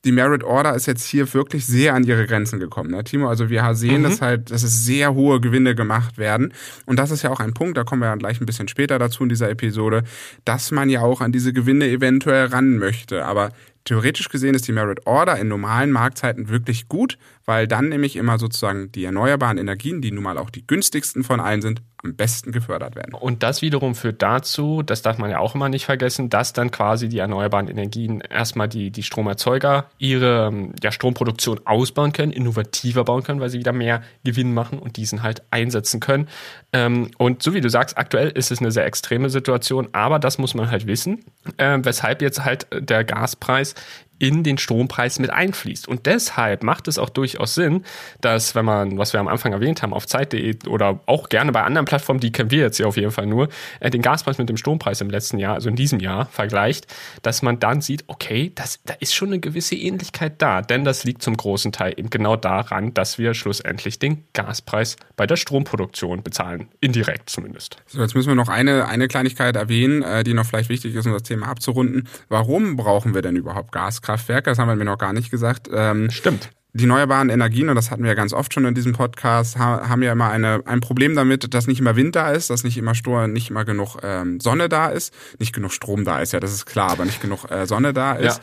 die 0.05 0.13
Merit 0.13 0.45
Order 0.45 0.75
ist 0.75 0.87
jetzt 0.87 1.05
hier 1.05 1.33
wirklich 1.35 1.67
sehr 1.67 1.93
an 1.93 2.05
ihre 2.05 2.27
Grenzen 2.27 2.61
gekommen, 2.61 2.91
ne, 2.91 3.03
Timo? 3.03 3.29
Also 3.29 3.51
wir 3.51 3.75
sehen, 3.75 4.03
mhm. 4.03 4.05
dass 4.05 4.23
halt, 4.23 4.51
dass 4.51 4.63
es 4.63 4.85
sehr 4.85 5.13
hohe 5.13 5.41
Gewinne 5.41 5.75
gemacht 5.75 6.19
werden. 6.19 6.55
Und 6.87 6.99
das 6.99 7.11
ist 7.11 7.23
ja 7.23 7.31
auch 7.31 7.41
ein 7.41 7.53
Punkt, 7.53 7.77
da 7.77 7.85
kommen 7.85 8.03
wir 8.03 8.07
ja 8.07 8.15
gleich 8.15 8.41
ein 8.41 8.47
bisschen 8.47 8.69
später 8.69 8.99
dazu 8.99 9.25
in 9.25 9.29
dieser 9.29 9.51
Episode, 9.51 10.05
dass 10.45 10.71
man 10.71 10.89
ja 10.89 11.01
auch 11.01 11.21
an 11.21 11.33
diese 11.33 11.53
Gewinne 11.53 11.89
eventuell 11.89 12.47
ran 12.47 12.79
möchte. 12.79 13.25
Aber 13.25 13.51
Theoretisch 13.89 14.29
gesehen 14.29 14.55
ist 14.55 14.69
die 14.69 14.73
Merit 14.73 15.07
Order 15.07 15.39
in 15.39 15.49
normalen 15.49 15.91
Marktzeiten 15.91 16.51
wirklich 16.51 16.89
gut, 16.89 17.17
weil 17.49 17.67
dann 17.67 17.89
nämlich 17.89 18.17
immer 18.17 18.39
sozusagen 18.39 18.93
die 18.93 19.07
erneuerbaren 19.07 19.57
Energien, 19.57 20.03
die 20.03 20.13
nun 20.13 20.23
mal 20.23 20.37
auch 20.37 20.51
die 20.51 20.67
günstigsten 20.67 21.25
von 21.25 21.41
allen 21.41 21.63
sind, 21.63 21.81
am 22.05 22.15
besten 22.15 22.53
gefördert 22.53 22.95
werden. 22.95 23.15
Und 23.15 23.43
das 23.43 23.63
wiederum 23.63 23.95
führt 23.95 24.21
dazu, 24.21 24.83
das 24.83 25.01
darf 25.01 25.17
man 25.17 25.31
ja 25.31 25.39
auch 25.39 25.55
immer 25.55 25.71
nicht 25.71 25.87
vergessen, 25.87 26.29
dass 26.29 26.53
dann 26.53 26.71
quasi 26.71 27.09
die 27.09 27.19
erneuerbaren 27.19 27.67
Energien 27.67 28.21
erstmal 28.21 28.69
die, 28.69 28.91
die 28.91 29.03
Stromerzeuger 29.03 29.87
ihre 29.97 30.71
ja, 30.83 30.93
Stromproduktion 30.93 31.61
ausbauen 31.65 32.13
können, 32.13 32.33
innovativer 32.33 33.05
bauen 33.05 33.23
können, 33.23 33.41
weil 33.41 33.49
sie 33.49 33.59
wieder 33.59 33.73
mehr 33.73 34.03
Gewinn 34.25 34.53
machen 34.53 34.79
und 34.79 34.99
diesen 34.99 35.23
halt 35.23 35.43
einsetzen 35.51 36.01
können. 36.01 36.29
Ähm, 36.75 37.11
und 37.17 37.43
so 37.43 37.55
wie 37.55 37.63
du 37.63 37.71
sagst, 37.71 37.97
aktuell 37.97 38.29
ist 38.29 38.53
es 38.53 38.61
eine 38.61 38.73
sehr 38.73 38.85
extreme 38.85 39.31
Situation, 39.31 39.89
aber 39.93 40.19
das 40.19 40.37
muss 40.37 40.55
man 40.55 40.71
halt 40.71 40.87
wissen, 40.87 41.25
äh, 41.57 41.79
weshalb 41.81 42.21
jetzt 42.21 42.45
halt 42.45 42.67
der 42.73 43.05
Gaspreis 43.05 43.75
in 44.19 44.43
den 44.43 44.59
Strompreis 44.59 45.19
mit 45.19 45.31
einfließt. 45.31 45.89
Und 45.89 46.07
deshalb 46.07 46.63
macht 46.63 46.89
es 46.89 46.99
auch 46.99 47.09
durchaus 47.09 47.55
Sinn, 47.55 47.85
dass, 48.21 48.55
wenn 48.55 48.65
man, 48.65 48.99
was 48.99 49.13
wir 49.13 49.21
am 49.21 49.29
Anfang 49.29 49.53
erwähnt 49.53 49.83
haben, 49.83 49.93
auf 49.93 50.07
Zeit.de 50.07 50.69
oder 50.69 51.01
auch 51.07 51.29
gerne 51.29 51.53
bei 51.53 51.63
anderen 51.63 51.85
Plattformen, 51.85 52.21
die 52.21 52.33
kennen 52.33 52.51
wir 52.51 52.61
jetzt 52.61 52.79
hier 52.79 52.89
auf 52.89 52.97
jeden 52.97 53.11
Fall 53.11 53.27
nur, 53.27 53.49
äh, 53.81 53.91
den 53.91 54.03
Gaspreis 54.03 54.39
mit 54.39 54.49
dem 54.49 54.57
Strompreis 54.57 55.01
im 55.01 55.11
letzten 55.11 55.39
Jahr, 55.39 55.55
also 55.55 55.69
in 55.69 55.77
diesem 55.77 56.01
Jahr, 56.01 56.27
vergleicht, 56.27 56.87
dass 57.23 57.43
man 57.43 57.61
dann 57.61 57.81
sieht, 57.81 58.05
okay, 58.09 58.53
das, 58.55 58.81
da 58.85 58.95
ist 59.01 59.15
schon 59.15 59.29
eine 59.29 59.39
gewisse 59.39 59.77
Ähnlichkeit 59.77 60.35
da. 60.39 60.63
Denn 60.63 60.85
das 60.85 61.05
liegt 61.05 61.23
zum 61.23 61.37
großen 61.37 61.73
Teil 61.73 61.95
eben 61.97 62.11
genau 62.11 62.37
daran, 62.37 62.95
dass 62.95 63.19
wir 63.19 63.35
schlussendlich 63.35 63.99
den 63.99 64.25
Gaspreis 64.33 64.97
bei 65.17 65.27
der 65.27 65.37
Stromproduktion 65.37 66.23
bezahlen. 66.23 66.69
Indirekt 66.81 67.31
zumindest. 67.31 67.77
So, 67.87 68.01
jetzt 68.01 68.15
müssen 68.15 68.29
wir 68.29 68.35
noch 68.35 68.49
eine, 68.49 68.87
eine 68.87 69.09
Kleinigkeit 69.09 69.57
erwähnen, 69.57 70.03
äh, 70.03 70.25
die 70.25 70.35
noch 70.35 70.47
vielleicht 70.47 70.69
wichtig 70.69 70.95
ist, 70.95 71.07
um 71.07 71.13
das 71.13 71.23
Thema 71.23 71.49
abzurunden. 71.49 72.09
Warum 72.29 72.77
brauchen 72.77 73.15
wir 73.15 73.23
denn 73.23 73.37
überhaupt 73.37 73.73
Gas? 73.73 74.03
Gaskraftwerke, 74.09 74.51
das 74.51 74.59
haben 74.59 74.69
wir 74.69 74.77
mir 74.77 74.85
noch 74.85 74.99
gar 74.99 75.13
nicht 75.13 75.31
gesagt. 75.31 75.69
Ähm, 75.73 76.11
Stimmt. 76.11 76.51
Die 76.75 76.85
erneuerbaren 76.85 77.31
Energien, 77.31 77.69
und 77.69 77.77
das 77.77 77.91
hatten 77.91 78.03
wir 78.03 78.11
ja 78.11 78.15
ganz 78.15 78.33
oft 78.33 78.53
schon 78.53 78.65
in 78.65 78.75
diesem 78.75 78.93
Podcast, 78.93 79.59
haben 79.59 80.03
ja 80.03 80.13
immer 80.13 80.31
eine, 80.31 80.63
ein 80.67 80.81
Problem 80.81 81.15
damit, 81.17 81.53
dass 81.55 81.67
nicht 81.67 81.81
immer 81.81 81.97
Wind 81.97 82.15
da 82.15 82.31
ist, 82.31 82.51
dass 82.51 82.63
nicht 82.63 82.77
immer 82.77 82.95
Stor, 82.95 83.27
nicht 83.27 83.51
immer 83.51 83.65
genug 83.65 83.97
ähm, 84.03 84.39
Sonne 84.39 84.69
da 84.69 84.89
ist, 84.89 85.15
nicht 85.39 85.55
genug 85.55 85.73
Strom 85.73 86.05
da 86.05 86.21
ist, 86.21 86.33
ja, 86.33 86.41
das 86.41 86.53
ist 86.53 86.67
klar, 86.67 86.91
aber 86.91 87.05
nicht 87.05 87.23
genug 87.23 87.51
äh, 87.51 87.67
Sonne 87.67 87.95
da 87.95 88.13
ist. 88.13 88.37
Ja. 88.37 88.43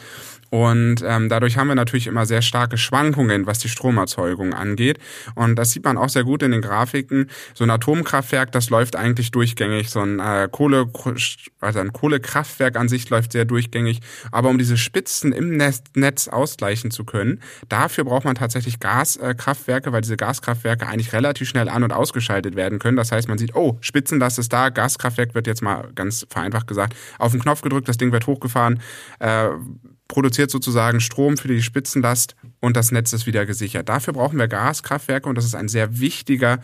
Und 0.55 1.03
ähm, 1.05 1.27
dadurch 1.27 1.57
haben 1.57 1.67
wir 1.67 1.75
natürlich 1.75 2.07
immer 2.07 2.25
sehr 2.25 2.41
starke 2.41 2.77
Schwankungen, 2.77 3.45
was 3.45 3.59
die 3.59 3.67
Stromerzeugung 3.67 4.53
angeht. 4.53 4.99
Und 5.35 5.57
das 5.57 5.71
sieht 5.71 5.83
man 5.83 5.97
auch 5.97 6.07
sehr 6.07 6.23
gut 6.23 6.43
in 6.43 6.51
den 6.51 6.61
Grafiken. 6.61 7.29
So 7.53 7.65
ein 7.65 7.69
Atomkraftwerk, 7.69 8.53
das 8.53 8.69
läuft 8.69 8.95
eigentlich 8.95 9.31
durchgängig. 9.31 9.89
So 9.89 9.99
ein 9.99 10.21
äh, 10.21 10.47
Kohle, 10.49 10.89
also 11.59 11.79
ein 11.79 11.91
Kohlekraftwerk 11.91 12.77
an 12.77 12.87
sich 12.87 13.09
läuft 13.09 13.33
sehr 13.33 13.43
durchgängig. 13.43 13.99
Aber 14.31 14.47
um 14.47 14.57
diese 14.57 14.77
Spitzen 14.77 15.33
im 15.33 15.57
Netz 15.57 16.29
ausgleichen 16.29 16.89
zu 16.89 17.03
können, 17.03 17.41
dafür 17.67 18.05
braucht 18.05 18.23
man 18.23 18.35
tatsächlich 18.35 18.79
Gaskraftwerke, 18.79 19.91
weil 19.91 20.03
diese 20.03 20.15
Gaskraftwerke 20.15 20.87
eigentlich 20.87 21.11
relativ 21.11 21.49
schnell 21.49 21.67
an- 21.67 21.83
und 21.83 21.91
ausgeschaltet 21.91 22.55
werden 22.55 22.79
können. 22.79 22.95
Das 22.95 23.11
heißt, 23.11 23.27
man 23.27 23.37
sieht, 23.37 23.55
oh, 23.55 23.77
Spitzenlast 23.81 24.39
ist 24.39 24.53
da, 24.53 24.69
Gaskraftwerk 24.69 25.35
wird 25.35 25.47
jetzt 25.47 25.61
mal 25.61 25.89
ganz 25.95 26.25
vereinfacht 26.29 26.67
gesagt 26.67 26.95
auf 27.19 27.33
den 27.33 27.41
Knopf 27.41 27.61
gedrückt, 27.61 27.89
das 27.89 27.97
Ding 27.97 28.13
wird 28.13 28.25
hochgefahren. 28.25 28.79
Äh, 29.19 29.49
produziert 30.07 30.51
sozusagen 30.51 30.99
Strom 30.99 31.37
für 31.37 31.47
die 31.47 31.61
Spitzenlast 31.61 32.35
und 32.61 32.77
das 32.77 32.91
Netz 32.91 33.13
ist 33.13 33.25
wieder 33.25 33.45
gesichert. 33.45 33.89
Dafür 33.89 34.13
brauchen 34.13 34.37
wir 34.37 34.47
Gaskraftwerke 34.47 35.27
und 35.27 35.35
das 35.35 35.45
ist 35.45 35.55
ein 35.55 35.67
sehr 35.67 35.99
wichtiger 35.99 36.59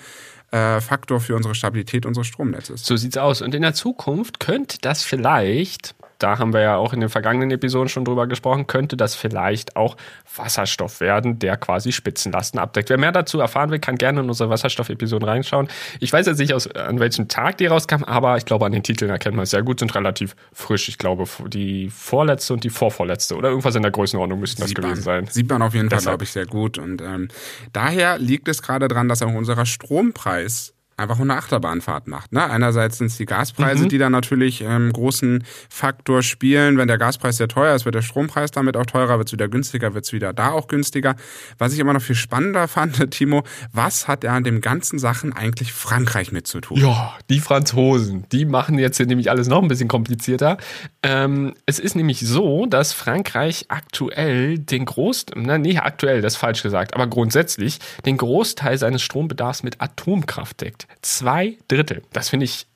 äh, 0.52 0.82
Faktor 0.82 1.20
für 1.20 1.36
unsere 1.36 1.56
Stabilität 1.56 2.06
unseres 2.06 2.28
Stromnetzes. 2.28 2.86
So 2.86 2.98
sieht's 2.98 3.18
aus. 3.18 3.42
Und 3.42 3.56
in 3.56 3.62
der 3.62 3.74
Zukunft 3.74 4.40
könnte 4.40 4.78
das 4.82 5.04
vielleicht 5.04 5.96
da 6.24 6.40
haben 6.40 6.54
wir 6.54 6.62
ja 6.62 6.76
auch 6.78 6.94
in 6.94 7.00
den 7.00 7.10
vergangenen 7.10 7.52
Episoden 7.52 7.90
schon 7.90 8.06
drüber 8.06 8.28
gesprochen, 8.28 8.68
könnte 8.68 8.98
das 8.98 9.16
vielleicht 9.16 9.76
auch 9.76 9.98
Wasserstoff 10.36 11.00
werden, 11.00 11.40
der 11.40 11.58
quasi 11.58 11.92
Spitzenlasten 11.92 12.60
abdeckt. 12.60 12.90
Wer 12.90 12.98
mehr 12.98 13.12
dazu 13.12 13.40
erfahren 13.40 13.72
will, 13.72 13.80
kann 13.80 13.96
gerne 13.96 14.22
in 14.22 14.28
unsere 14.28 14.50
Wasserstoff-Episoden 14.50 15.28
reinschauen. 15.28 15.68
Ich 16.00 16.14
weiß 16.14 16.26
jetzt 16.26 16.40
nicht, 16.40 16.54
aus, 16.54 16.68
an 16.72 17.00
welchem 17.00 17.28
Tag 17.28 17.58
die 17.58 17.66
rauskam, 17.66 18.04
aber 18.04 18.38
ich 18.38 18.46
glaube, 18.46 18.66
an 18.66 18.72
den 18.72 18.84
Titeln 18.84 19.10
erkennt 19.10 19.36
man 19.36 19.44
es 19.44 19.52
sehr 19.52 19.64
gut, 19.64 19.80
sind 19.80 19.94
relativ 19.96 20.36
frisch. 20.54 20.90
Ich 20.90 20.98
glaube, 20.98 21.26
die 21.48 21.90
vorletzte 21.90 22.54
und 22.54 22.64
die 22.64 22.70
vorvorletzte 22.70 23.36
oder 23.36 23.50
irgendwas 23.50 23.76
in 23.76 23.82
der 23.82 23.92
Größenordnung 23.92 24.40
müssten 24.40 24.62
das 24.62 24.74
gewesen 24.74 25.02
sein. 25.02 25.28
Sieht 25.28 25.50
man 25.50 25.62
auf 25.62 25.74
jeden 25.74 25.90
Fall, 25.90 26.00
glaube 26.00 26.24
ich, 26.24 26.32
sehr 26.32 26.46
gut. 26.46 26.78
Und 26.78 27.02
ähm, 27.02 27.28
daher 27.74 28.18
liegt 28.18 28.48
es 28.48 28.62
gerade 28.62 28.88
dran, 28.88 29.08
dass 29.08 29.22
auch 29.22 29.34
unser 29.34 29.66
Strompreis 29.66 30.74
einfach 31.02 31.20
eine 31.20 31.36
Achterbahnfahrt 31.36 32.08
macht. 32.08 32.32
Ne? 32.32 32.50
Einerseits 32.50 32.98
sind 32.98 33.08
es 33.08 33.18
die 33.18 33.26
Gaspreise, 33.26 33.86
mhm. 33.86 33.90
die 33.90 33.98
da 33.98 34.10
natürlich 34.10 34.62
ähm, 34.62 34.92
großen 34.94 35.44
Faktor 35.70 36.24
spielen. 36.24 36.78
Wenn 36.78 36.88
der 36.88 36.98
Gaspreis 36.98 37.38
sehr 37.38 37.48
teuer 37.48 37.76
ist, 37.76 37.86
wird 37.86 37.96
der 37.96 38.02
Strompreis 38.02 38.52
damit 38.52 38.78
auch 38.78 38.86
teurer, 38.86 39.18
wird 39.18 39.28
es 39.28 39.34
wieder 39.34 39.48
günstiger, 39.48 39.94
wird 39.94 40.06
es 40.06 40.14
wieder 40.14 40.34
da 40.34 40.52
auch 40.52 40.68
günstiger. 40.68 41.16
Was 41.58 41.74
ich 41.74 41.80
immer 41.80 41.94
noch 41.94 42.02
viel 42.02 42.16
spannender 42.16 42.68
fand, 42.68 43.12
Timo, 43.12 43.44
was 43.74 44.08
hat 44.08 44.24
er 44.24 44.34
an 44.34 44.44
dem 44.44 44.62
ganzen 44.62 45.00
Sachen 45.00 45.34
eigentlich 45.34 45.74
Frankreich 45.74 46.32
mit 46.32 46.48
zu 46.48 46.62
tun? 46.62 46.78
Ja, 46.78 47.14
die 47.30 47.40
Franzosen, 47.40 48.26
die 48.32 48.46
machen 48.46 48.78
jetzt 48.80 48.98
hier 48.98 49.06
nämlich 49.06 49.30
alles 49.30 49.48
noch 49.48 49.62
ein 49.62 49.68
bisschen 49.68 49.88
komplizierter. 49.88 50.58
Ähm, 51.04 51.54
es 51.66 51.80
ist 51.80 51.96
nämlich 51.96 52.20
so, 52.20 52.66
dass 52.66 52.94
Frankreich 52.94 53.66
aktuell 53.70 54.60
den 54.60 54.86
Großteil, 54.86 55.42
na, 55.44 55.58
nee, 55.58 55.78
aktuell, 55.78 56.22
das 56.22 56.34
ist 56.34 56.40
falsch 56.40 56.64
gesagt, 56.64 56.94
aber 56.94 57.08
grundsätzlich 57.08 57.80
den 58.06 58.18
Großteil 58.18 58.78
seines 58.78 59.02
Strombedarfs 59.02 59.64
mit 59.64 59.82
Atomkraft 59.82 60.62
deckt. 60.62 60.88
Zwei 61.02 61.58
Drittel. 61.68 62.04
Das 62.14 62.30
finde 62.30 62.46
ich 62.46 62.68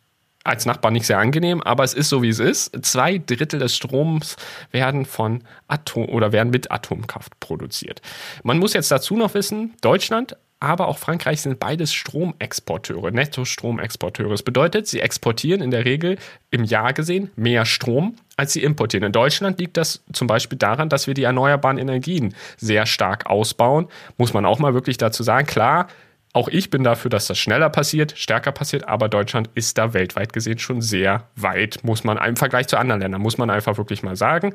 als 0.43 0.65
Nachbar 0.65 0.91
nicht 0.91 1.07
sehr 1.07 1.17
angenehm, 1.17 1.61
aber 1.63 1.83
es 1.83 1.93
ist 1.93 2.09
so, 2.09 2.21
wie 2.21 2.29
es 2.29 2.39
ist. 2.39 2.85
Zwei 2.85 3.17
Drittel 3.17 3.59
des 3.59 3.75
Stroms 3.75 4.35
werden 4.71 5.05
von 5.05 5.43
Atom 5.67 6.07
oder 6.07 6.31
werden 6.31 6.51
mit 6.51 6.71
Atomkraft 6.71 7.39
produziert. 7.39 8.01
Man 8.43 8.59
muss 8.59 8.73
jetzt 8.73 8.91
dazu 8.91 9.17
noch 9.17 9.33
wissen, 9.33 9.73
Deutschland 9.81 10.37
aber 10.61 10.87
auch 10.87 10.97
Frankreich 10.97 11.41
sind 11.41 11.59
beides 11.59 11.93
Stromexporteure, 11.93 13.11
Netto-Stromexporteure. 13.11 14.29
Das 14.29 14.41
bedeutet, 14.41 14.87
sie 14.87 15.01
exportieren 15.01 15.61
in 15.61 15.69
der 15.69 15.85
Regel 15.85 16.17
im 16.49 16.63
Jahr 16.63 16.93
gesehen 16.93 17.29
mehr 17.35 17.65
Strom, 17.65 18.15
als 18.37 18.53
sie 18.53 18.63
importieren. 18.63 19.05
In 19.05 19.11
Deutschland 19.11 19.59
liegt 19.59 19.77
das 19.77 20.03
zum 20.13 20.27
Beispiel 20.27 20.57
daran, 20.57 20.89
dass 20.89 21.07
wir 21.07 21.13
die 21.13 21.23
erneuerbaren 21.23 21.77
Energien 21.77 22.33
sehr 22.57 22.85
stark 22.85 23.27
ausbauen. 23.27 23.87
Muss 24.17 24.33
man 24.33 24.45
auch 24.45 24.59
mal 24.59 24.73
wirklich 24.73 24.97
dazu 24.97 25.23
sagen. 25.23 25.45
Klar, 25.45 25.87
auch 26.35 26.49
ich 26.49 26.69
bin 26.69 26.83
dafür, 26.83 27.09
dass 27.09 27.27
das 27.27 27.37
schneller 27.37 27.69
passiert, 27.69 28.13
stärker 28.17 28.51
passiert, 28.51 28.89
aber 28.89 29.07
Deutschland 29.07 29.49
ist 29.55 29.77
da 29.77 29.93
weltweit 29.93 30.33
gesehen 30.33 30.59
schon 30.59 30.81
sehr 30.81 31.29
weit, 31.37 31.79
muss 31.83 32.03
man 32.03 32.17
im 32.17 32.35
Vergleich 32.35 32.67
zu 32.67 32.77
anderen 32.77 32.99
Ländern, 32.99 33.21
muss 33.21 33.37
man 33.37 33.49
einfach 33.49 33.77
wirklich 33.77 34.03
mal 34.03 34.17
sagen. 34.17 34.53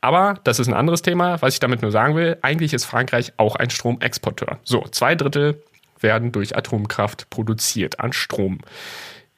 Aber 0.00 0.38
das 0.44 0.60
ist 0.60 0.68
ein 0.68 0.74
anderes 0.74 1.02
Thema. 1.02 1.42
Was 1.42 1.54
ich 1.54 1.60
damit 1.60 1.82
nur 1.82 1.90
sagen 1.90 2.14
will, 2.14 2.38
eigentlich 2.42 2.72
ist 2.72 2.84
Frankreich 2.84 3.32
auch 3.38 3.56
ein 3.56 3.70
Stromexporteur. 3.70 4.60
So, 4.62 4.86
zwei 4.92 5.16
Drittel 5.16 5.60
werden 5.98 6.30
durch 6.30 6.56
Atomkraft 6.56 7.28
produziert 7.28 7.98
an 7.98 8.12
Strom. 8.12 8.60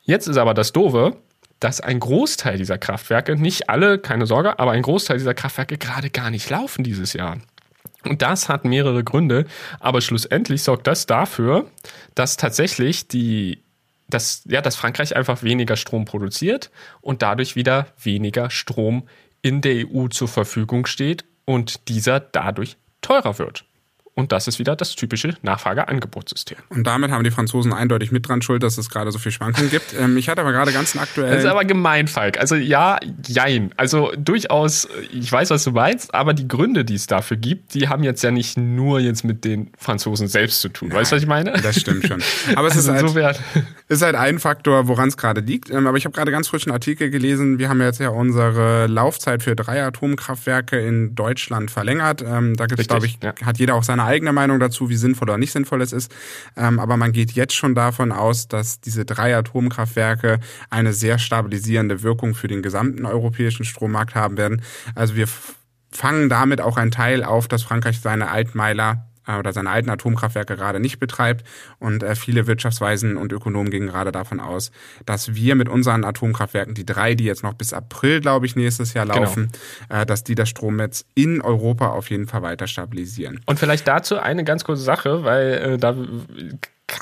Jetzt 0.02 0.28
ist 0.28 0.36
aber 0.36 0.52
das 0.52 0.72
Doofe, 0.72 1.16
dass 1.58 1.80
ein 1.80 2.00
Großteil 2.00 2.58
dieser 2.58 2.76
Kraftwerke, 2.76 3.34
nicht 3.34 3.70
alle, 3.70 3.98
keine 3.98 4.26
Sorge, 4.26 4.58
aber 4.58 4.72
ein 4.72 4.82
Großteil 4.82 5.16
dieser 5.16 5.32
Kraftwerke 5.32 5.78
gerade 5.78 6.10
gar 6.10 6.28
nicht 6.28 6.50
laufen 6.50 6.84
dieses 6.84 7.14
Jahr. 7.14 7.38
Und 8.04 8.22
das 8.22 8.48
hat 8.48 8.64
mehrere 8.64 9.04
Gründe, 9.04 9.46
aber 9.80 10.00
schlussendlich 10.00 10.62
sorgt 10.62 10.86
das 10.86 11.06
dafür, 11.06 11.66
dass 12.14 12.36
tatsächlich 12.36 13.08
die 13.08 13.62
dass, 14.08 14.42
ja, 14.46 14.60
dass 14.60 14.76
Frankreich 14.76 15.16
einfach 15.16 15.42
weniger 15.42 15.76
Strom 15.76 16.04
produziert 16.04 16.70
und 17.00 17.22
dadurch 17.22 17.56
wieder 17.56 17.86
weniger 18.02 18.50
Strom 18.50 19.08
in 19.40 19.62
der 19.62 19.86
EU 19.86 20.08
zur 20.08 20.28
Verfügung 20.28 20.84
steht 20.84 21.24
und 21.46 21.88
dieser 21.88 22.20
dadurch 22.20 22.76
teurer 23.00 23.38
wird. 23.38 23.64
Und 24.14 24.30
das 24.30 24.46
ist 24.46 24.58
wieder 24.58 24.76
das 24.76 24.94
typische 24.94 25.36
Nachfrage-Angebotssystem. 25.40 26.58
Und 26.68 26.86
damit 26.86 27.10
haben 27.10 27.24
die 27.24 27.30
Franzosen 27.30 27.72
eindeutig 27.72 28.12
mit 28.12 28.28
dran 28.28 28.42
schuld, 28.42 28.62
dass 28.62 28.76
es 28.76 28.90
gerade 28.90 29.10
so 29.10 29.18
viel 29.18 29.32
Schwankungen 29.32 29.70
gibt. 29.70 29.82
Ähm, 30.02 30.16
ich 30.16 30.28
hatte 30.28 30.40
aber 30.40 30.52
gerade 30.52 30.72
ganz 30.72 30.96
aktuell. 30.96 31.30
Das 31.30 31.44
ist 31.44 31.50
aber 31.50 31.64
gemein, 31.64 32.08
Falk. 32.08 32.38
Also 32.38 32.54
ja, 32.54 32.98
jein. 33.26 33.72
Also 33.76 34.10
durchaus, 34.16 34.88
ich 35.12 35.30
weiß, 35.30 35.50
was 35.50 35.64
du 35.64 35.72
meinst, 35.72 36.14
aber 36.14 36.32
die 36.32 36.48
Gründe, 36.48 36.84
die 36.84 36.94
es 36.94 37.06
dafür 37.06 37.36
gibt, 37.36 37.74
die 37.74 37.88
haben 37.88 38.02
jetzt 38.02 38.22
ja 38.22 38.30
nicht 38.30 38.56
nur 38.56 39.00
jetzt 39.00 39.22
mit 39.22 39.44
den 39.44 39.70
Franzosen 39.76 40.28
selbst 40.28 40.60
zu 40.60 40.70
tun. 40.70 40.88
Nein, 40.88 40.98
weißt 40.98 41.12
du, 41.12 41.16
was 41.16 41.22
ich 41.22 41.28
meine? 41.28 41.52
Das 41.62 41.78
stimmt 41.78 42.06
schon. 42.06 42.22
Aber 42.56 42.68
es 42.68 42.76
also 42.76 42.92
ist, 42.92 43.14
halt, 43.14 43.40
ist 43.88 44.02
halt 44.02 44.14
ein 44.16 44.38
Faktor, 44.38 44.88
woran 44.88 45.08
es 45.08 45.16
gerade 45.16 45.40
liegt. 45.40 45.70
Ähm, 45.70 45.86
aber 45.86 45.98
ich 45.98 46.04
habe 46.04 46.14
gerade 46.14 46.30
ganz 46.30 46.48
frischen 46.48 46.72
Artikel 46.72 47.10
gelesen. 47.10 47.58
Wir 47.58 47.68
haben 47.68 47.80
jetzt 47.80 48.00
ja 48.00 48.08
unsere 48.08 48.86
Laufzeit 48.86 49.42
für 49.42 49.54
drei 49.54 49.84
Atomkraftwerke 49.84 50.78
in 50.78 51.14
Deutschland 51.14 51.70
verlängert. 51.70 52.22
Ähm, 52.22 52.56
da 52.56 52.66
gibt 52.66 52.80
es, 52.80 52.88
glaube 52.88 53.06
ich, 53.06 53.18
ja. 53.22 53.34
hat 53.44 53.58
jeder 53.58 53.74
auch 53.74 53.82
seine 53.82 54.01
eine 54.02 54.10
eigene 54.10 54.32
Meinung 54.32 54.60
dazu, 54.60 54.88
wie 54.88 54.96
sinnvoll 54.96 55.30
oder 55.30 55.38
nicht 55.38 55.52
sinnvoll 55.52 55.82
es 55.82 55.92
ist. 55.92 56.12
Ähm, 56.56 56.78
aber 56.78 56.96
man 56.96 57.12
geht 57.12 57.32
jetzt 57.32 57.54
schon 57.54 57.74
davon 57.74 58.12
aus, 58.12 58.48
dass 58.48 58.80
diese 58.80 59.04
drei 59.04 59.36
Atomkraftwerke 59.36 60.40
eine 60.70 60.92
sehr 60.92 61.18
stabilisierende 61.18 62.02
Wirkung 62.02 62.34
für 62.34 62.48
den 62.48 62.62
gesamten 62.62 63.06
europäischen 63.06 63.64
Strommarkt 63.64 64.14
haben 64.14 64.36
werden. 64.36 64.62
Also 64.94 65.16
wir 65.16 65.28
fangen 65.90 66.28
damit 66.28 66.60
auch 66.60 66.76
einen 66.76 66.90
Teil 66.90 67.22
auf, 67.22 67.48
dass 67.48 67.62
Frankreich 67.62 68.00
seine 68.00 68.30
Altmeiler 68.30 69.11
oder 69.26 69.52
seine 69.52 69.70
alten 69.70 69.90
Atomkraftwerke 69.90 70.56
gerade 70.56 70.80
nicht 70.80 70.98
betreibt. 70.98 71.44
Und 71.78 72.02
äh, 72.02 72.14
viele 72.14 72.46
Wirtschaftsweisen 72.46 73.16
und 73.16 73.32
Ökonomen 73.32 73.70
gehen 73.70 73.86
gerade 73.86 74.12
davon 74.12 74.40
aus, 74.40 74.70
dass 75.06 75.34
wir 75.34 75.54
mit 75.54 75.68
unseren 75.68 76.04
Atomkraftwerken, 76.04 76.74
die 76.74 76.86
drei, 76.86 77.14
die 77.14 77.24
jetzt 77.24 77.42
noch 77.42 77.54
bis 77.54 77.72
April, 77.72 78.20
glaube 78.20 78.46
ich, 78.46 78.56
nächstes 78.56 78.94
Jahr 78.94 79.06
genau. 79.06 79.20
laufen, 79.20 79.50
genau. 79.88 80.02
äh, 80.02 80.06
dass 80.06 80.24
die 80.24 80.34
das 80.34 80.48
Stromnetz 80.48 81.04
in 81.14 81.40
Europa 81.40 81.88
auf 81.88 82.10
jeden 82.10 82.26
Fall 82.26 82.42
weiter 82.42 82.66
stabilisieren. 82.66 83.40
Und 83.46 83.58
vielleicht 83.58 83.86
dazu 83.86 84.18
eine 84.18 84.44
ganz 84.44 84.64
kurze 84.64 84.82
Sache, 84.82 85.24
weil 85.24 85.52
äh, 85.52 85.78
da 85.78 85.94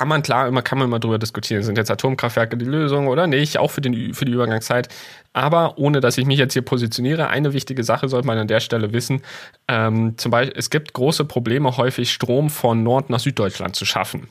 kann 0.01 0.09
man 0.09 0.23
klar 0.23 0.49
immer 0.49 0.63
kann 0.63 0.79
man 0.79 0.89
immer 0.89 0.99
drüber 0.99 1.19
diskutieren, 1.19 1.63
sind 1.63 1.77
jetzt 1.77 1.91
Atomkraftwerke 1.91 2.57
die 2.57 2.65
Lösung 2.65 3.07
oder 3.07 3.27
nicht, 3.27 3.59
auch 3.59 3.71
für, 3.71 3.83
den, 3.83 4.15
für 4.15 4.25
die 4.25 4.33
Übergangszeit. 4.33 4.89
Aber 5.35 5.77
ohne 5.77 6.01
dass 6.01 6.17
ich 6.17 6.25
mich 6.25 6.39
jetzt 6.39 6.55
hier 6.55 6.63
positioniere, 6.63 7.29
eine 7.29 7.53
wichtige 7.53 7.85
Sache 7.85 8.09
sollte 8.09 8.27
man 8.27 8.39
an 8.39 8.49
der 8.49 8.61
Stelle 8.61 8.95
wissen. 8.95 9.21
Ähm, 9.69 10.17
zum 10.17 10.31
Beispiel, 10.31 10.59
es 10.59 10.71
gibt 10.71 10.95
große 10.95 11.27
Probleme, 11.27 11.77
häufig 11.77 12.11
Strom 12.11 12.49
von 12.49 12.83
Nord 12.83 13.11
nach 13.11 13.21
Süddeutschland 13.21 13.77
zu 13.77 13.85
schaffen 13.85 14.31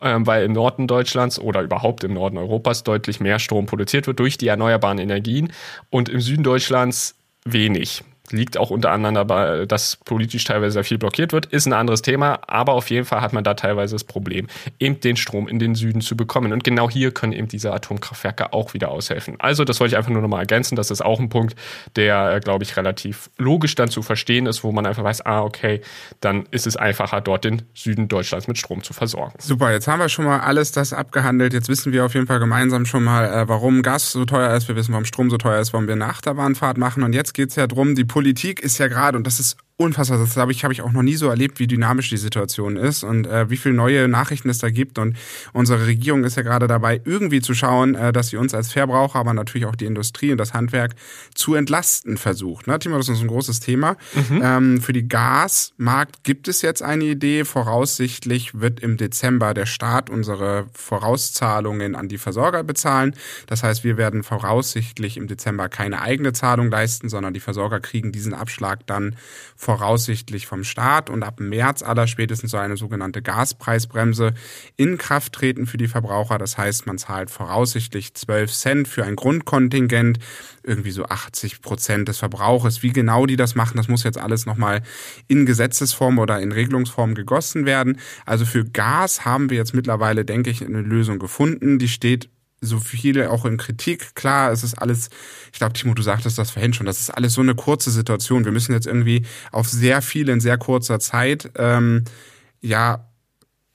ähm, 0.00 0.26
weil 0.26 0.46
im 0.46 0.52
Norden 0.52 0.86
Deutschlands 0.86 1.38
oder 1.38 1.60
überhaupt 1.60 2.04
im 2.04 2.14
Norden 2.14 2.38
Europas 2.38 2.82
deutlich 2.82 3.20
mehr 3.20 3.38
Strom 3.38 3.66
produziert 3.66 4.06
wird 4.06 4.18
durch 4.18 4.38
die 4.38 4.48
erneuerbaren 4.48 4.98
Energien 4.98 5.52
und 5.90 6.08
im 6.08 6.22
Süden 6.22 6.42
Deutschlands 6.42 7.16
wenig 7.44 8.02
liegt 8.32 8.56
auch 8.56 8.70
unter 8.70 8.90
anderem 8.90 9.14
dabei, 9.14 9.66
dass 9.66 9.96
politisch 10.04 10.44
teilweise 10.44 10.72
sehr 10.72 10.84
viel 10.84 10.98
blockiert 10.98 11.32
wird, 11.32 11.46
ist 11.46 11.66
ein 11.66 11.72
anderes 11.72 12.02
Thema, 12.02 12.40
aber 12.46 12.72
auf 12.72 12.90
jeden 12.90 13.04
Fall 13.04 13.20
hat 13.20 13.32
man 13.32 13.44
da 13.44 13.54
teilweise 13.54 13.94
das 13.94 14.04
Problem, 14.04 14.46
eben 14.78 15.00
den 15.00 15.16
Strom 15.16 15.48
in 15.48 15.58
den 15.58 15.74
Süden 15.74 16.00
zu 16.00 16.16
bekommen. 16.16 16.52
Und 16.52 16.64
genau 16.64 16.90
hier 16.90 17.12
können 17.12 17.32
eben 17.32 17.48
diese 17.48 17.72
Atomkraftwerke 17.72 18.52
auch 18.52 18.74
wieder 18.74 18.90
aushelfen. 18.90 19.36
Also 19.38 19.64
das 19.64 19.80
wollte 19.80 19.94
ich 19.94 19.96
einfach 19.96 20.10
nur 20.10 20.22
nochmal 20.22 20.40
ergänzen, 20.40 20.76
das 20.76 20.90
ist 20.90 21.04
auch 21.04 21.20
ein 21.20 21.28
Punkt, 21.28 21.54
der, 21.96 22.34
äh, 22.36 22.40
glaube 22.40 22.64
ich, 22.64 22.76
relativ 22.76 23.30
logisch 23.38 23.74
dann 23.74 23.88
zu 23.88 24.02
verstehen 24.02 24.46
ist, 24.46 24.64
wo 24.64 24.72
man 24.72 24.86
einfach 24.86 25.04
weiß, 25.04 25.26
ah, 25.26 25.42
okay, 25.42 25.80
dann 26.20 26.46
ist 26.50 26.66
es 26.66 26.76
einfacher, 26.76 27.20
dort 27.20 27.44
den 27.44 27.62
Süden 27.74 28.08
Deutschlands 28.08 28.48
mit 28.48 28.58
Strom 28.58 28.82
zu 28.82 28.92
versorgen. 28.92 29.34
Super, 29.38 29.72
jetzt 29.72 29.88
haben 29.88 30.00
wir 30.00 30.08
schon 30.08 30.24
mal 30.24 30.40
alles 30.40 30.72
das 30.72 30.92
abgehandelt. 30.92 31.52
Jetzt 31.52 31.68
wissen 31.68 31.92
wir 31.92 32.04
auf 32.04 32.14
jeden 32.14 32.26
Fall 32.26 32.38
gemeinsam 32.38 32.86
schon 32.86 33.04
mal, 33.04 33.24
äh, 33.24 33.48
warum 33.48 33.82
Gas 33.82 34.12
so 34.12 34.24
teuer 34.24 34.54
ist. 34.56 34.68
Wir 34.68 34.76
wissen, 34.76 34.92
warum 34.92 35.04
Strom 35.04 35.30
so 35.30 35.36
teuer 35.36 35.60
ist, 35.60 35.72
warum 35.72 35.86
wir 35.86 35.94
eine 35.94 36.06
Achterbahnfahrt 36.06 36.78
machen. 36.78 37.02
Und 37.02 37.12
jetzt 37.12 37.34
geht 37.34 37.50
es 37.50 37.56
ja 37.56 37.66
darum, 37.66 37.94
die 37.94 38.04
Politik 38.04 38.21
ist 38.60 38.78
ja 38.78 38.88
gerade, 38.88 39.16
und 39.16 39.26
das 39.26 39.40
ist 39.40 39.56
unfassbar. 39.76 40.18
Das 40.18 40.36
habe 40.36 40.52
ich, 40.52 40.64
habe 40.64 40.72
ich 40.72 40.82
auch 40.82 40.92
noch 40.92 41.02
nie 41.02 41.14
so 41.14 41.28
erlebt, 41.28 41.58
wie 41.58 41.66
dynamisch 41.66 42.10
die 42.10 42.16
Situation 42.16 42.76
ist 42.76 43.02
und 43.02 43.26
äh, 43.26 43.50
wie 43.50 43.56
viele 43.56 43.74
neue 43.74 44.08
Nachrichten 44.08 44.48
es 44.48 44.58
da 44.58 44.70
gibt. 44.70 44.98
Und 44.98 45.16
unsere 45.52 45.86
Regierung 45.86 46.24
ist 46.24 46.36
ja 46.36 46.42
gerade 46.42 46.66
dabei, 46.66 47.00
irgendwie 47.04 47.40
zu 47.40 47.54
schauen, 47.54 47.94
äh, 47.94 48.12
dass 48.12 48.28
sie 48.28 48.36
uns 48.36 48.54
als 48.54 48.72
Verbraucher, 48.72 49.18
aber 49.18 49.34
natürlich 49.34 49.66
auch 49.66 49.76
die 49.76 49.86
Industrie 49.86 50.30
und 50.30 50.38
das 50.38 50.54
Handwerk 50.54 50.94
zu 51.34 51.54
entlasten 51.54 52.16
versucht. 52.16 52.66
Ne, 52.66 52.78
Timo, 52.78 52.96
das 52.96 53.08
ist 53.08 53.20
ein 53.20 53.28
großes 53.28 53.60
Thema. 53.60 53.96
Mhm. 54.14 54.40
Ähm, 54.42 54.80
für 54.80 54.92
die 54.92 55.08
Gasmarkt 55.08 56.24
gibt 56.24 56.48
es 56.48 56.62
jetzt 56.62 56.82
eine 56.82 57.04
Idee. 57.04 57.44
Voraussichtlich 57.44 58.60
wird 58.60 58.80
im 58.80 58.96
Dezember 58.96 59.54
der 59.54 59.66
Staat 59.66 60.10
unsere 60.10 60.66
Vorauszahlungen 60.72 61.94
an 61.94 62.08
die 62.08 62.18
Versorger 62.18 62.62
bezahlen. 62.62 63.14
Das 63.46 63.62
heißt, 63.62 63.84
wir 63.84 63.96
werden 63.96 64.22
voraussichtlich 64.22 65.16
im 65.16 65.26
Dezember 65.26 65.68
keine 65.68 66.00
eigene 66.00 66.32
Zahlung 66.32 66.70
leisten, 66.70 67.08
sondern 67.08 67.34
die 67.34 67.40
Versorger 67.40 67.80
kriegen 67.80 68.12
diesen 68.12 68.34
Abschlag 68.34 68.86
dann 68.86 69.16
voraussichtlich 69.62 70.48
vom 70.48 70.64
Staat 70.64 71.08
und 71.08 71.22
ab 71.22 71.38
März 71.38 71.84
aller 71.84 72.08
spätestens 72.08 72.50
soll 72.50 72.62
eine 72.62 72.76
sogenannte 72.76 73.22
Gaspreisbremse 73.22 74.34
in 74.76 74.98
Kraft 74.98 75.34
treten 75.34 75.66
für 75.66 75.76
die 75.76 75.86
Verbraucher. 75.86 76.36
Das 76.36 76.58
heißt, 76.58 76.84
man 76.88 76.98
zahlt 76.98 77.30
voraussichtlich 77.30 78.12
12 78.12 78.52
Cent 78.52 78.88
für 78.88 79.04
ein 79.04 79.14
Grundkontingent, 79.14 80.18
irgendwie 80.64 80.90
so 80.90 81.04
80 81.04 81.62
Prozent 81.62 82.08
des 82.08 82.18
Verbrauches. 82.18 82.82
Wie 82.82 82.92
genau 82.92 83.24
die 83.24 83.36
das 83.36 83.54
machen, 83.54 83.76
das 83.76 83.86
muss 83.86 84.02
jetzt 84.02 84.18
alles 84.18 84.46
nochmal 84.46 84.82
in 85.28 85.46
Gesetzesform 85.46 86.18
oder 86.18 86.40
in 86.40 86.50
Regelungsform 86.50 87.14
gegossen 87.14 87.64
werden. 87.64 88.00
Also 88.26 88.44
für 88.44 88.64
Gas 88.64 89.24
haben 89.24 89.48
wir 89.48 89.58
jetzt 89.58 89.74
mittlerweile, 89.74 90.24
denke 90.24 90.50
ich, 90.50 90.66
eine 90.66 90.80
Lösung 90.80 91.20
gefunden. 91.20 91.78
Die 91.78 91.88
steht 91.88 92.31
so 92.62 92.78
viele 92.78 93.30
auch 93.30 93.44
in 93.44 93.58
Kritik. 93.58 94.14
Klar, 94.14 94.52
es 94.52 94.62
ist 94.64 94.74
alles, 94.74 95.10
ich 95.52 95.58
glaube, 95.58 95.74
Timo, 95.74 95.94
du 95.94 96.02
sagtest 96.02 96.38
das 96.38 96.52
vorhin 96.52 96.72
schon, 96.72 96.86
das 96.86 97.00
ist 97.00 97.10
alles 97.10 97.34
so 97.34 97.42
eine 97.42 97.54
kurze 97.54 97.90
Situation. 97.90 98.44
Wir 98.44 98.52
müssen 98.52 98.72
jetzt 98.72 98.86
irgendwie 98.86 99.26
auf 99.50 99.68
sehr 99.68 100.00
viel 100.00 100.28
in 100.28 100.40
sehr 100.40 100.56
kurzer 100.56 101.00
Zeit 101.00 101.50
ähm, 101.56 102.04
ja 102.60 103.11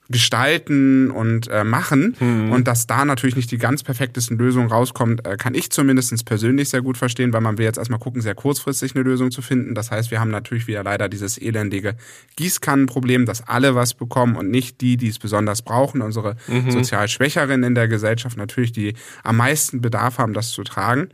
gestalten 0.09 1.11
und 1.11 1.47
äh, 1.47 1.63
machen. 1.63 2.15
Mhm. 2.19 2.51
Und 2.51 2.67
dass 2.67 2.87
da 2.87 3.05
natürlich 3.05 3.35
nicht 3.35 3.51
die 3.51 3.57
ganz 3.57 3.83
perfektesten 3.83 4.37
Lösungen 4.37 4.69
rauskommt, 4.69 5.25
äh, 5.25 5.37
kann 5.37 5.53
ich 5.53 5.69
zumindest 5.71 6.25
persönlich 6.25 6.69
sehr 6.69 6.81
gut 6.81 6.97
verstehen, 6.97 7.33
weil 7.33 7.41
man 7.41 7.57
will 7.57 7.65
jetzt 7.65 7.77
erstmal 7.77 7.99
gucken, 7.99 8.21
sehr 8.21 8.35
kurzfristig 8.35 8.95
eine 8.95 9.03
Lösung 9.03 9.31
zu 9.31 9.41
finden. 9.41 9.75
Das 9.75 9.91
heißt, 9.91 10.11
wir 10.11 10.19
haben 10.19 10.31
natürlich 10.31 10.67
wieder 10.67 10.83
leider 10.83 11.09
dieses 11.09 11.37
elendige 11.37 11.95
Gießkannenproblem, 12.37 13.25
dass 13.25 13.47
alle 13.47 13.75
was 13.75 13.93
bekommen 13.93 14.35
und 14.35 14.49
nicht 14.49 14.81
die, 14.81 14.97
die 14.97 15.09
es 15.09 15.19
besonders 15.19 15.61
brauchen. 15.61 16.01
Unsere 16.01 16.37
mhm. 16.47 16.71
sozial 16.71 17.07
Schwächeren 17.07 17.63
in 17.63 17.75
der 17.75 17.87
Gesellschaft 17.87 18.37
natürlich, 18.37 18.71
die 18.71 18.93
am 19.23 19.37
meisten 19.37 19.81
Bedarf 19.81 20.17
haben, 20.17 20.33
das 20.33 20.51
zu 20.51 20.63
tragen. 20.63 21.09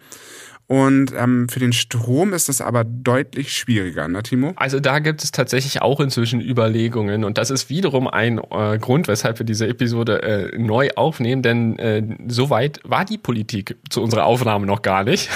Und 0.68 1.14
ähm, 1.18 1.50
für 1.50 1.60
den 1.60 1.74
Strom 1.74 2.34
ist 2.34 2.48
das 2.48 2.62
aber 2.62 2.86
deutlich 2.86 3.54
schwieriger, 3.54 4.08
ne, 4.08 4.24
Timo? 4.24 4.54
Also 4.56 4.80
da 4.80 5.00
gibt 5.00 5.24
es 5.24 5.32
tatsächlich 5.32 5.82
auch 5.82 6.00
inzwischen 6.00 6.40
Überlegungen 6.40 7.26
und 7.26 7.38
das 7.38 7.52
ist 7.52 7.70
wiederum 7.70 8.08
ein 8.08 8.40
äh, 8.50 8.78
Grund, 8.80 9.10
weshalb 9.10 9.40
wir 9.40 9.46
diese 9.46 9.68
Episode 9.68 10.24
äh, 10.24 10.58
neu 10.58 10.90
aufnehmen, 10.96 11.42
denn 11.42 11.78
äh, 11.80 12.04
soweit 12.28 12.80
war 12.84 13.04
die 13.04 13.18
Politik 13.18 13.76
zu 13.90 14.02
unserer 14.02 14.26
Aufnahme 14.26 14.66
noch 14.66 14.82
gar 14.82 15.04
nicht. 15.04 15.30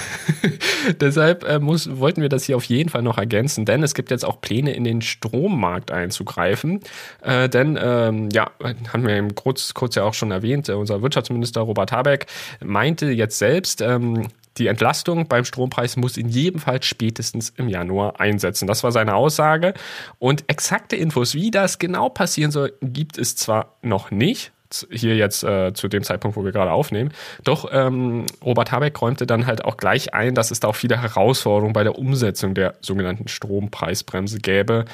Deshalb 1.01 1.43
äh, 1.43 1.59
muss, 1.59 1.99
wollten 1.99 2.21
wir 2.21 2.29
das 2.29 2.45
hier 2.45 2.55
auf 2.55 2.63
jeden 2.63 2.89
Fall 2.89 3.01
noch 3.01 3.17
ergänzen, 3.17 3.65
denn 3.65 3.83
es 3.83 3.93
gibt 3.93 4.11
jetzt 4.11 4.25
auch 4.25 4.39
Pläne, 4.39 4.73
in 4.73 4.85
den 4.85 5.01
Strommarkt 5.01 5.91
einzugreifen. 5.91 6.79
Äh, 7.21 7.49
denn, 7.49 7.77
ähm, 7.81 8.29
ja, 8.31 8.49
haben 8.93 9.05
wir 9.05 9.15
eben 9.15 9.35
kurz, 9.35 9.73
kurz 9.73 9.95
ja 9.95 10.03
auch 10.03 10.13
schon 10.13 10.31
erwähnt, 10.31 10.69
äh, 10.69 10.73
unser 10.73 11.01
Wirtschaftsminister 11.01 11.61
Robert 11.61 11.91
Habeck 11.91 12.27
meinte 12.63 13.07
jetzt 13.07 13.37
selbst, 13.37 13.81
ähm, 13.81 14.27
die 14.57 14.67
Entlastung 14.67 15.27
beim 15.27 15.45
Strompreis 15.45 15.97
muss 15.97 16.17
in 16.17 16.29
jedem 16.29 16.59
Fall 16.59 16.81
spätestens 16.83 17.49
im 17.55 17.69
Januar 17.69 18.19
einsetzen. 18.19 18.67
Das 18.67 18.83
war 18.83 18.91
seine 18.91 19.15
Aussage. 19.15 19.73
Und 20.19 20.43
exakte 20.47 20.95
Infos, 20.95 21.33
wie 21.33 21.51
das 21.51 21.79
genau 21.79 22.09
passieren 22.09 22.51
soll, 22.51 22.73
gibt 22.81 23.17
es 23.17 23.35
zwar 23.35 23.77
noch 23.81 24.11
nicht, 24.11 24.51
hier 24.91 25.15
jetzt 25.15 25.43
äh, 25.43 25.73
zu 25.73 25.87
dem 25.87 26.03
Zeitpunkt, 26.03 26.35
wo 26.35 26.43
wir 26.43 26.51
gerade 26.51 26.71
aufnehmen. 26.71 27.11
Doch 27.43 27.69
ähm, 27.71 28.25
Robert 28.43 28.71
Habeck 28.71 29.01
räumte 29.01 29.25
dann 29.25 29.45
halt 29.45 29.63
auch 29.63 29.77
gleich 29.77 30.13
ein, 30.13 30.35
dass 30.35 30.51
es 30.51 30.59
da 30.59 30.67
auch 30.67 30.75
viele 30.75 31.01
Herausforderungen 31.01 31.73
bei 31.73 31.83
der 31.83 31.97
Umsetzung 31.97 32.53
der 32.53 32.75
sogenannten 32.81 33.27
Strompreisbremse 33.27 34.39
gäbe. 34.39 34.85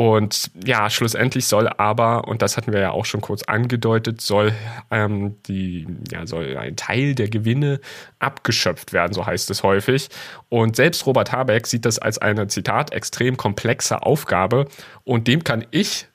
Und 0.00 0.50
ja, 0.64 0.88
schlussendlich 0.88 1.44
soll 1.44 1.68
aber, 1.68 2.26
und 2.26 2.40
das 2.40 2.56
hatten 2.56 2.72
wir 2.72 2.80
ja 2.80 2.90
auch 2.90 3.04
schon 3.04 3.20
kurz 3.20 3.42
angedeutet, 3.42 4.22
soll 4.22 4.54
ähm, 4.90 5.36
die, 5.44 5.86
ja, 6.10 6.26
soll 6.26 6.56
ein 6.56 6.74
Teil 6.74 7.14
der 7.14 7.28
Gewinne 7.28 7.80
abgeschöpft 8.18 8.94
werden, 8.94 9.12
so 9.12 9.26
heißt 9.26 9.50
es 9.50 9.62
häufig. 9.62 10.08
Und 10.48 10.74
selbst 10.74 11.04
Robert 11.04 11.32
Habeck 11.32 11.66
sieht 11.66 11.84
das 11.84 11.98
als 11.98 12.16
eine, 12.16 12.46
Zitat, 12.46 12.94
extrem 12.94 13.36
komplexe 13.36 14.00
Aufgabe. 14.00 14.68
Und 15.04 15.28
dem 15.28 15.44
kann 15.44 15.66
ich 15.70 16.06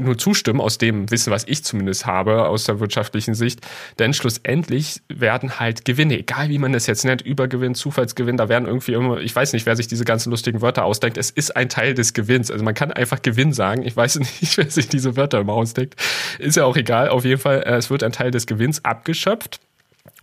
nur 0.00 0.18
zustimmen, 0.18 0.60
aus 0.60 0.78
dem 0.78 1.10
Wissen, 1.10 1.30
was 1.30 1.44
ich 1.46 1.64
zumindest 1.64 2.06
habe, 2.06 2.46
aus 2.46 2.64
der 2.64 2.80
wirtschaftlichen 2.80 3.34
Sicht. 3.34 3.60
Denn 3.98 4.12
schlussendlich 4.14 5.02
werden 5.08 5.60
halt 5.60 5.84
Gewinne, 5.84 6.18
egal 6.18 6.48
wie 6.48 6.58
man 6.58 6.72
das 6.72 6.86
jetzt 6.86 7.04
nennt, 7.04 7.22
Übergewinn, 7.22 7.74
Zufallsgewinn, 7.74 8.36
da 8.36 8.48
werden 8.48 8.66
irgendwie 8.66 8.92
immer, 8.92 9.18
ich 9.18 9.34
weiß 9.34 9.52
nicht, 9.52 9.66
wer 9.66 9.76
sich 9.76 9.88
diese 9.88 10.04
ganzen 10.04 10.30
lustigen 10.30 10.60
Wörter 10.62 10.84
ausdenkt, 10.84 11.16
es 11.18 11.30
ist 11.30 11.56
ein 11.56 11.68
Teil 11.68 11.94
des 11.94 12.12
Gewinns. 12.14 12.50
Also 12.50 12.64
man 12.64 12.74
kann 12.74 12.92
einfach 12.92 13.22
Gewinn 13.22 13.52
sagen. 13.52 13.82
Ich 13.86 13.96
weiß 13.96 14.18
nicht, 14.20 14.56
wer 14.56 14.70
sich 14.70 14.88
diese 14.88 15.16
Wörter 15.16 15.40
immer 15.40 15.54
ausdenkt. 15.54 15.94
Ist 16.38 16.56
ja 16.56 16.64
auch 16.64 16.76
egal. 16.76 17.08
Auf 17.08 17.24
jeden 17.24 17.40
Fall, 17.40 17.62
äh, 17.62 17.76
es 17.76 17.90
wird 17.90 18.02
ein 18.02 18.12
Teil 18.12 18.30
des 18.30 18.46
Gewinns 18.46 18.84
abgeschöpft. 18.84 19.60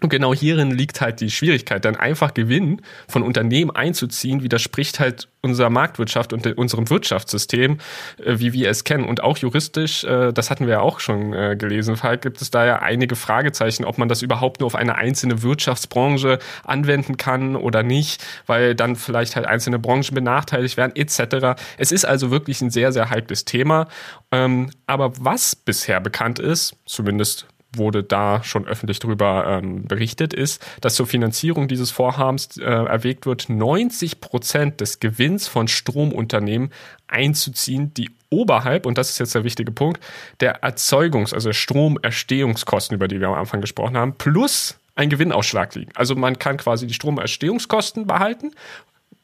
Und 0.02 0.10
genau 0.10 0.34
hierin 0.34 0.72
liegt 0.72 1.02
halt 1.02 1.22
die 1.22 1.32
Schwierigkeit, 1.32 1.84
dann 1.86 1.96
einfach 1.96 2.34
Gewinn 2.34 2.82
von 3.08 3.24
Unternehmen 3.24 3.72
einzuziehen, 3.72 4.44
widerspricht 4.44 5.00
halt 5.00 5.28
unserer 5.42 5.70
Marktwirtschaft 5.70 6.34
und 6.34 6.46
unserem 6.58 6.90
Wirtschaftssystem, 6.90 7.78
äh, 8.24 8.40
wie 8.40 8.54
wir 8.54 8.70
es 8.70 8.84
kennen. 8.84 9.06
Und 9.06 9.22
auch 9.22 9.38
juristisch, 9.38 10.04
äh, 10.04 10.32
das 10.34 10.50
hatten 10.50 10.66
wir 10.66 10.74
ja 10.74 10.80
auch 10.82 11.00
schon 11.00 11.34
äh, 11.34 11.56
gelesen, 11.58 11.96
Falk, 11.96 12.22
gibt 12.22 12.42
es 12.42 12.52
da 12.52 12.66
ja 12.66 12.80
einige 12.80 13.16
Fragezeichen, 13.16 13.86
ob 13.86 13.98
man 13.98 14.10
das 14.10 14.22
überhaupt 14.22 14.60
nur 14.60 14.68
auf 14.68 14.76
eine 14.76 14.96
einzelne 14.96 15.42
Wirtschaftsbranche 15.42 16.40
anwenden 16.64 17.18
kann 17.18 17.56
oder 17.56 17.84
nicht, 17.84 18.24
weil 18.46 18.76
dann 18.76 18.96
vielleicht 18.96 19.36
halt 19.36 19.46
einzelne 19.46 19.80
Branchen 19.80 20.14
benachteiligt 20.14 20.78
werden, 20.78 20.96
etc. 20.96 21.60
Es 21.78 21.92
ist 21.92 22.06
also 22.06 22.30
wirklich 22.30 22.62
ein 22.62 22.70
sehr, 22.70 22.92
sehr 22.92 23.10
heikles 23.10 23.46
Thema. 23.46 23.88
Ähm, 24.32 24.72
aber 24.86 25.14
was 25.20 25.56
bisher 25.56 26.02
bekannt 26.02 26.40
ist, 26.40 26.76
zumindest 26.86 27.48
wurde 27.78 28.04
da 28.04 28.44
schon 28.44 28.68
öffentlich 28.68 29.00
darüber 29.00 29.46
ähm, 29.48 29.86
berichtet, 29.86 30.34
ist, 30.34 30.66
dass 30.82 30.96
zur 30.96 31.08
Finanzierung 31.08 31.68
dieses 31.68 31.92
Vorhabens 31.92 32.58
äh, 32.58 32.64
erwägt 32.64 33.26
wird, 33.26 33.50
90 33.50 34.22
Prozent 34.22 34.82
des 34.82 35.00
Gewinns 35.00 35.48
von 35.48 35.68
Stromunternehmen 35.68 36.72
einzuziehen, 37.08 37.94
die 37.94 38.10
oberhalb, 38.30 38.86
und 38.86 38.98
das 38.98 39.10
ist 39.10 39.20
jetzt 39.20 39.36
der 39.36 39.44
wichtige 39.44 39.72
Punkt, 39.72 40.04
der 40.40 40.64
Erzeugungs-, 40.64 41.34
also 41.34 41.54
Stromerstehungskosten, 41.54 42.96
über 42.96 43.08
die 43.08 43.20
wir 43.20 43.28
am 43.28 43.36
Anfang 43.36 43.62
gesprochen 43.62 43.98
haben, 43.98 44.14
plus 44.16 44.78
ein 44.96 45.10
Gewinnausschlag 45.10 45.76
liegen. 45.76 45.92
Also 45.96 46.16
man 46.16 46.40
kann 46.40 46.58
quasi 46.58 46.88
die 46.88 46.94
Stromerstehungskosten 46.94 48.08
behalten 48.08 48.52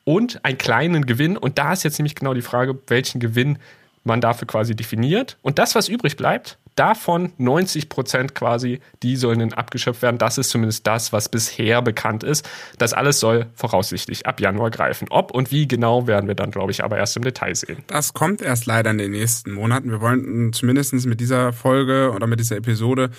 und 0.03 0.43
einen 0.45 0.57
kleinen 0.57 1.05
Gewinn. 1.05 1.37
Und 1.37 1.57
da 1.57 1.73
ist 1.73 1.83
jetzt 1.83 1.97
nämlich 1.97 2.15
genau 2.15 2.33
die 2.33 2.41
Frage, 2.41 2.77
welchen 2.87 3.19
Gewinn 3.19 3.57
man 4.03 4.21
dafür 4.21 4.47
quasi 4.47 4.75
definiert. 4.75 5.37
Und 5.41 5.59
das, 5.59 5.75
was 5.75 5.87
übrig 5.87 6.17
bleibt, 6.17 6.57
davon 6.75 7.33
90 7.37 7.89
Prozent 7.89 8.35
quasi, 8.35 8.79
die 9.01 9.15
sollen 9.15 9.39
dann 9.39 9.53
abgeschöpft 9.53 10.01
werden. 10.01 10.17
Das 10.17 10.37
ist 10.37 10.49
zumindest 10.49 10.87
das, 10.87 11.13
was 11.13 11.29
bisher 11.29 11.81
bekannt 11.81 12.23
ist. 12.23 12.47
Das 12.77 12.93
alles 12.93 13.19
soll 13.19 13.47
voraussichtlich 13.55 14.25
ab 14.25 14.39
Januar 14.39 14.71
greifen. 14.71 15.07
Ob 15.09 15.31
und 15.31 15.51
wie 15.51 15.67
genau 15.67 16.07
werden 16.07 16.27
wir 16.27 16.35
dann, 16.35 16.51
glaube 16.51 16.71
ich, 16.71 16.83
aber 16.83 16.97
erst 16.97 17.17
im 17.17 17.23
Detail 17.23 17.55
sehen. 17.55 17.83
Das 17.87 18.13
kommt 18.13 18.41
erst 18.41 18.65
leider 18.65 18.91
in 18.91 18.97
den 18.97 19.11
nächsten 19.11 19.51
Monaten. 19.51 19.91
Wir 19.91 20.01
wollen 20.01 20.53
zumindest 20.53 20.93
mit 21.05 21.19
dieser 21.19 21.53
Folge 21.53 22.11
oder 22.13 22.27
mit 22.27 22.39
dieser 22.39 22.57
Episode 22.57 23.09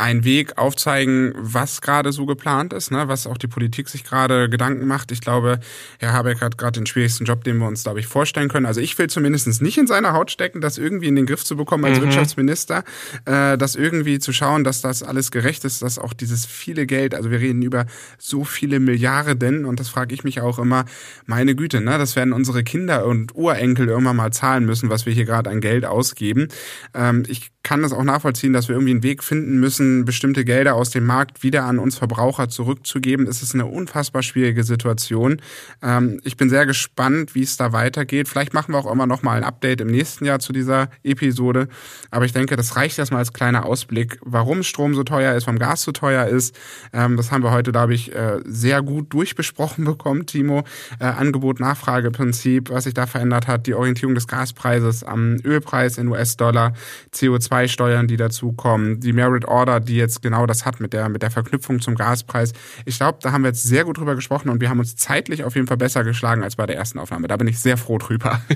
einen 0.00 0.24
Weg 0.24 0.56
aufzeigen, 0.56 1.32
was 1.36 1.80
gerade 1.80 2.12
so 2.12 2.26
geplant 2.26 2.72
ist, 2.72 2.90
ne, 2.90 3.08
was 3.08 3.26
auch 3.26 3.36
die 3.36 3.46
Politik 3.46 3.88
sich 3.88 4.02
gerade 4.02 4.48
Gedanken 4.48 4.86
macht. 4.86 5.12
Ich 5.12 5.20
glaube, 5.20 5.60
Herr 5.98 6.12
Habeck 6.12 6.40
hat 6.40 6.58
gerade 6.58 6.80
den 6.80 6.86
schwierigsten 6.86 7.24
Job, 7.24 7.44
den 7.44 7.58
wir 7.58 7.66
uns, 7.66 7.82
glaube 7.82 8.00
ich, 8.00 8.06
vorstellen 8.06 8.48
können. 8.48 8.66
Also 8.66 8.80
ich 8.80 8.98
will 8.98 9.08
zumindest 9.08 9.60
nicht 9.60 9.78
in 9.78 9.86
seiner 9.86 10.12
Haut 10.12 10.30
stecken, 10.30 10.60
das 10.60 10.78
irgendwie 10.78 11.08
in 11.08 11.16
den 11.16 11.26
Griff 11.26 11.44
zu 11.44 11.56
bekommen 11.56 11.84
als 11.84 11.98
mhm. 11.98 12.04
Wirtschaftsminister, 12.04 12.84
äh, 13.26 13.58
das 13.58 13.76
irgendwie 13.76 14.18
zu 14.18 14.32
schauen, 14.32 14.64
dass 14.64 14.80
das 14.80 15.02
alles 15.02 15.30
gerecht 15.30 15.64
ist, 15.64 15.82
dass 15.82 15.98
auch 15.98 16.12
dieses 16.12 16.46
viele 16.46 16.86
Geld, 16.86 17.14
also 17.14 17.30
wir 17.30 17.40
reden 17.40 17.62
über 17.62 17.86
so 18.18 18.44
viele 18.44 18.80
Milliarden 18.80 19.64
und 19.64 19.80
das 19.80 19.90
frage 19.90 20.14
ich 20.14 20.24
mich 20.24 20.40
auch 20.40 20.58
immer, 20.58 20.86
meine 21.26 21.54
Güte, 21.54 21.80
ne, 21.80 21.98
das 21.98 22.16
werden 22.16 22.32
unsere 22.32 22.64
Kinder 22.64 23.04
und 23.04 23.34
Urenkel 23.34 23.88
irgendwann 23.88 24.16
mal 24.16 24.32
zahlen 24.32 24.64
müssen, 24.64 24.88
was 24.88 25.04
wir 25.04 25.12
hier 25.12 25.26
gerade 25.26 25.50
an 25.50 25.60
Geld 25.60 25.84
ausgeben. 25.84 26.48
Ähm, 26.94 27.24
ich 27.28 27.50
kann 27.62 27.82
das 27.82 27.92
auch 27.92 28.04
nachvollziehen, 28.04 28.52
dass 28.54 28.68
wir 28.68 28.74
irgendwie 28.74 28.92
einen 28.92 29.02
Weg 29.02 29.22
finden 29.22 29.60
müssen, 29.60 30.06
bestimmte 30.06 30.44
Gelder 30.44 30.74
aus 30.74 30.90
dem 30.90 31.04
Markt 31.04 31.42
wieder 31.42 31.64
an 31.64 31.78
uns 31.78 31.98
Verbraucher 31.98 32.48
zurückzugeben. 32.48 33.26
Es 33.26 33.42
ist 33.42 33.54
eine 33.54 33.66
unfassbar 33.66 34.22
schwierige 34.22 34.64
Situation. 34.64 35.42
Ähm, 35.82 36.20
ich 36.24 36.38
bin 36.38 36.48
sehr 36.48 36.64
gespannt, 36.64 37.34
wie 37.34 37.42
es 37.42 37.58
da 37.58 37.72
weitergeht. 37.72 38.28
Vielleicht 38.28 38.54
machen 38.54 38.72
wir 38.72 38.78
auch 38.78 38.90
immer 38.90 39.06
noch 39.06 39.22
mal 39.22 39.36
ein 39.36 39.44
Update 39.44 39.82
im 39.82 39.88
nächsten 39.88 40.24
Jahr 40.24 40.38
zu 40.38 40.54
dieser 40.54 40.88
Episode. 41.04 41.68
Aber 42.10 42.24
ich 42.24 42.32
denke, 42.32 42.56
das 42.56 42.76
reicht 42.76 42.98
erstmal 42.98 43.18
als 43.18 43.34
kleiner 43.34 43.66
Ausblick, 43.66 44.18
warum 44.22 44.62
Strom 44.62 44.94
so 44.94 45.04
teuer 45.04 45.34
ist, 45.34 45.46
warum 45.46 45.58
Gas 45.58 45.82
so 45.82 45.92
teuer 45.92 46.26
ist. 46.26 46.58
Ähm, 46.94 47.18
das 47.18 47.30
haben 47.30 47.42
wir 47.42 47.50
heute, 47.50 47.72
glaube 47.72 47.92
ich, 47.92 48.14
äh, 48.14 48.38
sehr 48.46 48.80
gut 48.80 49.12
durchbesprochen 49.12 49.84
bekommen, 49.90 50.24
Timo. 50.24 50.64
Äh, 50.98 51.04
Angebot-Nachfrage-Prinzip, 51.04 52.70
was 52.70 52.84
sich 52.84 52.94
da 52.94 53.06
verändert 53.06 53.48
hat, 53.48 53.66
die 53.66 53.74
Orientierung 53.74 54.14
des 54.14 54.26
Gaspreises 54.26 55.04
am 55.04 55.36
Ölpreis 55.44 55.98
in 55.98 56.08
US-Dollar, 56.08 56.72
CO2 57.12 57.49
CO2-Steuern, 57.50 58.06
die 58.06 58.16
dazukommen, 58.16 59.00
die 59.00 59.12
Merit 59.12 59.44
Order, 59.46 59.80
die 59.80 59.96
jetzt 59.96 60.22
genau 60.22 60.46
das 60.46 60.64
hat 60.64 60.80
mit 60.80 60.92
der, 60.92 61.08
mit 61.08 61.22
der 61.22 61.30
Verknüpfung 61.30 61.80
zum 61.80 61.94
Gaspreis. 61.94 62.52
Ich 62.84 62.98
glaube, 62.98 63.18
da 63.20 63.32
haben 63.32 63.42
wir 63.42 63.48
jetzt 63.48 63.62
sehr 63.62 63.84
gut 63.84 63.98
drüber 63.98 64.14
gesprochen 64.14 64.48
und 64.48 64.60
wir 64.60 64.68
haben 64.68 64.78
uns 64.78 64.96
zeitlich 64.96 65.44
auf 65.44 65.54
jeden 65.54 65.66
Fall 65.66 65.76
besser 65.76 66.04
geschlagen 66.04 66.42
als 66.42 66.56
bei 66.56 66.66
der 66.66 66.76
ersten 66.76 66.98
Aufnahme. 66.98 67.28
Da 67.28 67.36
bin 67.36 67.48
ich 67.48 67.58
sehr 67.58 67.76
froh 67.76 67.98
drüber. 67.98 68.40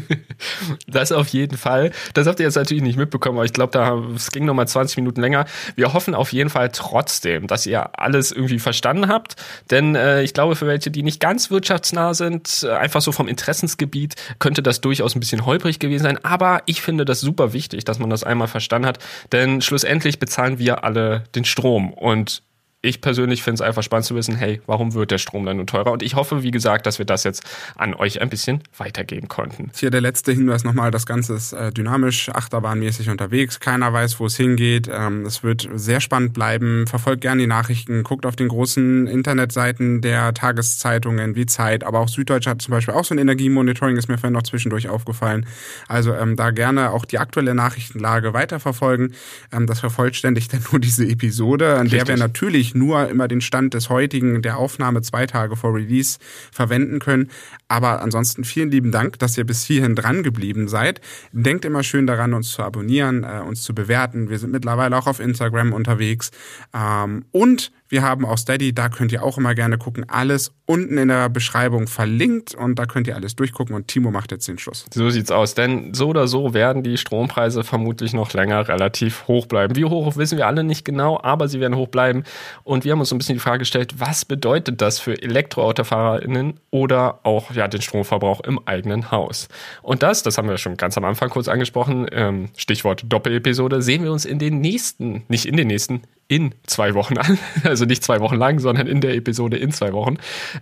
Das 0.86 1.12
auf 1.12 1.28
jeden 1.28 1.56
Fall. 1.56 1.92
Das 2.12 2.26
habt 2.26 2.40
ihr 2.40 2.46
jetzt 2.46 2.56
natürlich 2.56 2.82
nicht 2.82 2.96
mitbekommen, 2.96 3.38
aber 3.38 3.44
ich 3.44 3.52
glaube, 3.52 3.72
da 3.72 3.98
es 4.14 4.30
ging 4.30 4.44
nochmal 4.44 4.68
20 4.68 4.96
Minuten 4.98 5.20
länger. 5.20 5.44
Wir 5.76 5.92
hoffen 5.92 6.14
auf 6.14 6.32
jeden 6.32 6.50
Fall 6.50 6.70
trotzdem, 6.72 7.46
dass 7.46 7.66
ihr 7.66 7.98
alles 7.98 8.32
irgendwie 8.32 8.58
verstanden 8.58 9.08
habt. 9.08 9.36
Denn 9.70 9.94
äh, 9.94 10.22
ich 10.22 10.34
glaube, 10.34 10.56
für 10.56 10.66
welche, 10.66 10.90
die 10.90 11.02
nicht 11.02 11.20
ganz 11.20 11.50
wirtschaftsnah 11.50 12.14
sind, 12.14 12.64
äh, 12.64 12.72
einfach 12.72 13.00
so 13.00 13.12
vom 13.12 13.28
Interessensgebiet, 13.28 14.14
könnte 14.38 14.62
das 14.62 14.80
durchaus 14.80 15.16
ein 15.16 15.20
bisschen 15.20 15.46
holprig 15.46 15.78
gewesen 15.78 16.04
sein. 16.04 16.24
Aber 16.24 16.62
ich 16.66 16.82
finde 16.82 17.04
das 17.04 17.20
super 17.20 17.52
wichtig, 17.52 17.84
dass 17.84 17.98
man 17.98 18.10
das 18.10 18.24
einmal 18.24 18.48
verstanden 18.48 18.83
hat. 18.84 18.98
Denn 19.32 19.60
schlussendlich 19.60 20.18
bezahlen 20.18 20.58
wir 20.58 20.84
alle 20.84 21.24
den 21.34 21.44
Strom. 21.44 21.92
Und 21.92 22.42
ich 22.84 23.00
persönlich 23.00 23.42
finde 23.42 23.54
es 23.54 23.60
einfach 23.62 23.82
spannend 23.82 24.06
zu 24.06 24.14
wissen, 24.14 24.36
hey, 24.36 24.60
warum 24.66 24.94
wird 24.94 25.10
der 25.10 25.18
Strom 25.18 25.46
dann 25.46 25.56
nur 25.56 25.66
teurer? 25.66 25.92
Und 25.92 26.02
ich 26.02 26.14
hoffe, 26.14 26.42
wie 26.42 26.50
gesagt, 26.50 26.86
dass 26.86 26.98
wir 26.98 27.06
das 27.06 27.24
jetzt 27.24 27.42
an 27.76 27.94
euch 27.94 28.20
ein 28.20 28.28
bisschen 28.28 28.60
weitergeben 28.76 29.28
konnten. 29.28 29.70
Hier 29.74 29.90
der 29.90 30.02
letzte 30.02 30.32
Hinweis 30.32 30.64
nochmal, 30.64 30.90
das 30.90 31.06
Ganze 31.06 31.34
ist 31.34 31.52
äh, 31.52 31.72
dynamisch, 31.72 32.28
achterbahnmäßig 32.28 33.08
unterwegs, 33.08 33.58
keiner 33.58 33.92
weiß, 33.92 34.20
wo 34.20 34.26
es 34.26 34.36
hingeht. 34.36 34.88
Ähm, 34.92 35.24
es 35.24 35.42
wird 35.42 35.68
sehr 35.74 36.00
spannend 36.00 36.34
bleiben. 36.34 36.86
Verfolgt 36.86 37.22
gerne 37.22 37.40
die 37.40 37.46
Nachrichten, 37.46 38.02
guckt 38.02 38.26
auf 38.26 38.36
den 38.36 38.48
großen 38.48 39.06
Internetseiten 39.06 40.02
der 40.02 40.34
Tageszeitungen 40.34 41.36
wie 41.36 41.46
Zeit, 41.46 41.84
aber 41.84 42.00
auch 42.00 42.08
Süddeutsche 42.08 42.50
hat 42.50 42.60
zum 42.60 42.72
Beispiel 42.72 42.94
auch 42.94 43.04
so 43.04 43.14
ein 43.14 43.18
Energiemonitoring, 43.18 43.96
ist 43.96 44.08
mir 44.08 44.18
vorhin 44.18 44.34
noch 44.34 44.42
zwischendurch 44.42 44.88
aufgefallen. 44.88 45.46
Also 45.88 46.12
ähm, 46.14 46.36
da 46.36 46.50
gerne 46.50 46.90
auch 46.90 47.06
die 47.06 47.18
aktuelle 47.18 47.54
Nachrichtenlage 47.54 48.34
weiterverfolgen. 48.34 49.14
Ähm, 49.52 49.66
das 49.66 49.80
vervollständigt 49.80 50.52
dann 50.52 50.64
nur 50.70 50.80
diese 50.80 51.06
Episode, 51.06 51.76
an 51.76 51.82
Richtig. 51.82 52.04
der 52.04 52.08
wir 52.08 52.16
natürlich 52.16 52.73
nur 52.74 53.08
immer 53.08 53.28
den 53.28 53.40
Stand 53.40 53.74
des 53.74 53.88
heutigen, 53.88 54.42
der 54.42 54.56
Aufnahme 54.56 55.02
zwei 55.02 55.26
Tage 55.26 55.56
vor 55.56 55.74
Release 55.74 56.18
verwenden 56.52 56.98
können. 56.98 57.30
Aber 57.68 58.02
ansonsten 58.02 58.44
vielen 58.44 58.70
lieben 58.70 58.92
Dank, 58.92 59.18
dass 59.18 59.38
ihr 59.38 59.44
bis 59.44 59.64
hierhin 59.64 59.94
dran 59.94 60.22
geblieben 60.22 60.68
seid. 60.68 61.00
Denkt 61.32 61.64
immer 61.64 61.82
schön 61.82 62.06
daran, 62.06 62.34
uns 62.34 62.50
zu 62.50 62.62
abonnieren, 62.62 63.24
äh, 63.24 63.40
uns 63.46 63.62
zu 63.62 63.74
bewerten. 63.74 64.28
Wir 64.28 64.38
sind 64.38 64.52
mittlerweile 64.52 64.96
auch 64.96 65.06
auf 65.06 65.20
Instagram 65.20 65.72
unterwegs. 65.72 66.30
Ähm, 66.74 67.24
und 67.30 67.72
wir 67.88 68.02
haben 68.02 68.24
auch 68.24 68.38
Steady, 68.38 68.72
da 68.72 68.88
könnt 68.88 69.12
ihr 69.12 69.22
auch 69.22 69.38
immer 69.38 69.54
gerne 69.54 69.78
gucken. 69.78 70.06
Alles 70.08 70.52
unten 70.66 70.96
in 70.96 71.08
der 71.08 71.28
Beschreibung 71.28 71.86
verlinkt 71.86 72.54
und 72.54 72.78
da 72.78 72.86
könnt 72.86 73.06
ihr 73.06 73.14
alles 73.14 73.36
durchgucken 73.36 73.74
und 73.76 73.88
Timo 73.88 74.10
macht 74.10 74.32
jetzt 74.32 74.48
den 74.48 74.58
Schluss. 74.58 74.86
So 74.92 75.10
sieht's 75.10 75.30
aus, 75.30 75.54
denn 75.54 75.92
so 75.92 76.08
oder 76.08 76.26
so 76.26 76.54
werden 76.54 76.82
die 76.82 76.96
Strompreise 76.96 77.62
vermutlich 77.62 78.14
noch 78.14 78.32
länger 78.32 78.66
relativ 78.68 79.28
hoch 79.28 79.46
bleiben. 79.46 79.76
Wie 79.76 79.84
hoch 79.84 80.16
wissen 80.16 80.38
wir 80.38 80.46
alle 80.46 80.64
nicht 80.64 80.84
genau, 80.84 81.20
aber 81.22 81.48
sie 81.48 81.60
werden 81.60 81.76
hoch 81.76 81.88
bleiben 81.88 82.24
und 82.62 82.84
wir 82.84 82.92
haben 82.92 83.00
uns 83.00 83.10
so 83.10 83.14
ein 83.14 83.18
bisschen 83.18 83.36
die 83.36 83.40
Frage 83.40 83.58
gestellt, 83.58 83.94
was 83.98 84.24
bedeutet 84.24 84.80
das 84.80 84.98
für 84.98 85.20
ElektroautofahrerInnen 85.20 86.60
oder 86.70 87.20
auch 87.22 87.52
ja 87.52 87.68
den 87.68 87.82
Stromverbrauch 87.82 88.40
im 88.40 88.58
eigenen 88.66 89.10
Haus? 89.10 89.48
Und 89.82 90.02
das, 90.02 90.22
das 90.22 90.38
haben 90.38 90.48
wir 90.48 90.56
schon 90.56 90.78
ganz 90.78 90.96
am 90.96 91.04
Anfang 91.04 91.28
kurz 91.28 91.48
angesprochen, 91.48 92.06
ähm, 92.12 92.48
Stichwort 92.56 93.04
Doppelepisode, 93.06 93.82
sehen 93.82 94.02
wir 94.04 94.12
uns 94.12 94.24
in 94.24 94.38
den 94.38 94.60
nächsten, 94.60 95.24
nicht 95.28 95.44
in 95.44 95.58
den 95.58 95.66
nächsten, 95.66 96.02
in 96.28 96.54
zwei 96.66 96.94
Wochen 96.94 97.18
an. 97.18 97.38
Also 97.64 97.86
nicht 97.86 98.04
zwei 98.04 98.20
Wochen 98.20 98.36
lang, 98.36 98.58
sondern 98.58 98.86
in 98.86 99.00
der 99.00 99.14
Episode 99.14 99.56
in 99.56 99.72
zwei 99.72 99.92
Wochen. 99.92 100.16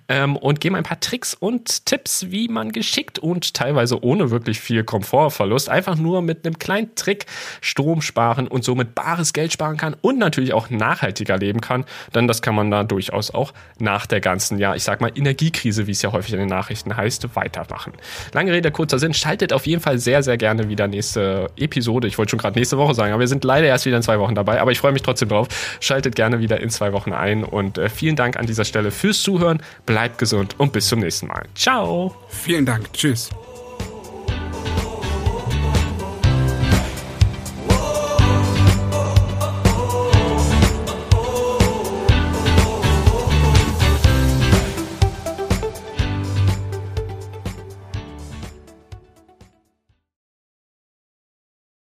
Ähm, 0.08 0.36
und 0.36 0.60
geben 0.60 0.76
ein 0.76 0.84
paar 0.84 1.00
Tricks 1.00 1.34
und 1.34 1.84
Tipps, 1.84 2.30
wie 2.30 2.48
man 2.48 2.72
geschickt 2.72 3.18
und 3.18 3.54
teilweise 3.54 4.02
ohne 4.02 4.30
wirklich 4.30 4.60
viel 4.60 4.84
Komfortverlust 4.84 5.68
einfach 5.68 5.96
nur 5.96 6.22
mit 6.22 6.46
einem 6.46 6.58
kleinen 6.58 6.94
Trick 6.94 7.26
Strom 7.60 8.02
sparen 8.02 8.46
und 8.46 8.64
somit 8.64 8.94
bares 8.94 9.32
Geld 9.32 9.52
sparen 9.52 9.76
kann 9.76 9.96
und 10.00 10.18
natürlich 10.18 10.52
auch 10.52 10.70
nachhaltiger 10.70 11.38
leben 11.38 11.60
kann. 11.60 11.84
Denn 12.14 12.28
das 12.28 12.40
kann 12.40 12.54
man 12.54 12.70
da 12.70 12.84
durchaus 12.84 13.32
auch 13.32 13.52
nach 13.78 14.06
der 14.06 14.20
ganzen, 14.20 14.58
ja, 14.58 14.74
ich 14.74 14.84
sag 14.84 15.00
mal, 15.00 15.10
Energiekrise, 15.14 15.86
wie 15.86 15.92
es 15.92 16.02
ja 16.02 16.12
häufig 16.12 16.32
in 16.32 16.40
den 16.40 16.48
Nachrichten 16.48 16.96
heißt, 16.96 17.34
weitermachen. 17.34 17.92
Lange 18.32 18.52
Rede, 18.52 18.70
kurzer 18.70 18.98
Sinn. 18.98 19.14
Schaltet 19.14 19.52
auf 19.52 19.66
jeden 19.66 19.82
Fall 19.82 19.98
sehr, 19.98 20.22
sehr 20.22 20.36
gerne 20.36 20.68
wieder 20.68 20.88
nächste 20.88 21.50
Episode. 21.56 22.08
Ich 22.08 22.18
wollte 22.18 22.30
schon 22.30 22.38
gerade 22.38 22.58
nächste 22.58 22.78
Woche 22.78 22.94
sagen, 22.94 23.12
aber 23.12 23.20
wir 23.20 23.28
sind 23.28 23.44
leider 23.44 23.66
erst 23.66 23.86
wieder 23.86 23.96
in 23.96 24.02
zwei 24.02 24.18
Wochen 24.18 24.34
dabei. 24.34 24.60
Aber 24.60 24.72
ich 24.72 24.78
freue 24.78 24.92
mich 24.92 25.02
trotzdem 25.02 25.28
drauf. 25.28 25.48
Schaltet 25.80 26.14
gerne 26.14 26.40
wieder 26.40 26.60
in 26.60 26.70
zwei 26.70 26.92
Wochen 26.92 27.12
ein 27.12 27.44
und 27.44 27.78
äh, 27.78 27.88
vielen 27.88 28.16
Dank 28.16 28.36
an 28.36 28.46
dieser 28.46 28.64
Stelle 28.64 28.90
fürs 28.90 29.22
Zuhören. 29.22 29.62
Bleibt 29.86 30.18
gesund 30.18 30.54
und 30.58 30.72
bis 30.72 30.88
zum 30.88 31.00
nächsten 31.00 31.26
Mal. 31.26 31.44
Ciao. 31.54 32.14
Vielen 32.28 32.66
Dank. 32.66 32.92
Tschüss. 32.92 33.30